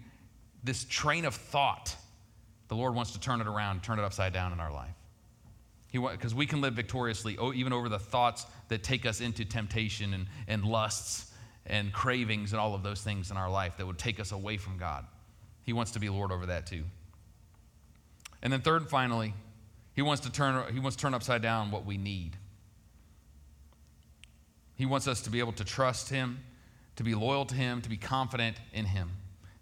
this 0.63 0.85
train 0.85 1.25
of 1.25 1.35
thought, 1.35 1.97
the 2.69 2.77
Lord 2.77 2.95
wants 2.95 3.13
to 3.13 3.21
turn 3.21 3.41
it 3.41 3.47
around, 3.47 3.83
turn 3.83 3.99
it 3.99 4.05
upside 4.05 4.33
down 4.33 4.53
in 4.53 4.61
our 4.61 4.73
life. 4.73 4.95
Because 5.93 6.35
we 6.35 6.47
can 6.47 6.61
live 6.61 6.75
victoriously 6.75 7.39
even 7.55 7.73
over 7.73 7.89
the 7.89 7.99
thoughts 7.99 8.47
that 8.69 8.83
take 8.83 9.07
us 9.07 9.21
into 9.21 9.45
temptation 9.45 10.13
and, 10.15 10.27
and 10.47 10.65
lusts 10.65 11.33
and 11.67 11.93
cravings 11.93 12.53
and 12.53 12.61
all 12.61 12.75
of 12.75 12.83
those 12.83 13.03
things 13.03 13.31
in 13.31 13.37
our 13.37 13.51
life 13.51 13.77
that 13.77 13.87
would 13.87 13.99
take 13.99 14.21
us 14.21 14.33
away 14.33 14.57
from 14.57 14.79
God. 14.79 15.05
He 15.65 15.73
wants 15.73 15.93
to 15.93 15.99
be 15.99 16.09
Lord 16.09 16.31
over 16.31 16.47
that 16.47 16.67
too. 16.67 16.85
And 18.43 18.53
then 18.53 18.61
third 18.61 18.83
and 18.83 18.91
finally, 18.91 19.35
he 19.95 20.03
wants 20.03 20.23
to 20.23 20.31
turn, 20.31 20.73
he 20.73 20.79
wants 20.79 20.97
to 20.97 21.03
turn 21.03 21.15
upside 21.15 21.43
down 21.43 21.71
what 21.71 21.85
we 21.85 21.97
need. 21.97 22.37
He 24.77 24.87
wants 24.87 25.09
us 25.09 25.23
to 25.23 25.31
be 25.31 25.41
able 25.41 25.55
to 25.55 25.65
trust 25.65 26.11
him, 26.11 26.39
to 26.97 27.03
be 27.03 27.15
loyal 27.15 27.47
to 27.47 27.55
him, 27.55 27.81
to 27.81 27.89
be 27.89 27.97
confident 27.97 28.59
in 28.73 28.85
him. 28.85 29.11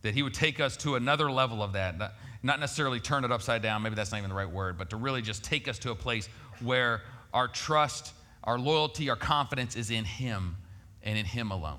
That 0.02 0.12
he 0.12 0.22
would 0.22 0.34
take 0.34 0.60
us 0.60 0.76
to 0.78 0.96
another 0.96 1.30
level 1.30 1.62
of 1.62 1.72
that. 1.74 1.96
Not, 1.96 2.14
not 2.42 2.60
necessarily 2.60 3.00
turn 3.00 3.24
it 3.24 3.32
upside 3.32 3.62
down, 3.62 3.82
maybe 3.82 3.94
that's 3.94 4.10
not 4.10 4.18
even 4.18 4.28
the 4.28 4.36
right 4.36 4.50
word, 4.50 4.76
but 4.76 4.90
to 4.90 4.96
really 4.96 5.22
just 5.22 5.44
take 5.44 5.68
us 5.68 5.78
to 5.78 5.92
a 5.92 5.94
place 5.94 6.28
where 6.60 7.02
our 7.32 7.48
trust, 7.48 8.12
our 8.42 8.58
loyalty, 8.58 9.08
our 9.08 9.16
confidence 9.16 9.76
is 9.76 9.90
in 9.90 10.04
him 10.04 10.56
and 11.02 11.16
in 11.16 11.24
him 11.24 11.52
alone. 11.52 11.78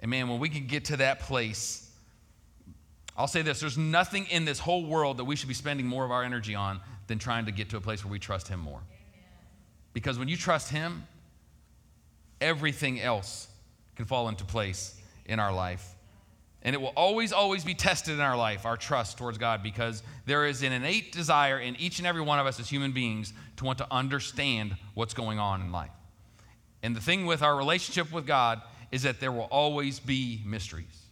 And 0.00 0.10
man, 0.10 0.28
when 0.28 0.38
we 0.38 0.48
can 0.48 0.66
get 0.66 0.86
to 0.86 0.98
that 0.98 1.20
place, 1.20 1.90
I'll 3.16 3.26
say 3.26 3.42
this 3.42 3.60
there's 3.60 3.78
nothing 3.78 4.26
in 4.26 4.44
this 4.44 4.58
whole 4.58 4.84
world 4.84 5.18
that 5.18 5.24
we 5.24 5.36
should 5.36 5.48
be 5.48 5.54
spending 5.54 5.86
more 5.86 6.04
of 6.04 6.10
our 6.10 6.24
energy 6.24 6.54
on 6.54 6.80
than 7.06 7.18
trying 7.18 7.46
to 7.46 7.52
get 7.52 7.70
to 7.70 7.76
a 7.76 7.80
place 7.80 8.04
where 8.04 8.12
we 8.12 8.18
trust 8.18 8.48
Him 8.48 8.60
more. 8.60 8.80
Because 9.92 10.18
when 10.18 10.28
you 10.28 10.36
trust 10.36 10.70
Him, 10.70 11.06
everything 12.40 13.00
else 13.00 13.48
can 13.96 14.04
fall 14.04 14.28
into 14.28 14.44
place 14.44 15.00
in 15.26 15.38
our 15.38 15.52
life. 15.52 15.94
And 16.62 16.74
it 16.74 16.80
will 16.80 16.92
always, 16.96 17.32
always 17.32 17.62
be 17.62 17.74
tested 17.74 18.14
in 18.14 18.20
our 18.20 18.36
life, 18.36 18.64
our 18.64 18.76
trust 18.76 19.18
towards 19.18 19.36
God, 19.36 19.62
because 19.62 20.02
there 20.24 20.46
is 20.46 20.62
an 20.62 20.72
innate 20.72 21.12
desire 21.12 21.58
in 21.58 21.76
each 21.76 21.98
and 21.98 22.06
every 22.06 22.22
one 22.22 22.38
of 22.38 22.46
us 22.46 22.58
as 22.58 22.68
human 22.68 22.92
beings 22.92 23.34
to 23.58 23.64
want 23.64 23.78
to 23.78 23.86
understand 23.90 24.74
what's 24.94 25.12
going 25.12 25.38
on 25.38 25.60
in 25.60 25.72
life. 25.72 25.90
And 26.82 26.96
the 26.96 27.02
thing 27.02 27.26
with 27.26 27.42
our 27.42 27.54
relationship 27.54 28.10
with 28.10 28.26
God 28.26 28.62
is 28.94 29.02
that 29.02 29.18
there 29.18 29.32
will 29.32 29.48
always 29.50 29.98
be 29.98 30.40
mysteries. 30.46 31.06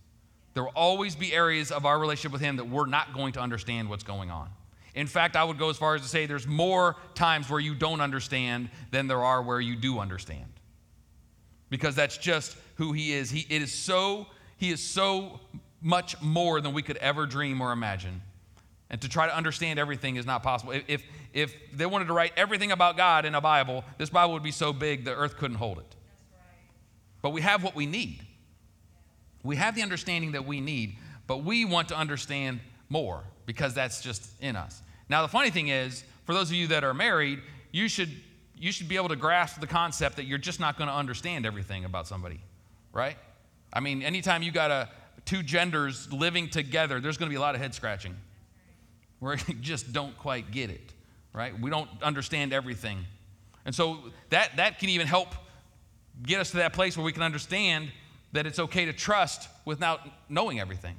There 0.55 0.63
will 0.63 0.71
always 0.77 1.17
be 1.17 1.35
areas 1.35 1.73
of 1.73 1.85
our 1.85 1.99
relationship 1.99 2.31
with 2.31 2.41
Him 2.41 2.55
that 2.59 2.69
we're 2.69 2.87
not 2.87 3.13
going 3.13 3.33
to 3.33 3.41
understand 3.41 3.91
what's 3.91 4.05
going 4.05 4.31
on. 4.31 4.51
In 4.95 5.09
fact, 5.09 5.35
I 5.35 5.43
would 5.43 5.59
go 5.59 5.69
as 5.69 5.79
far 5.79 5.97
as 5.97 6.03
to 6.03 6.07
say 6.07 6.27
there's 6.27 6.47
more 6.47 6.95
times 7.17 7.51
where 7.51 7.59
you 7.59 7.75
don't 7.75 8.01
understand 8.01 8.71
than 8.93 9.09
there 9.09 9.25
are 9.25 9.43
where 9.43 9.61
you 9.61 9.75
do 9.75 9.99
understand. 9.99 10.45
Because 11.71 11.97
that's 11.97 12.17
just 12.17 12.57
who 12.77 12.93
He 12.93 13.15
is. 13.15 13.33
He, 13.33 13.47
it 13.51 13.63
is 13.63 13.75
so, 13.75 14.29
he 14.59 14.71
is 14.71 14.81
so 14.81 15.41
much 15.81 16.23
more 16.23 16.61
than 16.61 16.75
we 16.75 16.83
could 16.83 16.99
ever 16.99 17.27
dream 17.27 17.61
or 17.61 17.73
imagine. 17.73 18.23
And 18.91 19.01
to 19.01 19.09
try 19.09 19.27
to 19.27 19.37
understand 19.37 19.81
everything 19.81 20.15
is 20.15 20.25
not 20.25 20.45
possible. 20.45 20.73
If, 20.87 21.03
if 21.33 21.53
they 21.73 21.87
wanted 21.87 22.07
to 22.07 22.13
write 22.13 22.33
everything 22.37 22.71
about 22.71 22.97
God 22.97 23.25
in 23.25 23.35
a 23.35 23.41
Bible, 23.41 23.83
this 23.99 24.09
Bible 24.09 24.35
would 24.35 24.45
be 24.45 24.53
so 24.53 24.73
big 24.73 25.05
the 25.05 25.17
earth 25.17 25.37
couldn't 25.37 25.57
hold 25.57 25.79
it. 25.79 25.97
But 27.23 27.31
we 27.31 27.41
have 27.41 27.63
what 27.63 27.75
we 27.75 27.87
need. 27.87 28.21
We 29.43 29.57
have 29.57 29.75
the 29.75 29.83
understanding 29.83 30.33
that 30.33 30.45
we 30.45 30.61
need, 30.61 30.97
but 31.27 31.45
we 31.45 31.65
want 31.65 31.89
to 31.89 31.97
understand 31.97 32.61
more 32.89 33.25
because 33.47 33.75
that's 33.75 34.01
just 34.01 34.31
in 34.41 34.57
us. 34.57 34.83
Now, 35.09 35.23
the 35.23 35.29
funny 35.29 35.51
thing 35.51 35.69
is, 35.69 36.05
for 36.25 36.35
those 36.35 36.51
of 36.51 36.55
you 36.55 36.69
that 36.69 36.85
are 36.85 36.95
married, 36.95 37.41
you 37.73 37.89
should, 37.89 38.11
you 38.57 38.71
should 38.71 38.89
be 38.89 38.97
able 38.97 39.09
to 39.09 39.17
grasp 39.17 39.61
the 39.61 39.67
concept 39.67 40.17
that 40.17 40.25
you're 40.25 40.39
just 40.39 40.61
not 40.61 40.77
going 40.79 40.89
to 40.89 40.95
understand 40.95 41.47
everything 41.47 41.85
about 41.85 42.07
somebody, 42.07 42.41
right? 42.93 43.17
I 43.73 43.81
mean, 43.81 44.03
anytime 44.03 44.43
you 44.43 44.53
got 44.53 44.71
a, 44.71 44.89
two 45.25 45.43
genders 45.43 46.13
living 46.13 46.49
together, 46.49 47.01
there's 47.01 47.17
going 47.17 47.29
to 47.29 47.33
be 47.33 47.37
a 47.37 47.41
lot 47.41 47.55
of 47.55 47.61
head 47.61 47.75
scratching 47.75 48.17
where 49.19 49.37
you 49.49 49.55
just 49.61 49.93
don't 49.93 50.17
quite 50.19 50.51
get 50.51 50.71
it, 50.71 50.93
right? 51.33 51.59
We 51.59 51.71
don't 51.71 51.89
understand 52.03 52.53
everything. 52.53 53.05
And 53.65 53.75
so 53.75 53.99
that, 54.31 54.57
that 54.57 54.79
can 54.79 54.89
even 54.91 55.07
help 55.07 55.29
get 56.23 56.41
us 56.41 56.51
to 56.51 56.59
that 56.59 56.73
place 56.73 56.97
where 56.97 57.05
we 57.05 57.13
can 57.13 57.23
understand 57.23 57.91
that 58.33 58.47
it's 58.47 58.59
okay 58.59 58.87
to 58.87 58.93
trust 58.93 59.49
without 59.65 60.01
knowing 60.29 60.61
everything. 60.61 60.97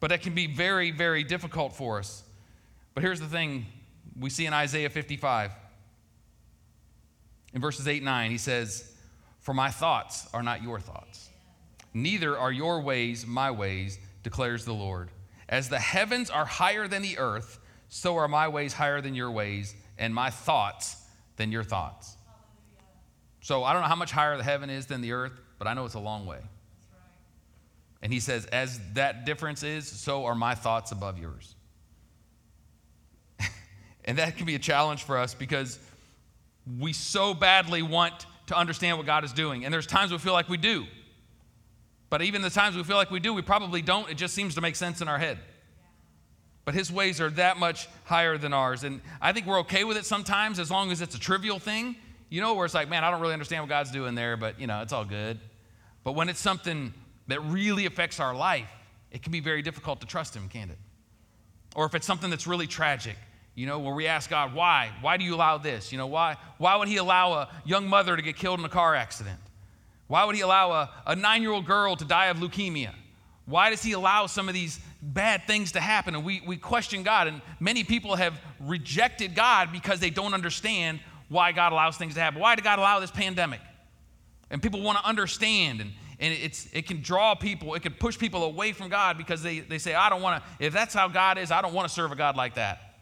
But 0.00 0.08
that 0.08 0.22
can 0.22 0.34
be 0.34 0.46
very, 0.46 0.90
very 0.90 1.22
difficult 1.22 1.74
for 1.74 1.98
us. 1.98 2.22
But 2.94 3.02
here's 3.02 3.20
the 3.20 3.26
thing 3.26 3.66
we 4.18 4.30
see 4.30 4.46
in 4.46 4.52
Isaiah 4.52 4.90
55. 4.90 5.52
In 7.52 7.60
verses 7.60 7.86
8 7.86 7.96
and 7.96 8.04
9, 8.04 8.30
he 8.30 8.38
says, 8.38 8.92
For 9.40 9.52
my 9.52 9.70
thoughts 9.70 10.28
are 10.32 10.42
not 10.42 10.62
your 10.62 10.80
thoughts, 10.80 11.28
neither 11.92 12.38
are 12.38 12.52
your 12.52 12.80
ways 12.80 13.26
my 13.26 13.50
ways, 13.50 13.98
declares 14.22 14.64
the 14.64 14.72
Lord. 14.72 15.10
As 15.48 15.68
the 15.68 15.80
heavens 15.80 16.30
are 16.30 16.44
higher 16.44 16.86
than 16.86 17.02
the 17.02 17.18
earth, 17.18 17.58
so 17.88 18.16
are 18.16 18.28
my 18.28 18.46
ways 18.46 18.72
higher 18.72 19.00
than 19.00 19.14
your 19.14 19.30
ways, 19.30 19.74
and 19.98 20.14
my 20.14 20.30
thoughts 20.30 20.96
than 21.36 21.50
your 21.50 21.64
thoughts. 21.64 22.16
So 23.40 23.64
I 23.64 23.72
don't 23.72 23.82
know 23.82 23.88
how 23.88 23.96
much 23.96 24.12
higher 24.12 24.36
the 24.36 24.42
heaven 24.42 24.70
is 24.70 24.86
than 24.86 25.00
the 25.00 25.12
earth, 25.12 25.32
but 25.58 25.66
I 25.66 25.74
know 25.74 25.84
it's 25.84 25.94
a 25.94 26.00
long 26.00 26.26
way. 26.26 26.40
And 28.02 28.12
he 28.12 28.20
says, 28.20 28.46
As 28.46 28.80
that 28.94 29.24
difference 29.24 29.62
is, 29.62 29.86
so 29.86 30.24
are 30.26 30.34
my 30.34 30.54
thoughts 30.54 30.92
above 30.92 31.18
yours. 31.18 31.54
and 34.04 34.18
that 34.18 34.36
can 34.36 34.46
be 34.46 34.54
a 34.54 34.58
challenge 34.58 35.04
for 35.04 35.18
us 35.18 35.34
because 35.34 35.78
we 36.78 36.92
so 36.92 37.34
badly 37.34 37.82
want 37.82 38.26
to 38.46 38.56
understand 38.56 38.96
what 38.96 39.06
God 39.06 39.24
is 39.24 39.32
doing. 39.32 39.64
And 39.64 39.72
there's 39.72 39.86
times 39.86 40.12
we 40.12 40.18
feel 40.18 40.32
like 40.32 40.48
we 40.48 40.56
do. 40.56 40.86
But 42.08 42.22
even 42.22 42.42
the 42.42 42.50
times 42.50 42.76
we 42.76 42.82
feel 42.82 42.96
like 42.96 43.10
we 43.10 43.20
do, 43.20 43.32
we 43.32 43.42
probably 43.42 43.82
don't. 43.82 44.10
It 44.10 44.16
just 44.16 44.34
seems 44.34 44.56
to 44.56 44.60
make 44.60 44.76
sense 44.76 45.00
in 45.00 45.08
our 45.08 45.18
head. 45.18 45.38
But 46.64 46.74
his 46.74 46.90
ways 46.92 47.20
are 47.20 47.30
that 47.30 47.58
much 47.58 47.88
higher 48.04 48.36
than 48.36 48.52
ours. 48.52 48.84
And 48.84 49.00
I 49.20 49.32
think 49.32 49.46
we're 49.46 49.60
okay 49.60 49.84
with 49.84 49.96
it 49.96 50.04
sometimes 50.04 50.58
as 50.58 50.70
long 50.70 50.90
as 50.90 51.00
it's 51.00 51.14
a 51.14 51.20
trivial 51.20 51.58
thing, 51.58 51.96
you 52.30 52.40
know, 52.40 52.54
where 52.54 52.64
it's 52.64 52.74
like, 52.74 52.88
man, 52.88 53.04
I 53.04 53.10
don't 53.10 53.20
really 53.20 53.32
understand 53.32 53.64
what 53.64 53.68
God's 53.68 53.90
doing 53.90 54.14
there, 54.14 54.36
but, 54.36 54.60
you 54.60 54.66
know, 54.66 54.80
it's 54.82 54.92
all 54.92 55.04
good. 55.04 55.38
But 56.04 56.12
when 56.12 56.28
it's 56.28 56.40
something 56.40 56.94
that 57.26 57.40
really 57.44 57.86
affects 57.86 58.20
our 58.20 58.34
life, 58.34 58.70
it 59.10 59.22
can 59.22 59.32
be 59.32 59.40
very 59.40 59.62
difficult 59.62 60.00
to 60.00 60.06
trust 60.06 60.34
him, 60.34 60.48
can't 60.48 60.70
it? 60.70 60.78
Or 61.74 61.84
if 61.86 61.94
it's 61.94 62.06
something 62.06 62.30
that's 62.30 62.46
really 62.46 62.68
tragic, 62.68 63.16
you 63.54 63.66
know, 63.66 63.80
where 63.80 63.94
we 63.94 64.06
ask 64.06 64.30
God, 64.30 64.54
why? 64.54 64.92
Why 65.00 65.16
do 65.16 65.24
you 65.24 65.34
allow 65.34 65.58
this? 65.58 65.90
You 65.92 65.98
know, 65.98 66.06
why, 66.06 66.36
why 66.58 66.76
would 66.76 66.88
he 66.88 66.96
allow 66.96 67.32
a 67.32 67.48
young 67.64 67.88
mother 67.88 68.16
to 68.16 68.22
get 68.22 68.36
killed 68.36 68.60
in 68.60 68.64
a 68.64 68.70
car 68.70 68.94
accident? 68.94 69.38
Why 70.06 70.24
would 70.24 70.34
he 70.34 70.40
allow 70.40 70.72
a, 70.72 70.90
a 71.06 71.16
nine 71.16 71.42
year 71.42 71.50
old 71.50 71.66
girl 71.66 71.96
to 71.96 72.04
die 72.04 72.26
of 72.26 72.38
leukemia? 72.38 72.94
Why 73.46 73.70
does 73.70 73.82
he 73.82 73.92
allow 73.92 74.26
some 74.26 74.48
of 74.48 74.54
these 74.54 74.78
bad 75.02 75.46
things 75.46 75.72
to 75.72 75.80
happen? 75.80 76.14
And 76.14 76.24
we, 76.24 76.40
we 76.46 76.56
question 76.56 77.02
God. 77.02 77.26
And 77.26 77.42
many 77.58 77.82
people 77.82 78.14
have 78.14 78.38
rejected 78.60 79.34
God 79.34 79.72
because 79.72 79.98
they 79.98 80.10
don't 80.10 80.34
understand 80.34 81.00
why 81.30 81.52
God 81.52 81.72
allows 81.72 81.96
things 81.96 82.14
to 82.14 82.20
happen. 82.20 82.40
Why 82.40 82.56
did 82.56 82.64
God 82.64 82.78
allow 82.78 83.00
this 83.00 83.10
pandemic? 83.10 83.60
And 84.50 84.60
people 84.60 84.82
want 84.82 84.98
to 84.98 85.06
understand. 85.06 85.80
And, 85.80 85.92
and 86.18 86.34
it's, 86.34 86.68
it 86.74 86.86
can 86.86 87.00
draw 87.00 87.34
people, 87.34 87.74
it 87.74 87.82
can 87.82 87.94
push 87.94 88.18
people 88.18 88.44
away 88.44 88.72
from 88.72 88.90
God 88.90 89.16
because 89.16 89.42
they, 89.42 89.60
they 89.60 89.78
say, 89.78 89.94
I 89.94 90.10
don't 90.10 90.20
want 90.20 90.42
to, 90.42 90.66
if 90.66 90.74
that's 90.74 90.92
how 90.92 91.08
God 91.08 91.38
is, 91.38 91.50
I 91.50 91.62
don't 91.62 91.72
want 91.72 91.88
to 91.88 91.94
serve 91.94 92.12
a 92.12 92.16
God 92.16 92.36
like 92.36 92.56
that. 92.56 92.96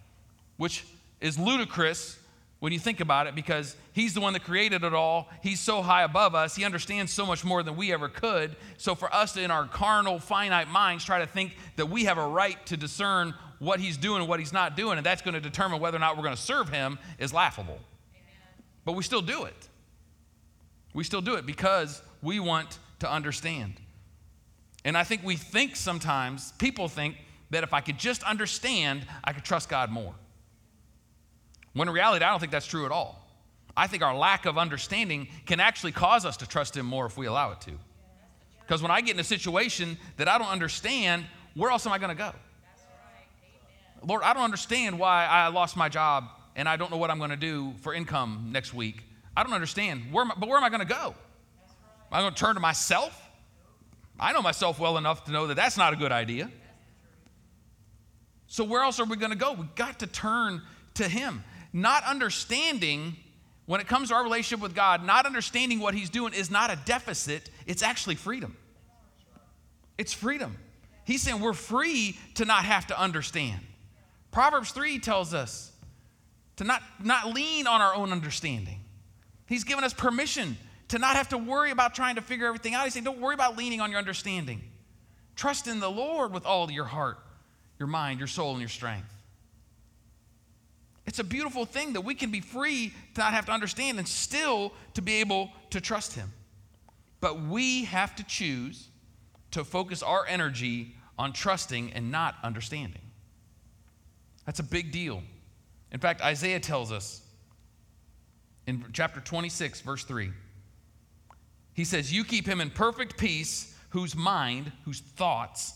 Which 0.59 0.85
is 1.21 1.39
ludicrous 1.39 2.19
when 2.61 2.73
you 2.73 2.79
think 2.79 3.01
about 3.01 3.27
it 3.27 3.35
because 3.35 3.77
he's 3.93 4.13
the 4.13 4.21
one 4.21 4.35
that 4.35 4.45
created 4.45 4.85
it 4.85 4.93
all. 4.93 5.31
He's 5.43 5.59
so 5.59 5.81
high 5.81 6.03
above 6.03 6.35
us. 6.35 6.55
He 6.55 6.65
understands 6.65 7.13
so 7.13 7.25
much 7.25 7.45
more 7.45 7.63
than 7.63 7.77
we 7.77 7.93
ever 7.95 8.09
could. 8.09 8.55
So 8.77 8.95
for 8.95 9.13
us 9.15 9.39
in 9.39 9.51
our 9.51 9.67
carnal, 9.67 10.19
finite 10.19 10.69
minds, 10.69 11.03
try 11.03 11.21
to 11.21 11.27
think 11.27 11.57
that 11.77 11.87
we 11.87 12.05
have 12.05 12.19
a 12.19 12.27
right 12.27 12.65
to 12.67 12.77
discern 12.77 13.33
what 13.59 13.81
he's 13.81 13.97
doing 13.97 14.21
and 14.21 14.29
what 14.29 14.39
he's 14.39 14.53
not 14.53 14.77
doing, 14.77 14.99
and 14.99 15.07
that's 15.07 15.23
going 15.23 15.35
to 15.35 15.41
determine 15.41 15.81
whether 15.81 15.97
or 15.97 16.01
not 16.01 16.17
we're 16.17 16.23
going 16.23 16.37
to 16.37 16.41
serve 16.41 16.69
him 16.69 16.99
is 17.19 17.33
laughable. 17.33 17.79
But 18.89 18.95
we 18.95 19.03
still 19.03 19.21
do 19.21 19.45
it. 19.45 19.69
We 20.95 21.05
still 21.05 21.21
do 21.21 21.35
it 21.35 21.45
because 21.45 22.01
we 22.23 22.41
want 22.41 22.79
to 23.01 23.13
understand. 23.13 23.75
And 24.83 24.97
I 24.97 25.05
think 25.05 25.23
we 25.23 25.37
think 25.37 25.77
sometimes, 25.77 26.53
people 26.53 26.89
think 26.89 27.17
that 27.51 27.63
if 27.63 27.75
I 27.75 27.83
could 27.83 27.99
just 27.99 28.23
understand, 28.23 29.07
I 29.23 29.35
could 29.35 29.45
trust 29.45 29.69
God 29.69 29.91
more. 29.91 30.15
When 31.75 31.87
in 31.87 31.93
reality, 31.93 32.25
I 32.25 32.31
don't 32.31 32.41
think 32.41 32.51
that's 32.51 32.67
true 32.67 32.87
at 32.87 32.91
all. 32.91 33.29
I 33.77 33.89
think 33.89 34.03
our 34.03 34.17
lack 34.17 34.47
of 34.47 34.57
understanding 34.57 35.29
can 35.45 35.61
actually 35.61 35.93
cause 35.93 36.25
us 36.25 36.39
to 36.39 36.49
trust 36.49 36.75
Him 36.75 36.87
more 36.87 37.05
if 37.05 37.19
we 37.19 37.27
allow 37.27 37.53
it 37.53 37.61
to. 37.61 37.73
Because 38.61 38.81
when 38.81 38.91
I 38.91 39.03
get 39.03 39.13
in 39.13 39.21
a 39.21 39.25
situation 39.25 39.99
that 40.17 40.29
I 40.29 40.39
don't 40.39 40.49
understand, 40.49 41.27
where 41.55 41.71
else 41.71 41.87
am 41.87 41.93
I 41.93 41.99
going 41.99 42.17
to 42.17 42.23
go? 42.23 42.33
Lord, 44.03 44.23
I 44.23 44.33
don't 44.33 44.45
understand 44.45 44.99
why 44.99 45.27
I 45.27 45.49
lost 45.49 45.77
my 45.77 45.91
job 45.91 46.31
and 46.59 46.69
I 46.69 46.77
don't 46.77 46.91
know 46.91 46.97
what 46.97 47.11
I'm 47.11 47.19
going 47.19 47.31
to 47.31 47.37
do 47.37 47.73
for 47.83 47.95
income 47.95 48.49
next 48.51 48.75
week. 48.75 49.05
I 49.37 49.45
don't 49.45 49.53
understand. 49.53 50.13
Where 50.13 50.25
I, 50.25 50.33
but 50.37 50.49
where 50.49 50.59
am 50.59 50.65
I 50.65 50.69
going 50.69 50.81
to 50.81 50.93
go? 50.93 51.15
Am 51.15 52.13
I 52.13 52.21
going 52.21 52.35
to 52.35 52.39
turn 52.39 52.55
to 52.55 52.61
myself? 52.61 53.19
I 54.19 54.33
know 54.33 54.43
myself 54.43 54.81
well 54.81 54.99
enough 54.99 55.25
to 55.27 55.33
know 55.33 55.47
that 55.47 55.55
that's 55.55 55.77
not 55.77 55.93
a 55.93 55.97
good 55.97 56.11
idea. 56.11 56.51
So, 58.49 58.65
where 58.65 58.83
else 58.83 58.99
are 58.99 59.05
we 59.05 59.17
going 59.17 59.31
to 59.31 59.39
go? 59.39 59.53
We've 59.53 59.75
got 59.77 60.01
to 60.01 60.09
turn 60.09 60.63
to 60.95 61.09
Him. 61.09 61.45
Not 61.73 62.03
understanding, 62.03 63.17
when 63.67 63.81
it 63.81 63.87
comes 63.87 64.09
to 64.09 64.17
our 64.17 64.25
relationship 64.25 64.61
with 64.61 64.75
God, 64.75 65.05
not 65.05 65.27
understanding 65.27 65.79
what 65.79 65.95
He's 65.95 66.11
doing 66.11 66.33
is 66.33 66.51
not 66.51 66.73
a 66.73 66.79
deficit, 66.85 67.51
it's 67.67 67.85
actually 67.85 68.17
freedom. 68.17 68.57
It's 69.97 70.13
freedom. 70.13 70.59
He's 71.05 71.23
saying 71.23 71.41
we're 71.41 71.53
free 71.53 72.19
to 72.35 72.45
not 72.45 72.65
have 72.65 72.89
to 72.89 73.01
understand. 73.01 73.61
Proverbs 74.33 74.73
3 74.73 74.99
tells 74.99 75.35
us 75.35 75.73
to 76.59 76.65
not, 76.65 76.83
not 77.03 77.33
lean 77.33 77.67
on 77.67 77.81
our 77.81 77.95
own 77.95 78.13
understanding. 78.13 78.81
He's 79.47 79.65
given 79.65 79.85
us 79.85 79.95
permission 79.95 80.57
to 80.89 80.99
not 80.99 81.17
have 81.17 81.29
to 81.31 81.39
worry 81.39 81.71
about 81.71 81.95
trying 81.95 82.17
to 82.17 82.21
figure 82.21 82.47
everything 82.47 82.75
out. 82.75 82.85
He's 82.85 82.95
saying, 82.95 83.05
don't 83.05 83.21
worry 83.21 83.35
about 83.35 83.57
leaning 83.57 83.81
on 83.81 83.91
your 83.91 83.99
understanding. 83.99 84.61
Trust 85.37 85.69
in 85.69 85.79
the 85.81 85.91
Lord 85.91 86.33
with 86.33 86.45
all 86.45 86.71
your 86.71 86.85
heart, 86.85 87.19
your 87.79 87.87
mind, 87.87 88.19
your 88.19 88.27
soul, 88.27 88.51
and 88.51 88.61
your 88.61 88.69
strength. 88.69 89.15
It's 91.07 91.21
a 91.21 91.25
beautiful 91.25 91.65
thing 91.65 91.93
that 91.95 92.03
we 92.03 92.15
can 92.15 92.31
be 92.31 92.41
free 92.41 92.93
to 93.15 93.21
not 93.21 93.33
have 93.33 93.47
to 93.47 93.53
understand 93.53 93.99
and 93.99 94.07
still 94.07 94.73
to 94.95 95.01
be 95.01 95.21
able 95.21 95.51
to 95.71 95.81
trust 95.81 96.15
Him. 96.15 96.33
But 97.21 97.41
we 97.41 97.85
have 97.85 98.17
to 98.17 98.25
choose 98.25 98.89
to 99.53 99.65
focus 99.65 100.03
our 100.03 100.27
energy 100.27 100.97
on 101.19 101.33
trusting 101.33 101.93
and 101.93 102.11
not 102.11 102.35
understanding. 102.43 103.03
That's 104.45 104.61
a 104.61 104.65
big 104.65 104.93
deal. 104.93 105.23
In 105.93 106.01
fact, 106.01 106.21
Isaiah 106.21 106.61
tells 106.61 106.93
us 106.93 107.23
in 108.67 108.85
chapter 108.93 109.21
26, 109.21 109.81
verse 109.81 110.05
3, 110.05 110.31
he 111.73 111.85
says, 111.85 112.13
You 112.13 112.25
keep 112.25 112.47
him 112.47 112.61
in 112.61 112.71
perfect 112.71 113.17
peace, 113.17 113.75
whose 113.91 114.15
mind, 114.15 114.73
whose 114.85 115.01
thoughts 115.01 115.75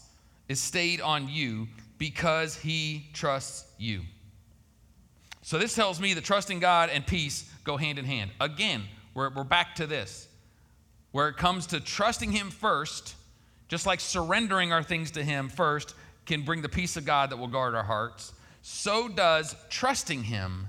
is 0.48 0.60
stayed 0.60 1.00
on 1.00 1.28
you 1.28 1.68
because 1.98 2.56
he 2.56 3.08
trusts 3.14 3.64
you. 3.78 4.02
So 5.42 5.58
this 5.58 5.74
tells 5.74 6.00
me 6.00 6.14
that 6.14 6.24
trusting 6.24 6.60
God 6.60 6.90
and 6.90 7.06
peace 7.06 7.50
go 7.64 7.76
hand 7.76 7.98
in 7.98 8.04
hand. 8.04 8.30
Again, 8.40 8.82
we're, 9.14 9.30
we're 9.30 9.44
back 9.44 9.74
to 9.76 9.86
this. 9.86 10.28
Where 11.10 11.28
it 11.28 11.36
comes 11.36 11.66
to 11.68 11.80
trusting 11.80 12.32
Him 12.32 12.50
first, 12.50 13.14
just 13.68 13.86
like 13.86 14.00
surrendering 14.00 14.72
our 14.72 14.82
things 14.82 15.10
to 15.12 15.22
Him 15.22 15.48
first 15.48 15.94
can 16.26 16.42
bring 16.42 16.62
the 16.62 16.68
peace 16.68 16.96
of 16.96 17.04
God 17.04 17.30
that 17.30 17.36
will 17.36 17.48
guard 17.48 17.74
our 17.74 17.82
hearts, 17.82 18.32
so 18.62 19.08
does 19.08 19.54
trusting 19.68 20.24
Him 20.24 20.68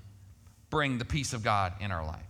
bring 0.70 0.98
the 0.98 1.06
peace 1.06 1.34
of 1.34 1.44
God 1.44 1.74
in 1.80 1.92
our 1.92 2.06
life. 2.06 2.26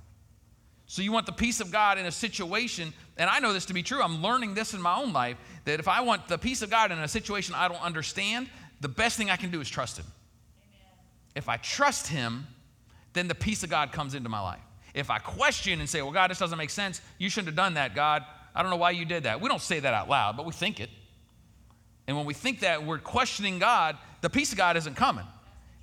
So 0.86 1.02
you 1.02 1.12
want 1.12 1.26
the 1.26 1.32
peace 1.32 1.62
of 1.62 1.72
God 1.72 1.98
in 1.98 2.06
a 2.06 2.12
situation, 2.12 2.94
and 3.18 3.30
I 3.30 3.40
know 3.40 3.54
this 3.54 3.66
to 3.66 3.74
be 3.74 3.82
true. 3.82 4.02
I'm 4.02 4.22
learning 4.22 4.54
this 4.54 4.74
in 4.74 4.82
my 4.82 4.96
own 4.96 5.14
life 5.14 5.38
that 5.66 5.80
if 5.80 5.88
I 5.88 6.02
want 6.02 6.28
the 6.28 6.38
peace 6.38 6.62
of 6.62 6.70
God 6.70 6.92
in 6.92 7.00
a 7.00 7.08
situation 7.08 7.56
I 7.56 7.68
don't 7.68 7.82
understand, 7.82 8.50
the 8.82 8.90
best 8.90 9.18
thing 9.18 9.30
I 9.32 9.38
can 9.38 9.50
do 9.50 9.62
is 9.62 9.70
trust 9.70 9.98
Him. 9.98 10.06
If 11.36 11.50
I 11.50 11.58
trust 11.58 12.08
Him, 12.08 12.46
then 13.14 13.28
the 13.28 13.36
peace 13.36 13.64
of 13.64 13.70
God 13.70 13.92
comes 13.92 14.14
into 14.14 14.30
my 14.30 14.42
life. 14.42 14.62
If 14.94 15.10
I 15.10 15.18
question 15.18 15.80
and 15.80 15.90
say, 15.90 16.02
well, 16.02 16.12
God, 16.12 16.30
this 16.30 16.38
doesn't 16.38 16.58
make 16.58 16.70
sense, 16.70 17.02
you 17.18 17.30
shouldn't 17.30 17.48
have 17.48 17.56
done 17.56 17.76
that, 17.76 17.96
God. 17.96 18.24
I 18.54 18.62
don't 18.62 18.70
know 18.70 18.78
why 18.78 18.92
you 18.92 19.06
did 19.06 19.24
that. 19.24 19.42
We 19.42 19.50
don't 19.50 19.62
say 19.62 19.80
that 19.80 19.94
out 19.94 20.10
loud, 20.10 20.38
but 20.38 20.46
we 20.46 20.52
think 20.52 20.80
it. 20.80 20.90
And 22.08 22.18
when 22.18 22.26
we 22.26 22.34
think 22.34 22.60
that, 22.60 22.86
we're 22.86 23.00
questioning 23.00 23.58
God, 23.58 23.98
the 24.22 24.30
peace 24.30 24.52
of 24.52 24.58
God 24.58 24.78
isn't 24.78 24.96
coming. 24.96 25.26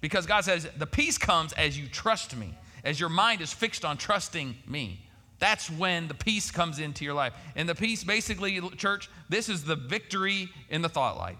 Because 0.01 0.27
God 0.27 0.45
says, 0.45 0.69
the 0.77 0.87
peace 0.87 1.19
comes 1.19 1.53
as 1.55 1.79
you 1.79 1.87
trust 1.89 2.37
me, 2.37 2.55
as 2.85 2.99
your 2.99 3.09
mind 3.09 3.41
is 3.41 3.53
fixed 3.53 3.85
on 3.85 3.97
trusting 3.97 4.57
me. 4.67 5.01
That's 5.39 5.71
when 5.71 6.09
the 6.09 6.15
peace 6.15 6.51
comes 6.51 6.79
into 6.79 7.05
your 7.05 7.15
life. 7.15 7.33
And 7.57 7.69
the 7.69 7.75
peace, 7.75 8.05
basically, 8.05 8.61
church, 8.77 9.11
this 9.29 9.49
is 9.49 9.65
the 9.65 9.77
victory 9.77 10.49
in 10.69 10.83
the 10.83 10.89
thought 10.89 11.17
life, 11.17 11.39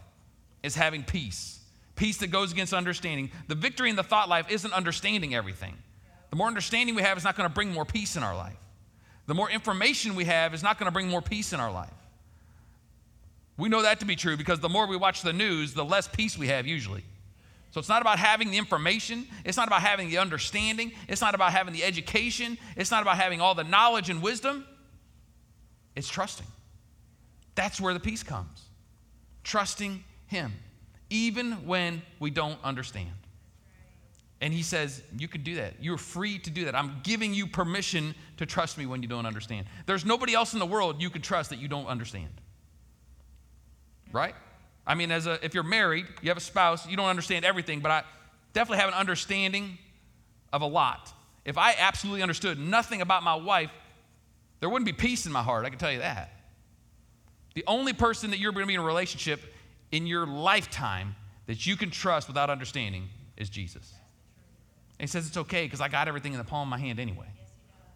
is 0.63 0.75
having 0.75 1.05
peace 1.05 1.61
peace 2.01 2.17
that 2.17 2.29
goes 2.29 2.51
against 2.51 2.73
understanding. 2.73 3.31
The 3.49 3.55
victory 3.55 3.91
in 3.91 3.97
the 3.97 4.03
thought 4.03 4.31
life 4.31 4.47
isn't 4.49 4.73
understanding 4.73 5.35
everything. 5.35 5.77
The 6.31 6.37
more 6.37 6.47
understanding 6.47 6.95
we 6.95 7.03
have 7.03 7.19
is 7.19 7.25
not 7.25 7.37
going 7.37 7.47
to 7.47 7.53
bring 7.55 7.73
more 7.73 7.85
peace 7.85 8.17
in 8.17 8.23
our 8.23 8.35
life. 8.35 8.57
The 9.27 9.35
more 9.35 9.51
information 9.51 10.15
we 10.15 10.25
have 10.25 10.55
is 10.55 10.63
not 10.63 10.79
going 10.79 10.87
to 10.87 10.93
bring 10.93 11.09
more 11.09 11.21
peace 11.21 11.53
in 11.53 11.61
our 11.61 11.71
life. 11.71 11.93
We 13.59 13.69
know 13.69 13.83
that 13.83 14.01
to 14.01 14.07
be 14.07 14.17
true 14.17 14.39
because 14.39 14.61
the 14.61 14.69
more 14.71 14.87
we 14.87 14.97
watch 14.97 15.21
the 15.21 15.35
news, 15.35 15.75
the 15.75 15.85
less 15.85 16.09
peace 16.09 16.39
we 16.39 16.47
have 16.49 16.67
usually. 16.67 17.05
So 17.71 17.79
it's 17.79 17.89
not 17.89 18.03
about 18.03 18.19
having 18.19 18.51
the 18.51 18.59
information. 18.59 19.27
It's 19.45 19.57
not 19.57 19.69
about 19.69 19.83
having 19.83 20.09
the 20.09 20.19
understanding. 20.19 20.93
It's 21.09 21.21
not 21.21 21.35
about 21.35 21.53
having 21.53 21.73
the 21.73 21.85
education. 21.85 22.59
It's 22.77 22.91
not 22.91 23.03
about 23.03 23.17
having 23.17 23.41
all 23.41 23.55
the 23.55 23.65
knowledge 23.65 24.11
and 24.11 24.21
wisdom. 24.21 24.67
It's 25.95 26.09
trusting. 26.09 26.47
That's 27.55 27.81
where 27.81 27.95
the 27.95 28.01
peace 28.01 28.23
comes. 28.23 28.65
Trusting 29.45 30.03
Him, 30.27 30.53
even 31.11 31.67
when 31.67 32.03
we 32.19 32.31
don't 32.31 32.59
understand. 32.65 33.11
And 34.41 34.53
He 34.53 34.63
says, 34.63 35.03
You 35.17 35.29
can 35.29 35.43
do 35.43 35.57
that. 35.57 35.75
You're 35.81 35.99
free 35.99 36.39
to 36.41 36.51
do 36.51 36.65
that. 36.65 36.75
I'm 36.75 37.01
giving 37.05 37.35
you 37.35 37.47
permission 37.47 38.15
to 38.39 38.47
trust 38.47 38.79
me 38.79 38.87
when 38.87 39.03
you 39.03 39.09
don't 39.09 39.27
understand. 39.27 39.67
There's 39.87 40.05
nobody 40.05 40.35
else 40.35 40.55
in 40.55 40.59
the 40.59 40.67
world 40.67 41.01
you 41.01 41.11
can 41.11 41.23
trust 41.23 41.51
that 41.51 41.61
you 41.61 41.69
don't 41.69 41.87
understand. 41.87 42.31
Right? 44.13 44.35
I 44.91 44.97
mean, 44.97 45.13
as 45.13 45.29
a, 45.29 45.39
if 45.45 45.55
you're 45.55 45.63
married, 45.63 46.05
you 46.21 46.31
have 46.31 46.37
a 46.37 46.41
spouse, 46.41 46.85
you 46.85 46.97
don't 46.97 47.07
understand 47.07 47.45
everything, 47.45 47.79
but 47.79 47.93
I 47.93 48.03
definitely 48.53 48.79
have 48.79 48.89
an 48.89 48.95
understanding 48.95 49.79
of 50.53 50.63
a 50.63 50.67
lot. 50.67 51.13
If 51.45 51.57
I 51.57 51.77
absolutely 51.79 52.23
understood 52.23 52.59
nothing 52.59 53.01
about 53.01 53.23
my 53.23 53.37
wife, 53.37 53.71
there 54.59 54.69
wouldn't 54.69 54.87
be 54.87 54.93
peace 54.93 55.27
in 55.27 55.33
my 55.33 55.45
heart, 55.45 55.65
I 55.65 55.69
can 55.69 55.79
tell 55.79 55.93
you 55.93 56.01
that. 56.01 56.33
The 57.55 57.63
only 57.69 57.93
person 57.93 58.31
that 58.31 58.41
you're 58.41 58.51
going 58.51 58.65
to 58.65 58.67
be 58.67 58.75
in 58.75 58.81
a 58.81 58.85
relationship 58.85 59.41
in 59.93 60.09
your 60.09 60.27
lifetime 60.27 61.15
that 61.47 61.65
you 61.69 61.77
can 61.77 61.93
trust 61.93 62.27
without 62.27 62.51
understanding 62.51 63.11
is 63.37 63.49
Jesus. 63.49 63.95
And 64.99 65.09
he 65.09 65.13
says 65.13 65.29
it's 65.29 65.37
okay 65.37 65.67
because 65.67 65.81
I 65.81 65.87
got 65.87 66.09
everything 66.09 66.33
in 66.33 66.39
the 66.39 66.45
palm 66.45 66.67
of 66.67 66.69
my 66.69 66.85
hand 66.85 66.99
anyway. 66.99 67.29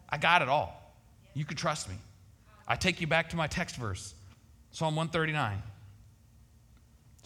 I 0.07 0.17
got 0.17 0.41
it 0.41 0.47
all. 0.47 0.95
You 1.33 1.43
can 1.43 1.57
trust 1.57 1.89
me. 1.89 1.95
I 2.69 2.77
take 2.77 3.01
you 3.01 3.07
back 3.07 3.31
to 3.31 3.35
my 3.35 3.47
text 3.47 3.75
verse, 3.75 4.13
Psalm 4.71 4.95
139. 4.95 5.61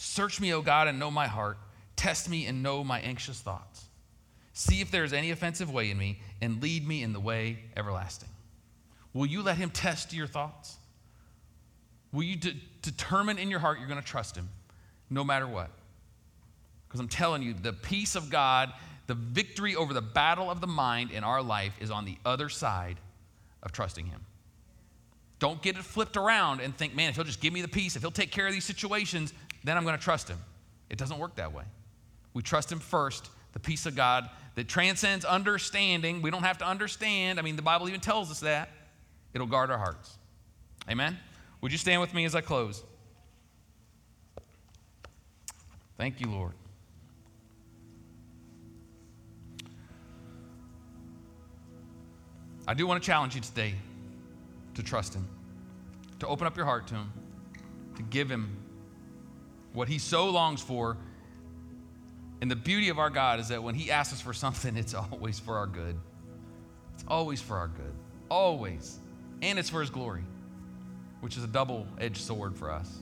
Search 0.01 0.39
me, 0.39 0.53
O 0.53 0.61
God, 0.61 0.87
and 0.87 0.97
know 0.97 1.11
my 1.11 1.27
heart. 1.27 1.57
Test 1.97 2.29
me 2.29 2.45
and 2.45 2.63
know 2.63 2.85
my 2.85 3.01
anxious 3.01 3.41
thoughts. 3.41 3.83
See 4.53 4.79
if 4.79 4.91
there 4.91 5.03
is 5.03 5.11
any 5.11 5.31
offensive 5.31 5.69
way 5.69 5.91
in 5.91 5.97
me, 5.97 6.21
and 6.41 6.63
lead 6.63 6.87
me 6.87 7.03
in 7.03 7.11
the 7.11 7.19
way 7.19 7.59
everlasting. 7.75 8.29
Will 9.13 9.25
you 9.25 9.41
let 9.41 9.57
him 9.57 9.69
test 9.69 10.13
your 10.13 10.25
thoughts? 10.25 10.77
Will 12.13 12.23
you 12.23 12.37
de- 12.37 12.55
determine 12.81 13.37
in 13.37 13.49
your 13.49 13.59
heart 13.59 13.79
you're 13.79 13.89
going 13.89 14.01
to 14.01 14.07
trust 14.07 14.37
him 14.37 14.47
no 15.09 15.25
matter 15.25 15.47
what? 15.47 15.69
Because 16.87 17.01
I'm 17.01 17.09
telling 17.09 17.43
you, 17.43 17.53
the 17.53 17.73
peace 17.73 18.15
of 18.15 18.29
God, 18.29 18.71
the 19.07 19.15
victory 19.15 19.75
over 19.75 19.93
the 19.93 20.01
battle 20.01 20.49
of 20.49 20.61
the 20.61 20.67
mind 20.67 21.11
in 21.11 21.25
our 21.25 21.41
life 21.41 21.75
is 21.81 21.91
on 21.91 22.05
the 22.05 22.17
other 22.25 22.47
side 22.47 23.01
of 23.61 23.73
trusting 23.73 24.05
him. 24.05 24.21
Don't 25.39 25.61
get 25.61 25.77
it 25.77 25.83
flipped 25.83 26.15
around 26.15 26.61
and 26.61 26.75
think, 26.75 26.95
man, 26.95 27.09
if 27.09 27.15
he'll 27.15 27.25
just 27.25 27.41
give 27.41 27.51
me 27.51 27.61
the 27.61 27.67
peace, 27.67 27.95
if 27.97 28.01
he'll 28.01 28.11
take 28.11 28.31
care 28.31 28.47
of 28.47 28.53
these 28.53 28.65
situations, 28.65 29.33
then 29.63 29.77
I'm 29.77 29.83
going 29.83 29.97
to 29.97 30.03
trust 30.03 30.29
him. 30.29 30.37
It 30.89 30.97
doesn't 30.97 31.17
work 31.19 31.35
that 31.35 31.53
way. 31.53 31.63
We 32.33 32.41
trust 32.41 32.71
him 32.71 32.79
first, 32.79 33.29
the 33.53 33.59
peace 33.59 33.85
of 33.85 33.95
God 33.95 34.29
that 34.55 34.67
transcends 34.67 35.25
understanding. 35.25 36.21
We 36.21 36.31
don't 36.31 36.43
have 36.43 36.57
to 36.59 36.67
understand. 36.67 37.39
I 37.39 37.41
mean, 37.41 37.55
the 37.55 37.61
Bible 37.61 37.87
even 37.87 38.01
tells 38.01 38.31
us 38.31 38.39
that. 38.41 38.69
It'll 39.33 39.47
guard 39.47 39.69
our 39.71 39.77
hearts. 39.77 40.17
Amen? 40.89 41.17
Would 41.61 41.71
you 41.71 41.77
stand 41.77 42.01
with 42.01 42.13
me 42.13 42.25
as 42.25 42.35
I 42.35 42.41
close? 42.41 42.83
Thank 45.97 46.21
you, 46.21 46.27
Lord. 46.27 46.53
I 52.67 52.73
do 52.73 52.87
want 52.87 53.01
to 53.01 53.05
challenge 53.05 53.35
you 53.35 53.41
today 53.41 53.73
to 54.75 54.83
trust 54.83 55.13
Him, 55.13 55.27
to 56.19 56.27
open 56.27 56.47
up 56.47 56.55
your 56.55 56.65
heart 56.65 56.87
to 56.87 56.95
Him, 56.95 57.11
to 57.97 58.03
give 58.03 58.29
Him 58.29 58.55
what 59.73 59.87
he 59.87 59.99
so 59.99 60.29
longs 60.29 60.61
for. 60.61 60.97
And 62.41 62.49
the 62.49 62.55
beauty 62.55 62.89
of 62.89 62.99
our 62.99 63.09
God 63.09 63.39
is 63.39 63.49
that 63.49 63.61
when 63.61 63.75
he 63.75 63.91
asks 63.91 64.13
us 64.13 64.21
for 64.21 64.33
something, 64.33 64.77
it's 64.77 64.93
always 64.93 65.39
for 65.39 65.57
our 65.57 65.67
good. 65.67 65.97
It's 66.95 67.03
always 67.07 67.41
for 67.41 67.57
our 67.57 67.67
good. 67.67 67.93
Always. 68.29 68.99
And 69.41 69.59
it's 69.59 69.69
for 69.69 69.81
his 69.81 69.89
glory, 69.89 70.23
which 71.21 71.37
is 71.37 71.43
a 71.43 71.47
double 71.47 71.87
edged 71.99 72.21
sword 72.21 72.55
for 72.55 72.71
us. 72.71 72.99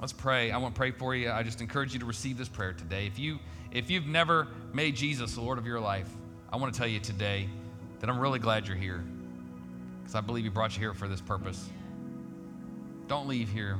Let's 0.00 0.12
pray. 0.12 0.50
I 0.50 0.58
want 0.58 0.74
to 0.74 0.78
pray 0.78 0.90
for 0.90 1.14
you. 1.14 1.30
I 1.30 1.42
just 1.42 1.60
encourage 1.60 1.92
you 1.92 2.00
to 2.00 2.06
receive 2.06 2.36
this 2.36 2.48
prayer 2.48 2.72
today. 2.72 3.06
If 3.06 3.18
you 3.18 3.38
if 3.70 3.88
you've 3.88 4.06
never 4.06 4.48
made 4.74 4.96
Jesus 4.96 5.34
the 5.34 5.40
Lord 5.40 5.58
of 5.58 5.66
your 5.66 5.80
life, 5.80 6.08
I 6.52 6.56
want 6.56 6.74
to 6.74 6.78
tell 6.78 6.88
you 6.88 7.00
today 7.00 7.48
that 8.00 8.10
I'm 8.10 8.18
really 8.18 8.38
glad 8.38 8.66
you're 8.66 8.76
here. 8.76 9.02
Because 10.00 10.14
I 10.14 10.20
believe 10.20 10.44
he 10.44 10.50
brought 10.50 10.74
you 10.74 10.80
here 10.80 10.92
for 10.92 11.08
this 11.08 11.20
purpose. 11.20 11.70
Don't 13.06 13.28
leave 13.28 13.48
here 13.48 13.78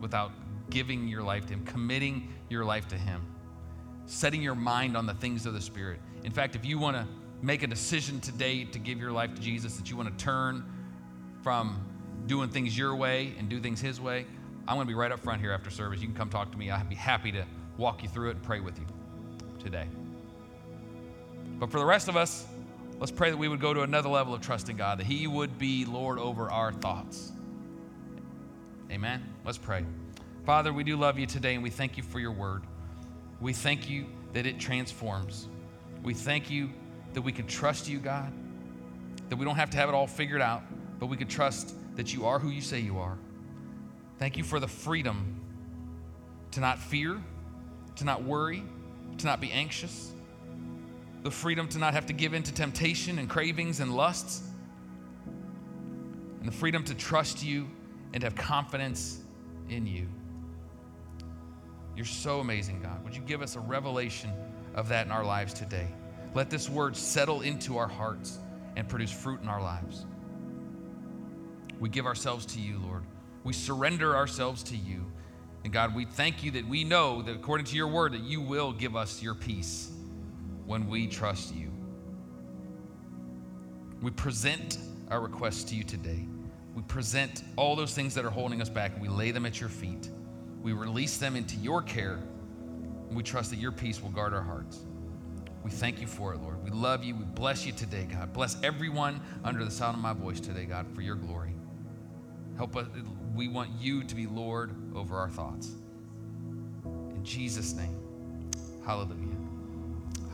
without 0.00 0.32
giving 0.70 1.08
your 1.08 1.22
life 1.22 1.46
to 1.46 1.54
Him, 1.54 1.64
committing 1.64 2.32
your 2.48 2.64
life 2.64 2.88
to 2.88 2.96
Him, 2.96 3.22
setting 4.06 4.42
your 4.42 4.54
mind 4.54 4.96
on 4.96 5.06
the 5.06 5.14
things 5.14 5.46
of 5.46 5.54
the 5.54 5.60
Spirit. 5.60 6.00
In 6.24 6.32
fact, 6.32 6.56
if 6.56 6.64
you 6.64 6.78
want 6.78 6.96
to 6.96 7.06
make 7.42 7.62
a 7.62 7.66
decision 7.66 8.20
today 8.20 8.64
to 8.64 8.78
give 8.78 8.98
your 8.98 9.12
life 9.12 9.34
to 9.34 9.40
Jesus, 9.40 9.76
that 9.76 9.90
you 9.90 9.96
want 9.96 10.16
to 10.16 10.24
turn 10.24 10.64
from 11.42 11.84
doing 12.26 12.48
things 12.48 12.76
your 12.76 12.96
way 12.96 13.34
and 13.38 13.48
do 13.48 13.60
things 13.60 13.80
His 13.80 14.00
way, 14.00 14.26
I'm 14.68 14.76
going 14.76 14.86
to 14.86 14.90
be 14.90 14.94
right 14.94 15.12
up 15.12 15.20
front 15.20 15.40
here 15.40 15.52
after 15.52 15.70
service. 15.70 16.00
You 16.00 16.08
can 16.08 16.16
come 16.16 16.30
talk 16.30 16.50
to 16.50 16.58
me. 16.58 16.70
I'd 16.70 16.88
be 16.88 16.96
happy 16.96 17.30
to 17.32 17.44
walk 17.76 18.02
you 18.02 18.08
through 18.08 18.30
it 18.30 18.36
and 18.36 18.42
pray 18.42 18.60
with 18.60 18.78
you 18.78 18.86
today. 19.62 19.86
But 21.58 21.70
for 21.70 21.78
the 21.78 21.84
rest 21.84 22.08
of 22.08 22.16
us, 22.16 22.46
let's 22.98 23.12
pray 23.12 23.30
that 23.30 23.36
we 23.36 23.48
would 23.48 23.60
go 23.60 23.72
to 23.72 23.82
another 23.82 24.08
level 24.08 24.34
of 24.34 24.40
trusting 24.40 24.76
God, 24.76 24.98
that 24.98 25.06
He 25.06 25.26
would 25.26 25.58
be 25.58 25.84
Lord 25.84 26.18
over 26.18 26.50
our 26.50 26.72
thoughts. 26.72 27.32
Amen. 28.90 29.35
Let's 29.46 29.58
pray. 29.58 29.84
Father, 30.44 30.72
we 30.72 30.82
do 30.82 30.96
love 30.96 31.20
you 31.20 31.26
today 31.26 31.54
and 31.54 31.62
we 31.62 31.70
thank 31.70 31.96
you 31.96 32.02
for 32.02 32.18
your 32.18 32.32
word. 32.32 32.64
We 33.40 33.52
thank 33.52 33.88
you 33.88 34.06
that 34.32 34.44
it 34.44 34.58
transforms. 34.58 35.46
We 36.02 36.14
thank 36.14 36.50
you 36.50 36.70
that 37.12 37.22
we 37.22 37.30
can 37.30 37.46
trust 37.46 37.88
you, 37.88 38.00
God, 38.00 38.32
that 39.28 39.36
we 39.36 39.44
don't 39.44 39.54
have 39.54 39.70
to 39.70 39.76
have 39.76 39.88
it 39.88 39.94
all 39.94 40.08
figured 40.08 40.40
out, 40.40 40.64
but 40.98 41.06
we 41.06 41.16
can 41.16 41.28
trust 41.28 41.76
that 41.94 42.12
you 42.12 42.26
are 42.26 42.40
who 42.40 42.48
you 42.48 42.60
say 42.60 42.80
you 42.80 42.98
are. 42.98 43.16
Thank 44.18 44.36
you 44.36 44.42
for 44.42 44.58
the 44.58 44.66
freedom 44.66 45.40
to 46.50 46.58
not 46.58 46.80
fear, 46.80 47.16
to 47.94 48.04
not 48.04 48.24
worry, 48.24 48.64
to 49.18 49.26
not 49.26 49.40
be 49.40 49.52
anxious, 49.52 50.10
the 51.22 51.30
freedom 51.30 51.68
to 51.68 51.78
not 51.78 51.94
have 51.94 52.06
to 52.06 52.12
give 52.12 52.34
in 52.34 52.42
to 52.42 52.52
temptation 52.52 53.20
and 53.20 53.30
cravings 53.30 53.78
and 53.78 53.94
lusts, 53.94 54.42
and 56.40 56.48
the 56.48 56.52
freedom 56.52 56.82
to 56.82 56.96
trust 56.96 57.44
you 57.44 57.68
and 58.12 58.24
have 58.24 58.34
confidence 58.34 59.20
in 59.68 59.86
you. 59.86 60.08
You're 61.96 62.04
so 62.04 62.40
amazing, 62.40 62.82
God. 62.82 63.02
Would 63.04 63.16
you 63.16 63.22
give 63.22 63.40
us 63.42 63.56
a 63.56 63.60
revelation 63.60 64.30
of 64.74 64.88
that 64.88 65.06
in 65.06 65.12
our 65.12 65.24
lives 65.24 65.54
today? 65.54 65.88
Let 66.34 66.50
this 66.50 66.68
word 66.68 66.96
settle 66.96 67.40
into 67.40 67.78
our 67.78 67.88
hearts 67.88 68.38
and 68.76 68.86
produce 68.86 69.10
fruit 69.10 69.40
in 69.40 69.48
our 69.48 69.62
lives. 69.62 70.04
We 71.80 71.88
give 71.88 72.06
ourselves 72.06 72.44
to 72.46 72.60
you, 72.60 72.78
Lord. 72.78 73.04
We 73.44 73.52
surrender 73.52 74.14
ourselves 74.14 74.62
to 74.64 74.76
you. 74.76 75.06
And 75.64 75.72
God, 75.72 75.94
we 75.94 76.04
thank 76.04 76.44
you 76.44 76.50
that 76.52 76.68
we 76.68 76.84
know 76.84 77.22
that 77.22 77.34
according 77.34 77.66
to 77.66 77.76
your 77.76 77.88
word 77.88 78.12
that 78.12 78.22
you 78.22 78.40
will 78.40 78.72
give 78.72 78.94
us 78.94 79.22
your 79.22 79.34
peace 79.34 79.90
when 80.66 80.88
we 80.88 81.06
trust 81.06 81.54
you. 81.54 81.70
We 84.02 84.10
present 84.10 84.78
our 85.10 85.20
request 85.20 85.68
to 85.68 85.74
you 85.74 85.84
today. 85.84 86.26
We 86.76 86.82
present 86.82 87.42
all 87.56 87.74
those 87.74 87.94
things 87.94 88.14
that 88.14 88.26
are 88.26 88.30
holding 88.30 88.60
us 88.60 88.68
back 88.68 89.00
we 89.00 89.08
lay 89.08 89.30
them 89.30 89.46
at 89.46 89.58
your 89.58 89.70
feet. 89.70 90.10
We 90.62 90.74
release 90.74 91.16
them 91.16 91.34
into 91.34 91.56
your 91.56 91.80
care. 91.80 92.18
And 93.08 93.16
we 93.16 93.22
trust 93.22 93.50
that 93.50 93.58
your 93.58 93.72
peace 93.72 94.02
will 94.02 94.10
guard 94.10 94.34
our 94.34 94.42
hearts. 94.42 94.84
We 95.64 95.70
thank 95.70 96.02
you 96.02 96.06
for 96.06 96.34
it, 96.34 96.40
Lord. 96.42 96.62
We 96.62 96.70
love 96.70 97.02
you. 97.02 97.14
We 97.16 97.24
bless 97.24 97.64
you 97.64 97.72
today, 97.72 98.06
God. 98.12 98.32
Bless 98.34 98.62
everyone 98.62 99.22
under 99.42 99.64
the 99.64 99.70
sound 99.70 99.96
of 99.96 100.02
my 100.02 100.12
voice 100.12 100.38
today, 100.38 100.66
God, 100.66 100.86
for 100.94 101.00
your 101.00 101.16
glory. 101.16 101.54
Help 102.58 102.76
us. 102.76 102.86
We 103.34 103.48
want 103.48 103.70
you 103.80 104.04
to 104.04 104.14
be 104.14 104.26
Lord 104.26 104.74
over 104.94 105.16
our 105.16 105.30
thoughts. 105.30 105.70
In 106.84 107.24
Jesus' 107.24 107.72
name. 107.72 107.98
Hallelujah. 108.84 109.36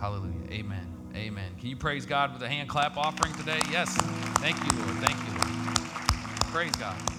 Hallelujah. 0.01 0.51
Amen. 0.51 0.87
Amen. 1.15 1.53
Can 1.61 1.69
you 1.69 1.77
praise 1.77 2.05
God 2.05 2.33
with 2.33 2.43
a 2.43 2.49
hand 2.49 2.69
clap 2.69 2.97
offering 2.97 3.33
today? 3.35 3.61
Yes. 3.71 3.97
Thank 4.41 4.57
you, 4.57 4.79
Lord. 4.81 4.97
Thank 4.97 5.19
you, 5.19 5.39
Lord. 5.39 5.62
Praise 6.53 6.71
God. 6.77 7.12